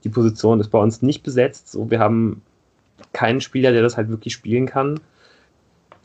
[0.02, 1.70] die Position ist bei uns nicht besetzt.
[1.70, 2.42] So, wir haben
[3.12, 4.98] keinen Spieler, der das halt wirklich spielen kann.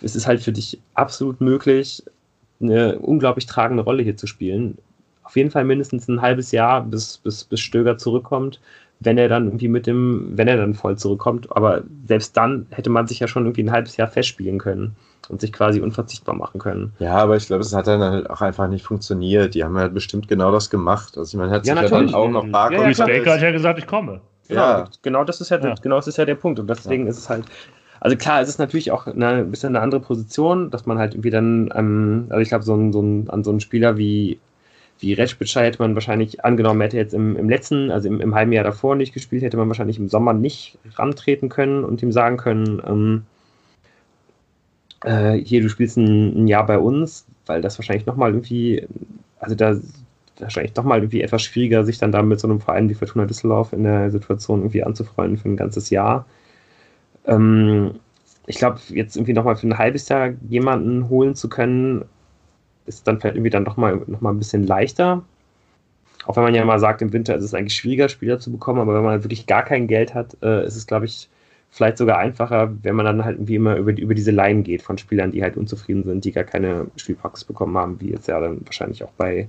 [0.03, 2.03] Es ist halt für dich absolut möglich,
[2.61, 4.77] eine unglaublich tragende Rolle hier zu spielen.
[5.23, 8.61] Auf jeden Fall mindestens ein halbes Jahr, bis, bis, bis Stöger zurückkommt,
[8.99, 11.55] wenn er dann irgendwie mit dem, wenn er dann voll zurückkommt.
[11.55, 14.95] Aber selbst dann hätte man sich ja schon irgendwie ein halbes Jahr festspielen können
[15.29, 16.93] und sich quasi unverzichtbar machen können.
[16.99, 19.55] Ja, aber ich glaube, es hat dann halt auch einfach nicht funktioniert.
[19.55, 21.17] Die haben halt bestimmt genau das gemacht.
[21.17, 22.75] Also man hat ja, sich ja dann auch noch Barco.
[22.75, 24.21] Ja, ja, Baker hat ja gesagt, ich komme.
[24.49, 25.75] Ja, genau, genau das ist ja, ja.
[25.81, 26.59] genau das ist ja der Punkt.
[26.59, 27.11] Und deswegen ja.
[27.11, 27.45] ist es halt,
[28.01, 31.13] also klar, es ist natürlich auch eine, ein bisschen eine andere Position, dass man halt
[31.13, 34.39] irgendwie dann, ähm, also ich glaube, so ein, so ein, an so einen Spieler wie,
[34.99, 38.51] wie Retschbitschei hätte man wahrscheinlich angenommen, hätte jetzt im, im letzten, also im, im halben
[38.51, 42.37] Jahr davor nicht gespielt, hätte man wahrscheinlich im Sommer nicht rantreten können und ihm sagen
[42.37, 43.23] können, ähm,
[45.03, 48.85] äh, hier, du spielst ein, ein, Jahr bei uns, weil das wahrscheinlich nochmal irgendwie,
[49.39, 49.77] also da
[50.39, 53.73] wahrscheinlich nochmal irgendwie etwas schwieriger, sich dann da mit so einem Verein wie Fortuna Düsseldorf
[53.73, 56.25] in der Situation irgendwie anzufreunden für ein ganzes Jahr.
[57.25, 57.95] Ähm,
[58.47, 62.05] ich glaube, jetzt irgendwie nochmal für ein halbes Jahr jemanden holen zu können,
[62.89, 65.23] ist dann vielleicht irgendwie dann nochmal noch mal ein bisschen leichter.
[66.25, 68.81] Auch wenn man ja mal sagt, im Winter ist es eigentlich schwieriger, Spieler zu bekommen,
[68.81, 71.29] aber wenn man halt wirklich gar kein Geld hat, äh, ist es, glaube ich,
[71.71, 74.97] vielleicht sogar einfacher, wenn man dann halt irgendwie immer über, über diese Line geht von
[74.97, 78.61] Spielern, die halt unzufrieden sind, die gar keine Spielpraxis bekommen haben, wie jetzt ja dann
[78.65, 79.47] wahrscheinlich auch bei,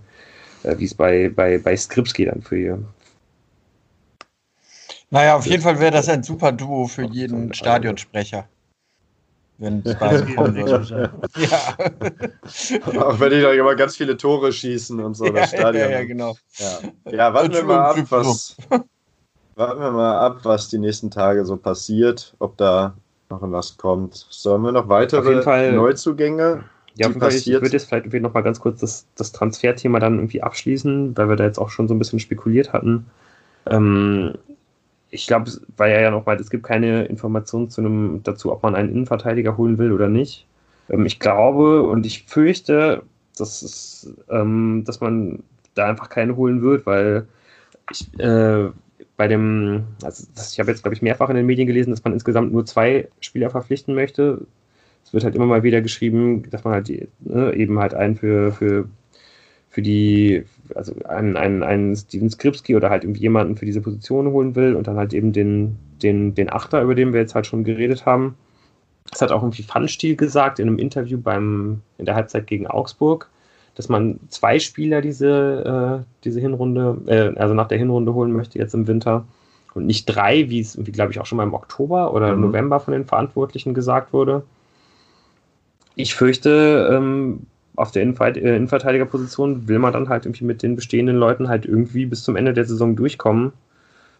[0.62, 2.78] äh, wie es bei, bei, bei Skripski dann für,
[5.10, 8.48] naja, auf jeden Fall wäre das ein super Duo für jeden Stadionsprecher.
[9.60, 11.12] Wenn es beide kommen würde.
[11.36, 13.02] ja.
[13.02, 15.90] Auch wenn die da immer ganz viele Tore schießen und so, ja, das Stadion.
[15.90, 16.36] Ja, ja, genau.
[16.56, 16.78] Ja,
[17.10, 18.56] ja warten wir mal ab, was,
[19.56, 22.94] warten wir mal ab, was die nächsten Tage so passiert, ob da
[23.28, 24.26] noch was kommt.
[24.30, 26.64] Sollen wir noch weitere Fall, Neuzugänge?
[26.94, 29.32] Ja, auf jeden Fall, ich, ich würde jetzt vielleicht noch mal ganz kurz das, das
[29.32, 33.06] Transferthema dann irgendwie abschließen, weil wir da jetzt auch schon so ein bisschen spekuliert hatten.
[33.66, 34.34] Ähm,
[35.10, 38.74] ich glaube, weil ja noch weit, es gibt keine Informationen zu einem, dazu, ob man
[38.74, 40.46] einen Innenverteidiger holen will oder nicht.
[40.88, 43.02] Ähm, ich glaube und ich fürchte,
[43.36, 45.42] dass, es, ähm, dass man
[45.74, 47.26] da einfach keinen holen wird, weil
[47.90, 48.70] ich äh,
[49.16, 52.04] bei dem, also das, ich habe jetzt, glaube ich, mehrfach in den Medien gelesen, dass
[52.04, 54.46] man insgesamt nur zwei Spieler verpflichten möchte.
[55.04, 56.88] Es wird halt immer mal wieder geschrieben, dass man halt
[57.20, 58.88] ne, eben halt einen für, für
[59.70, 60.44] für die,
[60.74, 64.74] also einen, einen, einen Steven Skripski oder halt irgendwie jemanden für diese Position holen will
[64.74, 68.05] und dann halt eben den, den, den Achter, über den wir jetzt halt schon geredet
[68.05, 68.34] haben.
[69.10, 73.30] Das hat auch irgendwie Funstiel gesagt in einem Interview beim, in der Halbzeit gegen Augsburg,
[73.76, 78.59] dass man zwei Spieler diese, äh, diese Hinrunde, äh, also nach der Hinrunde holen möchte
[78.59, 79.24] jetzt im Winter
[79.74, 82.42] und nicht drei, wie es glaube ich, auch schon mal im Oktober oder mhm.
[82.42, 84.42] November von den Verantwortlichen gesagt wurde.
[85.94, 87.47] Ich fürchte, ähm,
[87.81, 92.05] auf der äh, Innenverteidigerposition will man dann halt irgendwie mit den bestehenden Leuten halt irgendwie
[92.05, 93.52] bis zum Ende der Saison durchkommen.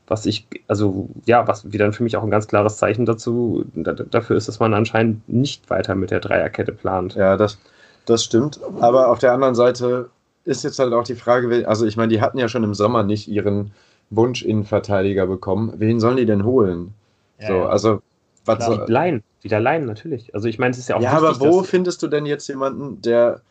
[0.07, 4.37] Was ich, also ja, was wieder für mich auch ein ganz klares Zeichen dazu, dafür
[4.37, 7.15] ist, dass man anscheinend nicht weiter mit der Dreierkette plant.
[7.15, 7.59] Ja, das,
[8.07, 8.59] das stimmt.
[8.81, 10.09] Aber auf der anderen Seite
[10.45, 13.03] ist jetzt halt auch die Frage, also ich meine, die hatten ja schon im Sommer
[13.03, 13.73] nicht ihren
[14.09, 15.75] Wunsch-Innenverteidiger bekommen.
[15.77, 16.95] Wen sollen die denn holen?
[17.39, 18.03] Ja, so, also
[18.47, 18.87] was soll...
[18.89, 20.35] Leihen, wieder leihen natürlich.
[20.35, 22.49] Also ich meine, es ist ja auch Ja, wichtig, aber wo findest du denn jetzt
[22.49, 23.43] jemanden, der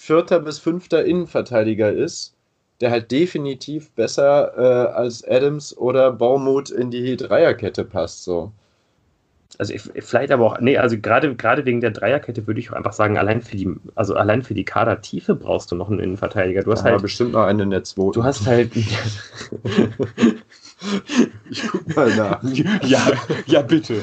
[0.00, 2.34] vierter bis fünfter Innenverteidiger ist,
[2.80, 8.50] der halt definitiv besser äh, als Adams oder Baumut in die Dreierkette passt, so.
[9.58, 12.76] Also ich, vielleicht aber auch, nee, also gerade gerade wegen der Dreierkette würde ich auch
[12.76, 16.62] einfach sagen, allein für die, also allein für die Kadertiefe brauchst du noch einen Innenverteidiger.
[16.62, 18.12] Du hast ja, halt bestimmt noch einen in der zweiten.
[18.12, 18.74] Du hast halt.
[21.50, 22.42] ich guck mal nach.
[22.84, 23.12] ja,
[23.46, 24.00] ja bitte.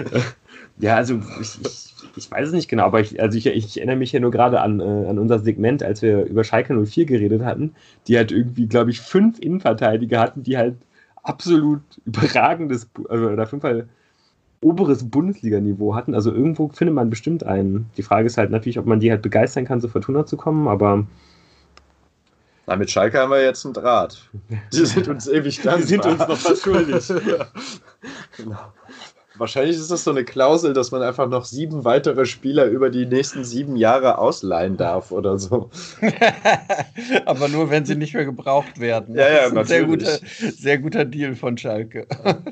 [0.80, 3.96] ja, also ich, ich, ich, weiß es nicht genau, aber ich, also ich, ich erinnere
[3.96, 7.42] mich ja nur gerade an, äh, an unser Segment, als wir über Schalke 04 geredet
[7.42, 7.74] hatten,
[8.06, 10.76] die halt irgendwie, glaube ich, fünf Innenverteidiger hatten, die halt
[11.22, 13.88] absolut überragendes, also oder fünfmal
[14.60, 16.14] oberes Bundesliga-Niveau hatten.
[16.14, 17.90] Also irgendwo findet man bestimmt einen.
[17.96, 20.66] Die Frage ist halt natürlich, ob man die halt begeistern kann, zu Fortuna zu kommen,
[20.68, 21.06] aber.
[22.66, 24.30] Na, mit Schalke haben wir jetzt einen Draht.
[24.72, 25.76] Die sind uns ewig dankbar.
[25.82, 27.06] Die sind uns noch verschuldet.
[28.36, 28.72] genau.
[29.36, 33.04] Wahrscheinlich ist das so eine Klausel, dass man einfach noch sieben weitere Spieler über die
[33.04, 35.70] nächsten sieben Jahre ausleihen darf oder so.
[37.26, 39.16] Aber nur, wenn sie nicht mehr gebraucht werden.
[39.16, 40.18] Ja, ja, das ist ein sehr guter,
[40.56, 42.06] sehr guter Deal von Schalke.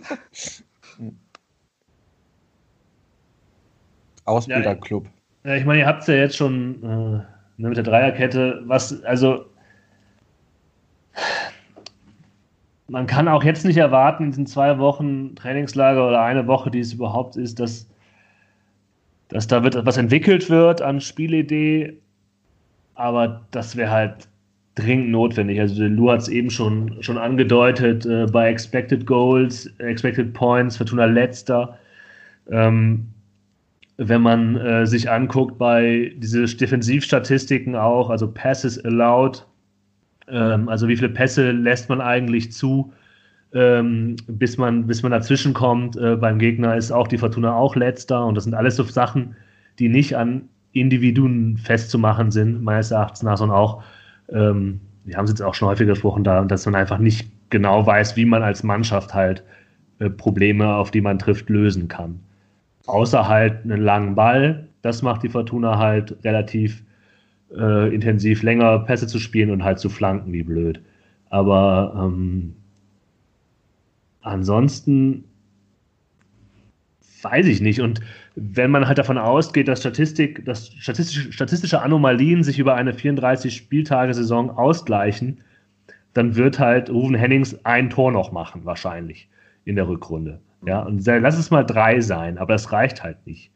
[4.25, 5.07] Ausbilderclub.
[5.45, 7.23] Ja, ich meine, ihr habt es ja jetzt schon äh,
[7.59, 9.47] ne, mit der Dreierkette, was, also
[12.89, 16.81] man kann auch jetzt nicht erwarten, in diesen zwei Wochen Trainingslager oder eine Woche, die
[16.81, 17.89] es überhaupt ist, dass,
[19.29, 21.99] dass da wird was entwickelt wird an Spielidee,
[22.95, 24.29] aber das wäre halt
[24.75, 25.61] dringend notwendig.
[25.61, 31.05] Also Lu hat es eben schon, schon angedeutet, äh, bei Expected Goals, Expected Points, Fortuna
[31.05, 31.79] letzter.
[32.51, 33.09] Ähm,
[33.99, 39.47] wenn man äh, sich anguckt bei diese Defensivstatistiken auch, also Passes allowed,
[40.29, 42.93] ähm, also wie viele Pässe lässt man eigentlich zu,
[43.55, 47.77] ähm, bis, man, bis man dazwischen kommt äh, beim Gegner, ist auch die Fortuna auch
[47.77, 49.37] letzter und das sind alles so Sachen,
[49.79, 53.83] die nicht an Individuen festzumachen sind, meines Erachtens nach, sondern auch,
[54.31, 57.87] ähm, wir haben es jetzt auch schon häufig gesprochen, da, dass man einfach nicht genau
[57.87, 59.43] weiß, wie man als Mannschaft halt
[59.99, 62.21] äh, Probleme, auf die man trifft, lösen kann.
[62.87, 64.67] Außer halt einen langen Ball.
[64.81, 66.83] Das macht die Fortuna halt relativ
[67.57, 70.81] äh, intensiv, länger Pässe zu spielen und halt zu flanken wie blöd.
[71.31, 72.55] Aber ähm,
[74.23, 75.25] ansonsten
[77.23, 77.81] weiß ich nicht.
[77.81, 78.01] Und
[78.35, 83.55] wenn man halt davon ausgeht, dass Statistik, dass statistische, statistische Anomalien sich über eine 34
[83.55, 85.39] Spieltage Saison ausgleichen,
[86.15, 89.29] dann wird halt Ruven Hennings ein Tor noch machen, wahrscheinlich
[89.65, 90.41] in der Rückrunde.
[90.67, 93.51] Ja, und lass es mal drei sein, aber das reicht halt nicht.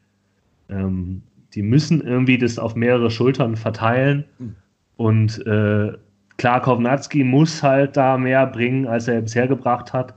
[0.69, 1.21] Ähm,
[1.57, 4.25] die müssen irgendwie das auf mehrere Schultern verteilen.
[4.37, 4.55] Mhm.
[4.95, 5.91] Und äh,
[6.37, 10.13] klar, Kovnatski muss halt da mehr bringen, als er bisher gebracht hat.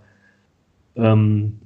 [0.96, 1.58] Ähm,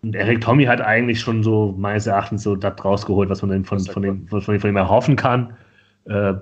[0.00, 3.78] und Eric Tommy hat eigentlich schon so, meines Erachtens, so das rausgeholt, was man von,
[3.80, 5.52] von, dem, von, dem, von ihm erhoffen kann.
[6.06, 6.34] Äh,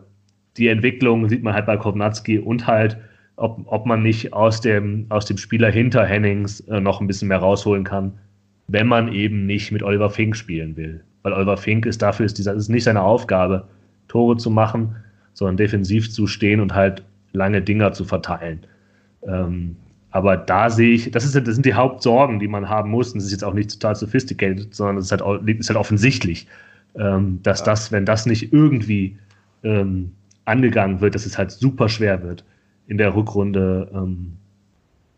[0.57, 2.97] die Entwicklung sieht man halt bei Kovnatski und halt
[3.35, 7.27] ob, ob man nicht aus dem, aus dem Spieler hinter Hennings äh, noch ein bisschen
[7.27, 8.13] mehr rausholen kann,
[8.69, 11.03] wenn man eben nicht mit Oliver Fink spielen will.
[11.27, 13.65] Weil Oliver Fink ist dafür, ist, dieser, ist nicht seine Aufgabe,
[14.07, 14.95] Tore zu machen,
[15.33, 18.61] sondern defensiv zu stehen und halt lange Dinger zu verteilen.
[19.27, 19.75] Ähm,
[20.13, 23.09] aber da sehe ich, das, ist, das sind die Hauptsorgen, die man haben muss.
[23.09, 26.47] Und das ist jetzt auch nicht total sophisticated, sondern es ist halt, ist halt offensichtlich,
[26.95, 27.65] ähm, dass ja.
[27.65, 29.19] das, wenn das nicht irgendwie
[29.65, 30.13] ähm,
[30.45, 32.45] angegangen wird, dass es halt super schwer wird
[32.87, 34.35] in der Rückrunde, ähm,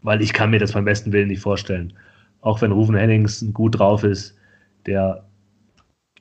[0.01, 1.93] weil ich kann mir das beim besten Willen nicht vorstellen.
[2.41, 4.35] Auch wenn Rufen Hennings gut drauf ist,
[4.87, 5.28] der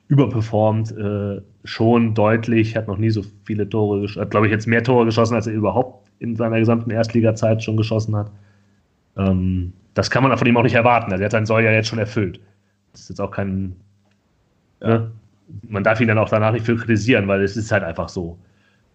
[0.08, 4.82] überperformt äh, schon deutlich, hat noch nie so viele Tore, hat glaube ich jetzt mehr
[4.82, 8.30] Tore geschossen, als er überhaupt in seiner gesamten Erstliga-Zeit schon geschossen hat.
[9.16, 11.12] Ähm, das kann man von ihm auch nicht erwarten.
[11.12, 12.40] Also er hat sein Soll ja jetzt schon erfüllt.
[12.92, 13.76] Das ist jetzt auch kein.
[14.80, 15.10] Ne?
[15.68, 18.38] Man darf ihn dann auch danach nicht für kritisieren, weil es ist halt einfach so.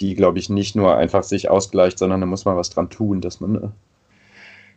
[0.00, 3.20] die, glaube ich, nicht nur einfach sich ausgleicht, sondern da muss man was dran tun,
[3.20, 3.72] dass man.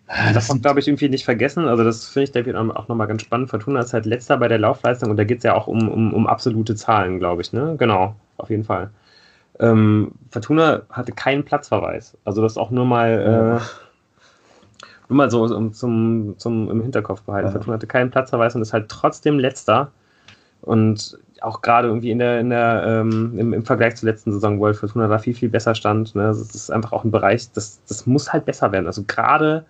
[0.07, 1.67] Äh, Das darf glaube ich, irgendwie nicht vergessen.
[1.67, 3.49] Also, das finde ich David auch nochmal ganz spannend.
[3.49, 6.13] Fortuna ist halt letzter bei der Laufleistung und da geht es ja auch um, um,
[6.13, 7.53] um absolute Zahlen, glaube ich.
[7.53, 7.75] Ne?
[7.77, 8.89] Genau, auf jeden Fall.
[9.59, 12.17] Ähm, Fortuna hatte keinen Platzverweis.
[12.25, 13.63] Also, das auch nur mal, äh,
[15.09, 17.47] nur mal so um, zum, zum im Hinterkopf behalten.
[17.47, 17.51] Ja.
[17.51, 19.91] Fortuna hatte keinen Platzverweis und ist halt trotzdem letzter.
[20.61, 24.59] Und auch gerade irgendwie in der, in der, ähm, im, im Vergleich zur letzten Saison,
[24.59, 26.15] wo halt Fortuna da viel, viel besser stand.
[26.15, 26.23] Ne?
[26.23, 28.87] Das ist einfach auch ein Bereich, das, das muss halt besser werden.
[28.87, 29.65] Also gerade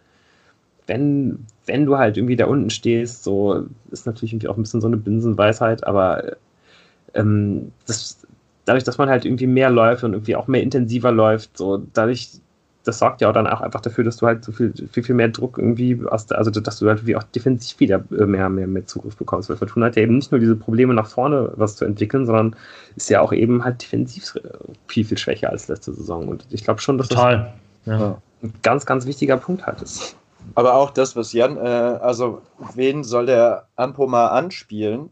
[0.88, 4.82] wenn, wenn du halt irgendwie da unten stehst, so ist natürlich irgendwie auch ein bisschen
[4.82, 6.36] so eine Binsenweisheit, aber
[7.14, 8.26] ähm, das,
[8.66, 12.30] dadurch, dass man halt irgendwie mehr läuft und irgendwie auch mehr intensiver läuft, so dadurch,
[12.84, 15.16] das sorgt ja auch dann auch einfach dafür, dass du halt so viel, viel, viel
[15.16, 18.50] mehr Druck irgendwie aus der, also dass du halt wie auch defensiv wieder äh, mehr,
[18.50, 19.50] mehr, mehr Zugriff bekommst.
[19.50, 22.58] Weil Fortuna hat ja eben nicht nur diese Probleme nach vorne was zu entwickeln, sondern
[22.98, 24.38] ist ja auch eben halt defensiv
[24.88, 26.28] viel, viel schwächer als letzte Saison.
[26.28, 27.54] Und ich glaube schon, dass Total.
[27.86, 27.98] Ja.
[27.98, 30.18] das ein ganz, ganz wichtiger Punkt halt ist.
[30.56, 32.42] Aber auch das, was Jan, äh, also
[32.76, 35.10] wen soll der Ampoma anspielen?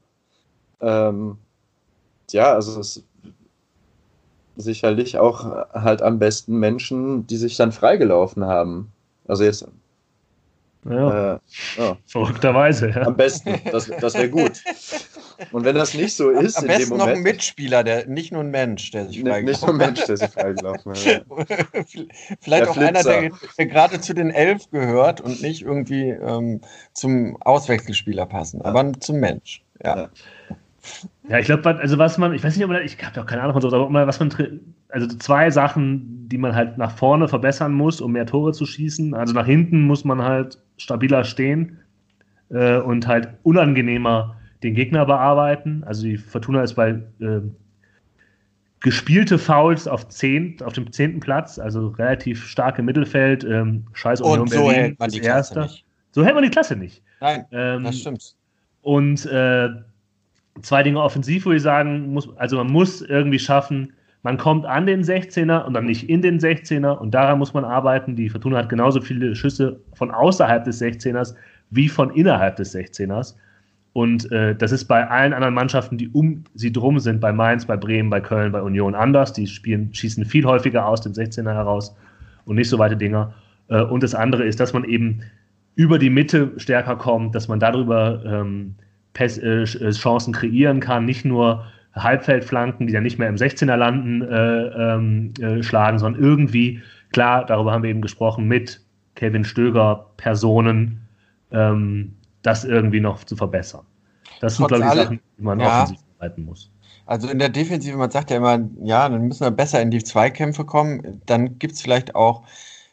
[0.82, 1.38] Ähm,
[2.32, 3.06] ja, also es ist
[4.56, 8.91] sicherlich auch halt am besten Menschen, die sich dann freigelaufen haben.
[9.28, 9.68] Also jetzt,
[10.90, 11.40] Ja, äh,
[11.78, 12.90] ja, verrückterweise.
[12.90, 13.03] Ja.
[13.03, 14.64] am besten, das, das wäre gut.
[15.52, 18.08] Und wenn das nicht so ist, Am in dem besten noch ein Moment, Mitspieler, der,
[18.08, 20.98] nicht nur ein Mensch, der sich nicht, nicht nur ein Mensch, der sich freigelaufen hat.
[22.41, 23.22] Vielleicht Der auch einer, Flitzer.
[23.22, 26.62] der, der gerade zu den Elf gehört und nicht irgendwie ähm,
[26.94, 29.64] zum Auswechselspieler passen, aber zum Mensch.
[29.84, 29.95] Ja.
[29.98, 30.10] Ja.
[31.30, 33.28] Ja, ich glaube, also was man, ich weiß nicht, ob man, ich habe ja auch
[33.28, 34.32] keine Ahnung von so, aber man, was man,
[34.90, 39.14] also zwei Sachen, die man halt nach vorne verbessern muss, um mehr Tore zu schießen.
[39.14, 41.80] Also nach hinten muss man halt stabiler stehen
[42.49, 45.84] äh, und halt unangenehmer den Gegner bearbeiten.
[45.86, 46.90] Also die Fortuna ist bei
[47.20, 47.41] äh,
[48.82, 53.44] gespielte Fouls auf, zehn, auf dem zehnten Platz, also relativ stark im Mittelfeld.
[53.44, 55.62] Ähm, Scheiß Union Und so Berlin hält man die Klasse Erster.
[55.64, 55.86] nicht.
[56.12, 57.03] So hält man die Klasse nicht.
[57.20, 58.36] Nein, Ähm, das stimmt.
[58.82, 59.70] und äh,
[60.62, 64.85] zwei Dinge offensiv, würde ich sagen, muss, also man muss irgendwie schaffen, man kommt an
[64.85, 68.15] den 16er und dann nicht in den 16er und daran muss man arbeiten.
[68.15, 71.35] Die Fortuna hat genauso viele Schüsse von außerhalb des 16ers
[71.72, 73.35] wie von innerhalb des 16ers.
[73.93, 77.65] Und äh, das ist bei allen anderen Mannschaften, die um sie drum sind, bei Mainz,
[77.65, 79.34] bei Bremen, bei Köln, bei Union anders.
[79.34, 81.95] Die spielen, schießen viel häufiger aus dem 16er heraus
[82.45, 83.34] und nicht so weite Dinger.
[83.68, 85.22] Äh, und das andere ist, dass man eben
[85.76, 88.76] über die Mitte stärker kommt, dass man darüber ähm,
[89.14, 91.65] Pes äh, äh, Chancen kreieren kann, nicht nur
[91.95, 94.35] Halbfeldflanken, die dann nicht mehr im 16er landen, äh,
[94.95, 96.81] ähm, äh, schlagen, sondern irgendwie,
[97.11, 98.81] klar, darüber haben wir eben gesprochen, mit
[99.15, 101.07] Kevin Stöger Personen
[101.51, 102.13] ähm,
[102.43, 103.85] das irgendwie noch zu verbessern.
[104.39, 105.84] Das sind, Trotz glaube ich, alle- Sachen, die man Ja.
[105.84, 106.72] offensiv arbeiten muss.
[107.05, 110.03] Also in der Defensive, man sagt ja immer, ja, dann müssen wir besser in die
[110.03, 111.22] Zweikämpfe kommen.
[111.26, 112.43] Dann gibt es vielleicht auch,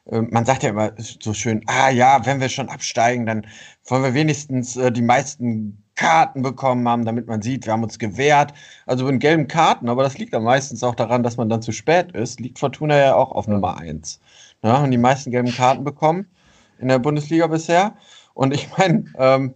[0.06, 3.46] äh, man sagt ja immer so schön, ah ja, wenn wir schon absteigen, dann
[3.86, 7.98] wollen wir wenigstens äh, die meisten Karten bekommen haben, damit man sieht, wir haben uns
[7.98, 8.54] gewehrt.
[8.86, 11.72] Also in gelben Karten, aber das liegt dann meistens auch daran, dass man dann zu
[11.72, 14.20] spät ist, liegt Fortuna ja auch auf Nummer 1.
[14.62, 16.28] Ja, und die meisten gelben Karten bekommen
[16.78, 17.96] in der Bundesliga bisher.
[18.34, 19.54] Und ich meine, ähm,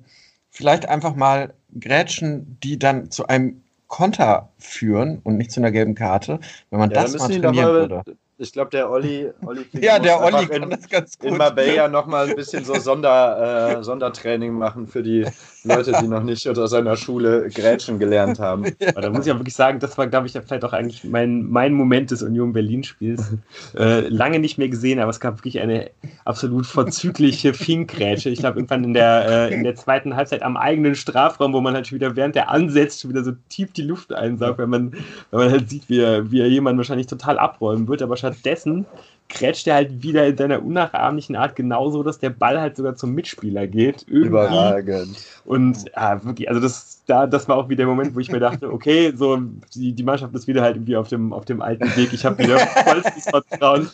[0.51, 5.95] vielleicht einfach mal Grätschen, die dann zu einem Konter führen und nicht zu einer gelben
[5.95, 6.41] Karte,
[6.71, 8.05] wenn man Ja, das da mal trainieren würde.
[8.43, 11.31] Ich glaube, der Olli, Olli Ja, der Olli kann in, das ganz gut.
[11.31, 15.27] in Marbella nochmal ein bisschen so Sonder, äh, Sondertraining machen für die
[15.65, 18.65] Leute, die noch nicht unter seiner Schule Grätschen gelernt haben.
[18.89, 21.49] Aber da muss ich auch wirklich sagen, das war, glaube ich, vielleicht auch eigentlich mein,
[21.49, 23.33] mein Moment des Union Berlin-Spiels.
[23.77, 25.91] Äh, lange nicht mehr gesehen, aber es gab wirklich eine
[26.25, 28.31] absolut vorzügliche Finkgrätsche.
[28.31, 31.75] Ich glaube, irgendwann in der, äh, in der zweiten Halbzeit am eigenen Strafraum, wo man
[31.75, 34.93] halt schon wieder während der ansetzt, schon wieder so tief die Luft einsaugt, wenn man,
[35.31, 38.03] wenn man halt sieht, wie er, wie er jemanden wahrscheinlich total abräumen wird.
[38.03, 38.87] Aber stattdessen
[39.33, 43.15] krätscht er halt wieder in seiner unnachahmlichen Art genauso, dass der Ball halt sogar zum
[43.15, 44.05] Mitspieler geht.
[44.07, 44.29] Irgendwie.
[44.29, 45.17] Überragend.
[45.45, 48.41] Und ja, wirklich, also das, da, das war auch wieder der Moment, wo ich mir
[48.41, 49.39] dachte, okay, so
[49.75, 52.13] die, die Mannschaft ist wieder halt irgendwie auf dem, auf dem alten Weg.
[52.13, 53.89] Ich habe wieder vollstes Vertrauen.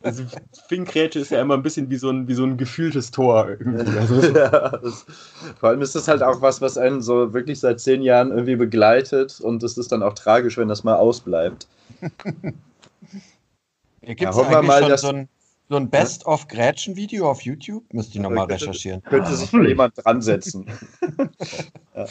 [0.00, 0.22] Also
[0.68, 3.48] Finkretsche ist ja immer ein bisschen wie so ein, wie so ein gefühltes Tor.
[3.98, 5.04] Also, ja, das,
[5.58, 8.56] vor allem ist das halt auch was, was einen so wirklich seit zehn Jahren irgendwie
[8.56, 11.66] begleitet und es ist dann auch tragisch, wenn das mal ausbleibt.
[14.14, 15.28] Gibt es ja, eigentlich mal, schon so ein,
[15.68, 17.84] so ein Best-of-Grätschen-Video auf YouTube?
[17.92, 19.02] Müsste ich nochmal recherchieren.
[19.02, 20.66] Könnte sich mal jemand dran setzen.
[21.94, 22.06] ja.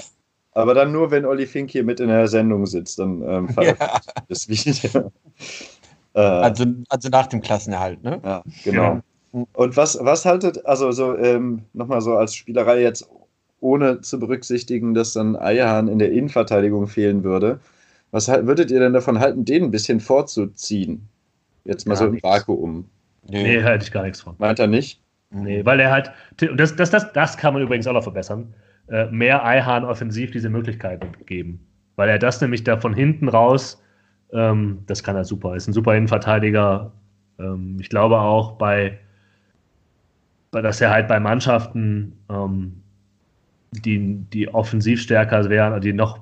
[0.52, 4.06] Aber dann nur, wenn Olli Fink hier mit in der Sendung sitzt, dann ähm, veröffentlicht
[4.16, 4.24] ja.
[4.30, 5.12] das Video.
[6.14, 8.20] Äh, also, also nach dem Klassenerhalt, ne?
[8.24, 9.02] Ja, genau.
[9.32, 13.08] Und was, was haltet, also so ähm, nochmal so als Spielerei jetzt,
[13.60, 17.60] ohne zu berücksichtigen, dass dann Eierhahn in der Innenverteidigung fehlen würde,
[18.10, 21.08] was würdet ihr denn davon halten, den ein bisschen vorzuziehen?
[21.68, 22.86] Jetzt mal gar so im Vakuum.
[23.30, 24.36] Nee, nee halte ich gar nichts von.
[24.38, 25.02] Meint er nicht?
[25.30, 28.54] Nee, weil er halt, das, das, das, das kann man übrigens auch noch verbessern,
[28.88, 31.60] äh, mehr Eihahn offensiv diese Möglichkeiten geben.
[31.98, 33.82] Weil er das nämlich da von hinten raus
[34.34, 35.56] ähm, das kann er super.
[35.56, 36.92] Ist ein super Innenverteidiger.
[37.40, 39.00] Ähm, ich glaube auch bei,
[40.52, 42.84] bei, dass er halt bei Mannschaften, ähm,
[43.72, 46.20] die, die offensiv stärker wären, die noch,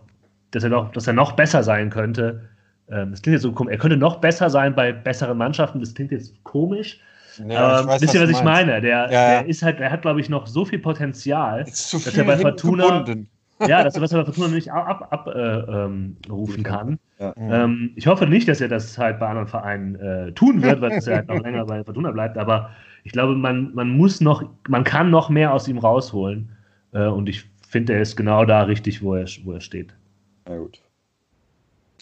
[0.52, 2.50] dass er noch, dass er noch besser sein könnte.
[2.90, 3.72] Ähm, das klingt jetzt so komisch.
[3.74, 5.80] Er könnte noch besser sein bei besseren Mannschaften.
[5.80, 7.00] Das klingt jetzt komisch.
[7.48, 8.82] Ja, ähm, weiß, wisst ihr, was, was ich meine?
[8.82, 12.24] Der, ja, der ist halt, er hat, glaube ich, noch so viel Potenzial, dass er
[12.24, 13.30] bei Fortuna, gebunden.
[13.60, 17.00] Ja, dass er was er Fortuna nicht abrufen ab, äh, ähm, kann.
[17.20, 17.34] Ja.
[17.38, 20.92] Ähm, ich hoffe nicht, dass er das halt bei anderen Vereinen äh, tun wird, weil
[20.92, 22.38] er halt noch länger bei Fortuna bleibt.
[22.38, 22.70] Aber
[23.04, 26.50] ich glaube, man, man muss noch, man kann noch mehr aus ihm rausholen.
[26.94, 29.94] Äh, und ich finde, er ist genau da richtig, wo er, wo er steht.
[30.48, 30.82] Na gut.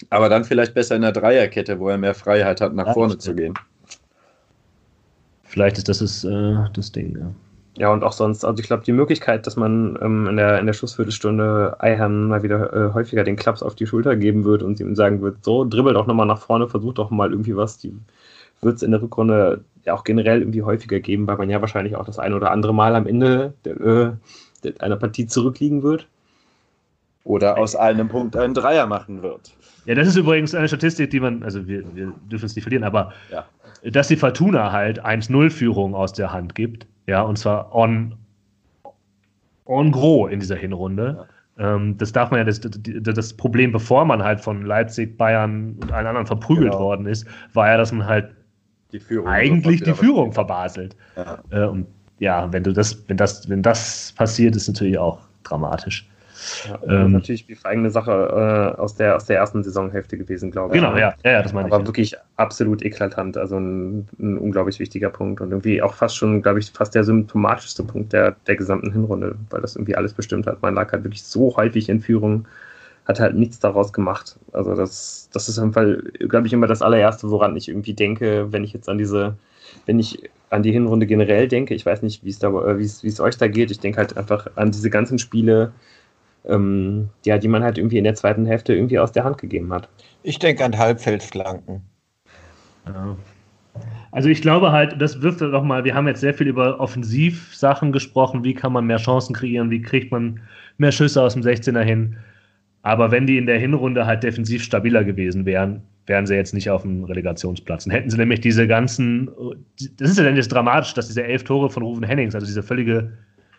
[0.09, 3.17] Aber dann vielleicht besser in der Dreierkette, wo er mehr Freiheit hat, nach ja, vorne
[3.17, 3.53] zu gehen.
[5.43, 7.31] Vielleicht ist das ist, äh, das Ding, ja.
[7.75, 10.67] Ja, und auch sonst, also ich glaube, die Möglichkeit, dass man ähm, in, der, in
[10.67, 14.79] der Schlussviertelstunde Eiham mal wieder äh, häufiger den Klaps auf die Schulter geben wird und
[14.79, 17.95] ihm sagen wird, so, dribbel doch nochmal nach vorne, versuch doch mal irgendwie was, die
[18.61, 21.95] wird es in der Rückrunde ja auch generell irgendwie häufiger geben, weil man ja wahrscheinlich
[21.95, 24.11] auch das ein oder andere Mal am Ende der, äh,
[24.63, 26.07] der, einer Partie zurückliegen wird.
[27.23, 29.53] Oder aus einem Punkt einen Dreier machen wird.
[29.85, 32.83] Ja, das ist übrigens eine Statistik, die man, also wir, wir dürfen es nicht verlieren,
[32.83, 33.45] aber ja.
[33.91, 38.15] dass die Fortuna halt 1-0-Führung aus der Hand gibt, ja, und zwar on,
[39.65, 41.27] on gros in dieser Hinrunde.
[41.57, 41.75] Ja.
[41.75, 45.91] Ähm, das darf man ja, das, das, Problem, bevor man halt von Leipzig, Bayern und
[45.91, 46.83] allen anderen verprügelt genau.
[46.83, 48.31] worden ist, war ja, dass man halt
[48.91, 50.95] die eigentlich die Führung verbaselt.
[51.15, 51.39] Ja.
[51.51, 51.87] Äh, und
[52.19, 56.07] ja, wenn du das, wenn das, wenn das passiert, ist natürlich auch dramatisch.
[56.67, 60.75] Ja, ähm, natürlich die eigene Sache äh, aus, der, aus der ersten Saisonhälfte gewesen, glaube
[60.75, 60.81] ich.
[60.81, 61.79] Genau, ja, ja, das meine Aber ich.
[61.81, 66.41] Aber wirklich absolut eklatant, also ein, ein, unglaublich wichtiger Punkt und irgendwie auch fast schon,
[66.41, 70.47] glaube ich, fast der symptomatischste Punkt der, der gesamten Hinrunde, weil das irgendwie alles bestimmt
[70.47, 70.61] hat.
[70.61, 72.47] Man lag halt wirklich so häufig in Führung,
[73.05, 74.37] hat halt nichts daraus gemacht.
[74.53, 77.93] Also das, das ist auf jeden Fall, glaube ich, immer das allererste, woran ich irgendwie
[77.93, 79.35] denke, wenn ich jetzt an diese
[79.85, 83.19] wenn ich an die Hinrunde generell denke, ich weiß nicht, wie es da, wie es
[83.19, 85.73] euch da geht, ich denke halt einfach an diese ganzen Spiele,
[86.45, 89.71] ähm, ja, die man halt irgendwie in der zweiten Hälfte irgendwie aus der Hand gegeben
[89.73, 89.89] hat.
[90.23, 91.81] Ich denke an Halbfeldflanken.
[92.85, 93.15] Ja.
[94.11, 97.91] Also ich glaube halt, das wirft doch mal, wir haben jetzt sehr viel über Offensivsachen
[97.91, 100.39] gesprochen, wie kann man mehr Chancen kreieren, wie kriegt man
[100.77, 102.15] mehr Schüsse aus dem 16er hin.
[102.83, 106.69] Aber wenn die in der Hinrunde halt defensiv stabiler gewesen wären, wären sie jetzt nicht
[106.69, 107.85] auf dem Relegationsplatz.
[107.85, 109.31] Dann hätten sie nämlich diese ganzen,
[109.97, 112.61] das ist ja dann jetzt dramatisch, dass diese elf Tore von Rufen Hennings, also diese
[112.61, 113.13] völlige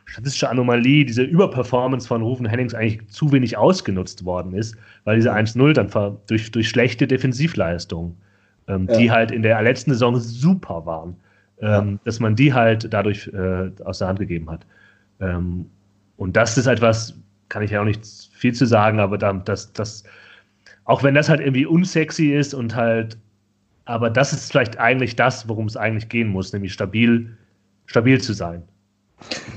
[0.07, 5.33] statistische Anomalie, diese Überperformance von Rufen Hennings eigentlich zu wenig ausgenutzt worden ist, weil diese
[5.33, 8.17] 1-0 dann durch, durch schlechte Defensivleistungen,
[8.69, 8.99] ähm, ja.
[8.99, 11.17] die halt in der letzten Saison super waren,
[11.61, 11.99] ähm, ja.
[12.05, 14.67] dass man die halt dadurch äh, aus der Hand gegeben hat.
[15.21, 15.67] Ähm,
[16.17, 17.19] und das ist etwas,
[17.49, 20.05] kann ich ja auch nicht viel zu sagen, aber da, das, das,
[20.85, 23.17] auch wenn das halt irgendwie unsexy ist und halt,
[23.87, 27.37] aber das ist vielleicht eigentlich das, worum es eigentlich gehen muss, nämlich stabil,
[27.87, 28.63] stabil zu sein.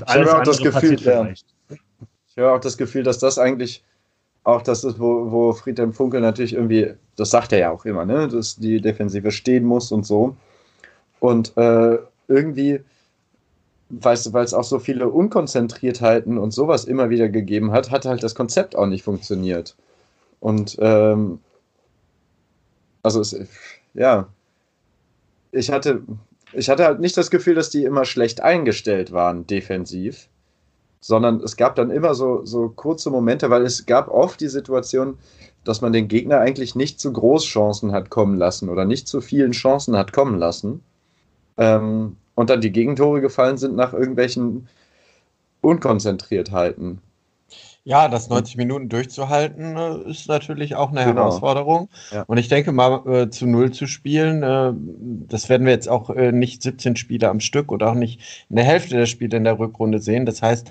[0.06, 1.44] Ich habe auch das Gefühl, ja, ich
[2.38, 3.82] habe auch das Gefühl, dass das eigentlich
[4.44, 8.06] auch das ist, wo, wo Friedhelm Funkel natürlich irgendwie, das sagt er ja auch immer,
[8.06, 10.36] ne, dass die Defensive stehen muss und so.
[11.20, 12.80] Und äh, irgendwie,
[13.90, 18.34] weil es auch so viele Unkonzentriertheiten und sowas immer wieder gegeben hat, hat halt das
[18.34, 19.76] Konzept auch nicht funktioniert.
[20.40, 21.40] Und ähm,
[23.02, 23.36] also es,
[23.94, 24.28] ja,
[25.52, 26.02] ich hatte,
[26.52, 30.28] ich hatte halt nicht das Gefühl, dass die immer schlecht eingestellt waren, defensiv,
[31.00, 35.18] sondern es gab dann immer so, so kurze Momente, weil es gab oft die Situation,
[35.64, 39.52] dass man den Gegner eigentlich nicht zu Großchancen hat kommen lassen oder nicht zu vielen
[39.52, 40.82] Chancen hat kommen lassen.
[41.58, 44.68] ähm, und dann die Gegentore gefallen sind nach irgendwelchen
[45.60, 47.00] Unkonzentriertheiten.
[47.88, 51.22] Ja, das 90 Minuten durchzuhalten, äh, ist natürlich auch eine genau.
[51.22, 51.88] Herausforderung.
[52.12, 52.24] Ja.
[52.26, 54.74] Und ich denke mal, äh, zu Null zu spielen, äh,
[55.26, 58.56] das werden wir jetzt auch äh, nicht 17 Spiele am Stück oder auch nicht in
[58.56, 60.26] der Hälfte der Spiele in der Rückrunde sehen.
[60.26, 60.70] Das heißt,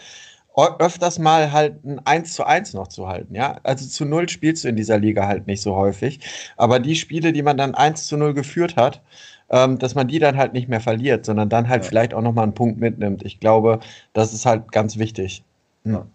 [0.78, 3.62] öfters mal halt ein 1 zu 1 noch zu halten, ja.
[3.64, 6.20] Also zu Null spielst du in dieser Liga halt nicht so häufig.
[6.56, 9.02] Aber die Spiele, die man dann 1 zu 0 geführt hat,
[9.50, 11.90] ähm, dass man die dann halt nicht mehr verliert, sondern dann halt ja.
[11.90, 13.26] vielleicht auch nochmal einen Punkt mitnimmt.
[13.26, 13.80] Ich glaube,
[14.14, 15.44] das ist halt ganz wichtig.
[15.84, 16.06] Ja.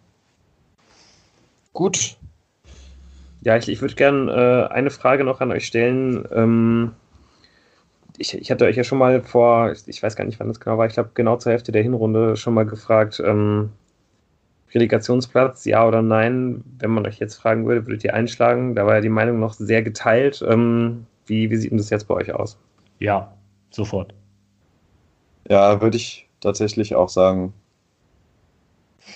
[1.73, 2.16] Gut.
[3.43, 6.27] Ja, ich, ich würde gerne äh, eine Frage noch an euch stellen.
[6.32, 6.93] Ähm,
[8.19, 10.78] ich, ich, hatte euch ja schon mal vor, ich weiß gar nicht, wann das genau
[10.78, 13.70] war, ich glaube genau zur Hälfte der Hinrunde schon mal gefragt, ähm,
[14.74, 16.62] Relegationsplatz, ja oder nein?
[16.78, 18.74] Wenn man euch jetzt fragen würde, würdet ihr einschlagen?
[18.74, 20.43] Da war ja die Meinung noch sehr geteilt.
[20.47, 22.59] Ähm, wie, wie sieht denn das jetzt bei euch aus?
[22.99, 23.35] Ja,
[23.70, 24.15] sofort.
[25.49, 27.53] Ja, würde ich tatsächlich auch sagen.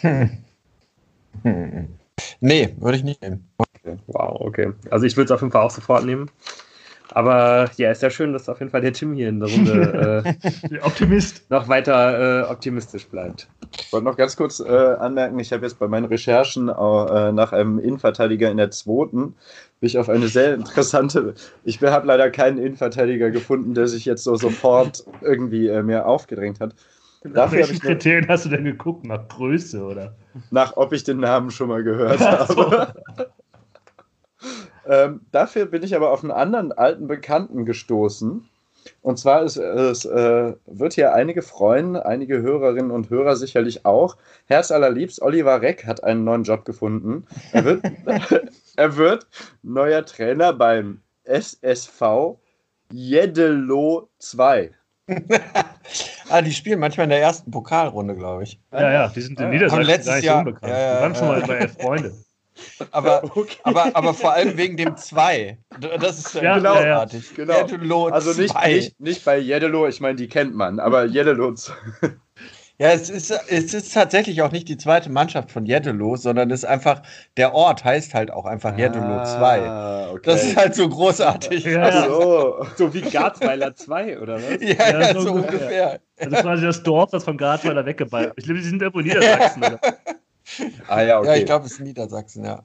[2.47, 3.49] Nee, würde ich nicht nehmen.
[3.59, 3.97] Okay.
[4.07, 4.73] Wow, okay.
[4.89, 6.31] Also ich würde es auf jeden Fall auch sofort nehmen.
[7.11, 10.23] Aber ja, ist ja schön, dass auf jeden Fall der Tim hier in der Runde
[10.71, 11.51] äh, Optimist.
[11.51, 13.49] noch weiter äh, optimistisch bleibt.
[13.81, 17.53] Ich wollte noch ganz kurz äh, anmerken, ich habe jetzt bei meinen Recherchen äh, nach
[17.53, 19.35] einem Innenverteidiger in der zweiten
[19.81, 21.35] bin ich auf eine sehr interessante.
[21.65, 26.61] Ich habe leider keinen Innenverteidiger gefunden, der sich jetzt so sofort irgendwie äh, mir aufgedrängt
[26.61, 26.75] hat.
[27.25, 29.05] Nach welchen Kriterien hast du denn geguckt?
[29.05, 30.15] Nach Größe oder?
[30.51, 32.95] Nach ob ich den Namen schon mal gehört habe.
[34.87, 38.49] ähm, dafür bin ich aber auf einen anderen alten Bekannten gestoßen.
[39.03, 44.17] Und zwar ist, es äh, wird hier einige freuen, einige Hörerinnen und Hörer sicherlich auch.
[44.47, 47.27] Herz allerliebst, Oliver Reck hat einen neuen Job gefunden.
[47.53, 47.83] Er wird,
[48.77, 49.27] er wird
[49.63, 52.37] neuer Trainer beim SSV
[52.93, 54.71] Jeddelo 2.
[56.29, 58.61] ah, die spielen manchmal in der ersten Pokalrunde, glaube ich.
[58.73, 60.73] Ja, ja, die sind in Niedersachsen letztes gar nicht Jahr, unbekannt.
[60.73, 62.15] Ja, ja, die waren schon mal bei Elf Freunde.
[62.91, 63.59] Aber, okay.
[63.65, 65.59] aber, aber vor allem wegen dem 2.
[66.01, 67.35] Das ist ja, genau, großartig.
[67.35, 67.59] Genau.
[67.59, 71.75] Jeddelo also nicht, nicht, nicht bei Jeddelo, ich meine, die kennt man, aber Jeddelo 2.
[72.79, 76.61] Ja, es ist, es ist tatsächlich auch nicht die zweite Mannschaft von Jeddelo, sondern es
[76.61, 77.01] ist einfach,
[77.39, 79.61] der Ort heißt halt auch einfach Jeddelo 2.
[79.67, 80.21] Ah, okay.
[80.25, 81.65] Das ist halt so großartig.
[81.65, 82.67] Ja, so.
[82.77, 84.61] so wie Garzweiler 2, oder was?
[84.61, 86.01] Ja, ja, ja so, so ungefähr.
[86.19, 88.35] Also quasi das Dorf, das von Garzweiler weggeballt.
[88.37, 89.81] Ich glaube, die sind irgendwo in Niedersachsen, oder?
[90.87, 91.29] Ah ja, okay.
[91.29, 92.63] Ja, ich glaube, es ist Niedersachsen, ja.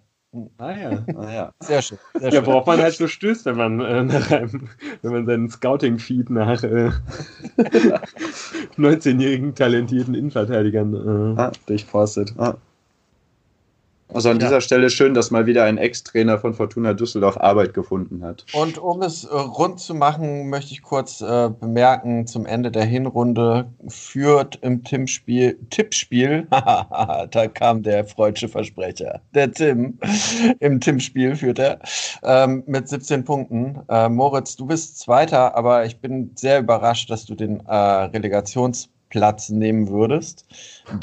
[0.58, 1.54] Ah ja, ah, ja.
[1.60, 1.98] Sehr schön.
[2.14, 2.46] Sehr ja, schön.
[2.46, 4.70] worauf man halt so stößt, wenn man, äh, nach einem,
[5.02, 6.92] wenn man seinen Scouting-Feed nach äh,
[8.78, 11.52] 19-jährigen talentierten Innenverteidigern äh, ah.
[11.66, 12.34] durchforstet.
[12.38, 12.56] Ah.
[14.14, 14.48] Also an ja.
[14.48, 18.46] dieser Stelle schön, dass mal wieder ein Ex-Trainer von Fortuna Düsseldorf Arbeit gefunden hat.
[18.54, 22.86] Und um es äh, rund zu machen, möchte ich kurz äh, bemerken, zum Ende der
[22.86, 29.98] Hinrunde führt im Tippspiel, Tippspiel, da kam der freudsche Versprecher, der Tim,
[30.60, 31.80] im Tippspiel führt er
[32.24, 33.80] ähm, mit 17 Punkten.
[33.88, 38.90] Äh, Moritz, du bist Zweiter, aber ich bin sehr überrascht, dass du den äh, Relegations
[39.12, 40.46] Platz nehmen würdest.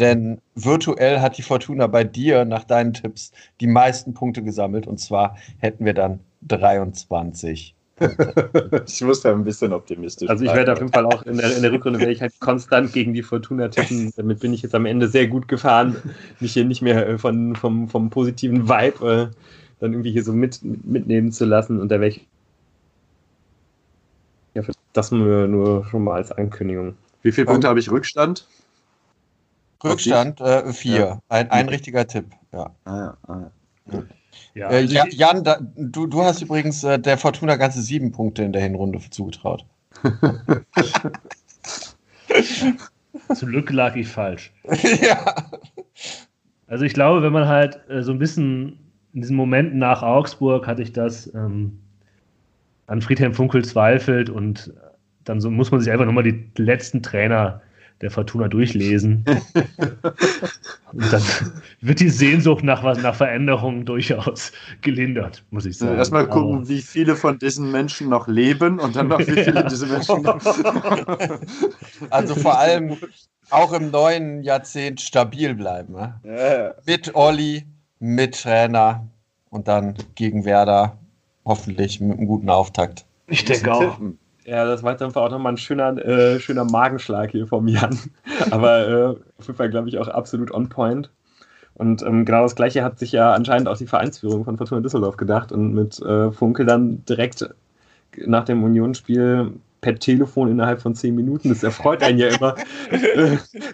[0.00, 3.30] Denn virtuell hat die Fortuna bei dir nach deinen Tipps
[3.60, 4.88] die meisten Punkte gesammelt.
[4.88, 7.76] Und zwar hätten wir dann 23.
[8.86, 11.56] ich muss da ein bisschen optimistisch Also ich werde auf jeden Fall auch in der,
[11.56, 14.12] in der Rückrunde werde ich halt konstant gegen die Fortuna tippen.
[14.16, 15.96] Damit bin ich jetzt am Ende sehr gut gefahren,
[16.38, 19.34] mich hier nicht mehr äh, von, vom, vom positiven Vibe äh,
[19.80, 21.80] dann irgendwie hier so mit, mitnehmen zu lassen.
[21.80, 22.26] Und da werde ich
[24.54, 24.62] ja,
[24.92, 26.94] das nur, nur schon mal als Ankündigung.
[27.22, 28.46] Wie viele Punkte habe ich Rückstand?
[29.82, 30.98] Rückstand äh, vier.
[30.98, 31.20] Ja.
[31.28, 32.26] Ein, ein richtiger Tipp.
[32.52, 32.70] Ja.
[32.84, 33.16] Ah, ja.
[33.26, 33.50] Ah,
[33.92, 34.02] ja.
[34.54, 34.70] Ja.
[34.70, 38.62] Äh, Jan, da, du, du hast übrigens äh, der Fortuna ganze sieben Punkte in der
[38.62, 39.64] Hinrunde zugetraut.
[43.34, 44.52] Zum Glück lag ich falsch.
[45.02, 45.34] ja.
[46.66, 48.78] Also ich glaube, wenn man halt äh, so ein bisschen
[49.12, 51.78] in diesen Momenten nach Augsburg hatte ich das ähm,
[52.86, 54.72] an Friedhelm Funkel zweifelt und
[55.28, 57.60] dann so, muss man sich einfach nochmal die letzten Trainer
[58.00, 59.24] der Fortuna durchlesen.
[60.92, 61.22] und dann
[61.80, 64.52] wird die Sehnsucht nach, was, nach Veränderungen durchaus
[64.82, 65.96] gelindert, muss ich sagen.
[65.96, 69.54] Erstmal gucken, Aber wie viele von diesen Menschen noch leben und dann noch, wie viele
[69.54, 69.62] ja.
[69.64, 70.40] diese Menschen noch.
[72.10, 72.96] also vor allem
[73.50, 75.94] auch im neuen Jahrzehnt stabil bleiben.
[75.94, 76.20] Ne?
[76.22, 76.74] Ja.
[76.86, 77.66] Mit Olli,
[77.98, 79.08] mit Trainer
[79.50, 80.98] und dann gegen Werder
[81.44, 83.06] hoffentlich mit einem guten Auftakt.
[83.26, 83.96] Ich denke auch.
[83.96, 84.18] Tippen.
[84.48, 87.98] Ja, das war jetzt einfach auch nochmal ein schöner, äh, schöner Magenschlag hier vom Jan.
[88.50, 89.04] Aber äh,
[89.38, 91.10] auf jeden Fall, glaube ich, auch absolut on point.
[91.74, 95.18] Und ähm, genau das Gleiche hat sich ja anscheinend auch die Vereinsführung von Fortuna Düsseldorf
[95.18, 97.46] gedacht und mit äh, Funkel dann direkt
[98.24, 101.48] nach dem Unionsspiel per Telefon innerhalb von zehn Minuten.
[101.48, 102.56] Das erfreut einen ja immer,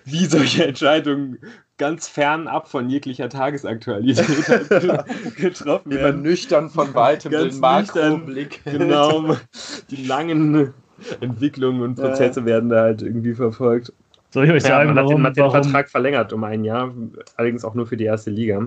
[0.04, 1.38] wie solche Entscheidungen
[1.78, 4.26] ganz fernab von jeglicher Tagesaktualität
[5.36, 6.20] getroffen werden.
[6.20, 8.60] Immer nüchtern von weitem ganz den Makroblick.
[8.64, 9.36] Genau,
[9.90, 10.72] die langen
[11.20, 12.46] Entwicklungen und Prozesse ja.
[12.46, 13.92] werden da halt irgendwie verfolgt.
[14.30, 15.62] Soll ich euch sagen, ja, man warum, hat den, warum?
[15.62, 16.92] Vertrag verlängert um ein Jahr,
[17.36, 18.66] allerdings auch nur für die erste Liga.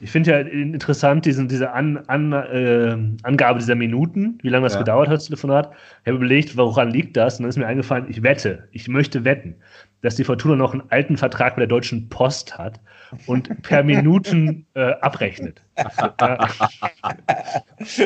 [0.00, 4.74] Ich finde ja interessant, diesen, diese An, An, äh, Angabe dieser Minuten, wie lange das
[4.74, 4.80] ja.
[4.80, 5.70] gedauert hat, das Telefonat.
[6.02, 7.38] Ich habe überlegt, woran liegt das?
[7.38, 9.54] Und dann ist mir eingefallen, ich wette, ich möchte wetten,
[10.02, 12.78] dass die Fortuna noch einen alten Vertrag mit der Deutschen Post hat
[13.26, 15.62] und per Minuten äh, abrechnet.
[15.78, 16.14] Ja.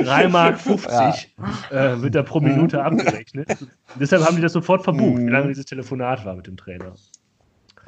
[0.03, 1.95] 3 Mark 50 ja.
[1.95, 3.51] äh, wird da pro Minute abgerechnet.
[3.61, 6.95] Und deshalb haben die das sofort verbucht, wie lange dieses Telefonat war mit dem Trainer.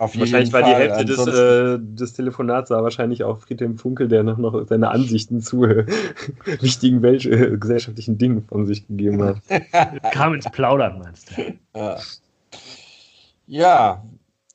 [0.03, 4.39] Wahrscheinlich war die Hälfte des, äh, des, Telefonats war wahrscheinlich auch Friedhelm Funkel, der noch,
[4.39, 5.87] noch seine Ansichten zu äh,
[6.61, 9.37] wichtigen Welt äh, gesellschaftlichen Dingen von sich gegeben hat.
[10.13, 11.43] Kam ins Plaudern, meinst du?
[11.75, 11.97] Ja.
[13.47, 14.03] Ja,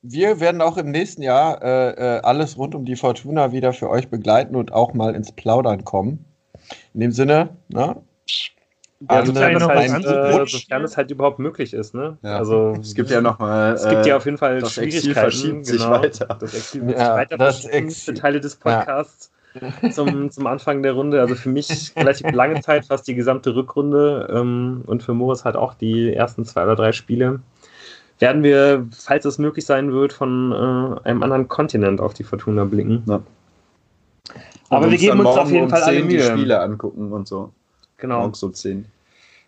[0.02, 3.90] wir werden auch im nächsten Jahr äh, äh, alles rund um die Fortuna wieder für
[3.90, 6.26] euch begleiten und auch mal ins Plaudern kommen.
[6.94, 8.02] In dem Sinne, ne?
[9.00, 12.18] Ja, sofern, halt, äh, sofern es halt überhaupt möglich ist, ne?
[12.24, 12.38] Ja.
[12.38, 15.08] Also es gibt ja noch mal, es gibt ja auf jeden Fall das Schwierigkeiten.
[15.08, 15.92] Exil verschiebt sich genau.
[15.92, 16.38] weiter.
[16.40, 18.16] Das Exil wird ja, weiter das Exil.
[18.16, 19.92] Teile des Podcasts ja.
[19.92, 21.22] zum, zum Anfang der Runde.
[21.22, 25.56] Also für mich relativ lange Zeit, fast die gesamte Rückrunde ähm, und für Moritz halt
[25.56, 27.40] auch die ersten zwei oder drei Spiele
[28.20, 32.66] werden wir, falls es möglich sein wird, von äh, einem anderen Kontinent auf die Fortuna
[32.66, 33.04] blicken.
[33.06, 33.22] Ja.
[34.70, 36.18] Aber wir geben uns auf jeden um Fall alle Mühe.
[36.18, 37.52] die Spiele angucken und so.
[37.98, 38.20] Genau.
[38.20, 38.86] Morgens um 10.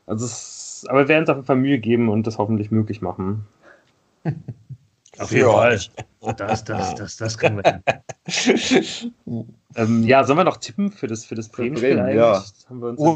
[0.05, 3.01] Also es, aber wir werden uns auf jeden Fall Mühe geben und das hoffentlich möglich
[3.01, 3.47] machen.
[5.19, 5.79] Auf jeden Fall.
[6.37, 9.13] Das, das, das, das kriegen wir hin.
[9.75, 12.43] ähm, ja, sollen wir noch tippen für das, für das Bremen-Spiel Bremen, ja.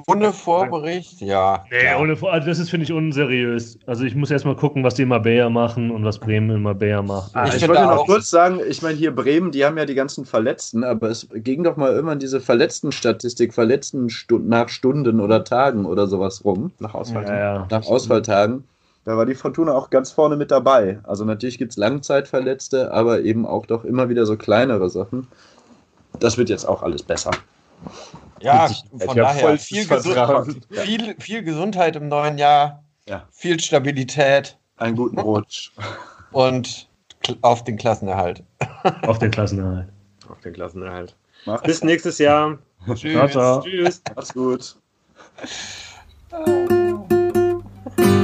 [0.08, 1.66] ohne Vorbericht, ja.
[1.70, 2.00] Nee, ja.
[2.00, 3.78] ohne Vor also das ist, finde ich, unseriös.
[3.88, 7.02] Also ich muss erstmal gucken, was die in Mabea machen und was Bremen in Mabea
[7.02, 7.36] macht.
[7.36, 9.96] Ah, ich, ich wollte noch kurz sagen, ich meine hier Bremen, die haben ja die
[9.96, 14.08] ganzen Verletzten, aber es ging doch mal immer diese Verletzten-Statistik, Verletzten
[14.48, 16.72] nach Stunden oder Tagen oder sowas rum.
[16.80, 17.38] Nach Ausfalltagen.
[17.38, 17.68] Ja, ja.
[17.70, 18.64] Nach Ausfalltagen.
[19.06, 21.00] Da war die Fortuna auch ganz vorne mit dabei.
[21.04, 25.28] Also natürlich gibt es Langzeitverletzte, aber eben auch doch immer wieder so kleinere Sachen.
[26.20, 27.32] Das wird jetzt auch alles besser.
[28.40, 33.28] Ja, von daher viel, Gesund viel, viel, Gesundheit im neuen Jahr, ja.
[33.32, 34.58] viel Stabilität.
[34.78, 35.72] Einen guten Rutsch.
[36.32, 36.88] Und
[37.42, 38.44] auf den Klassenerhalt.
[39.04, 39.88] Auf den Klassenerhalt.
[40.30, 41.16] Auf den Klassenerhalt.
[41.46, 41.68] Macht's.
[41.68, 42.58] Bis nächstes Jahr.
[42.94, 43.32] Tschüss.
[43.32, 44.02] Tschüss.
[44.16, 44.76] Macht's gut.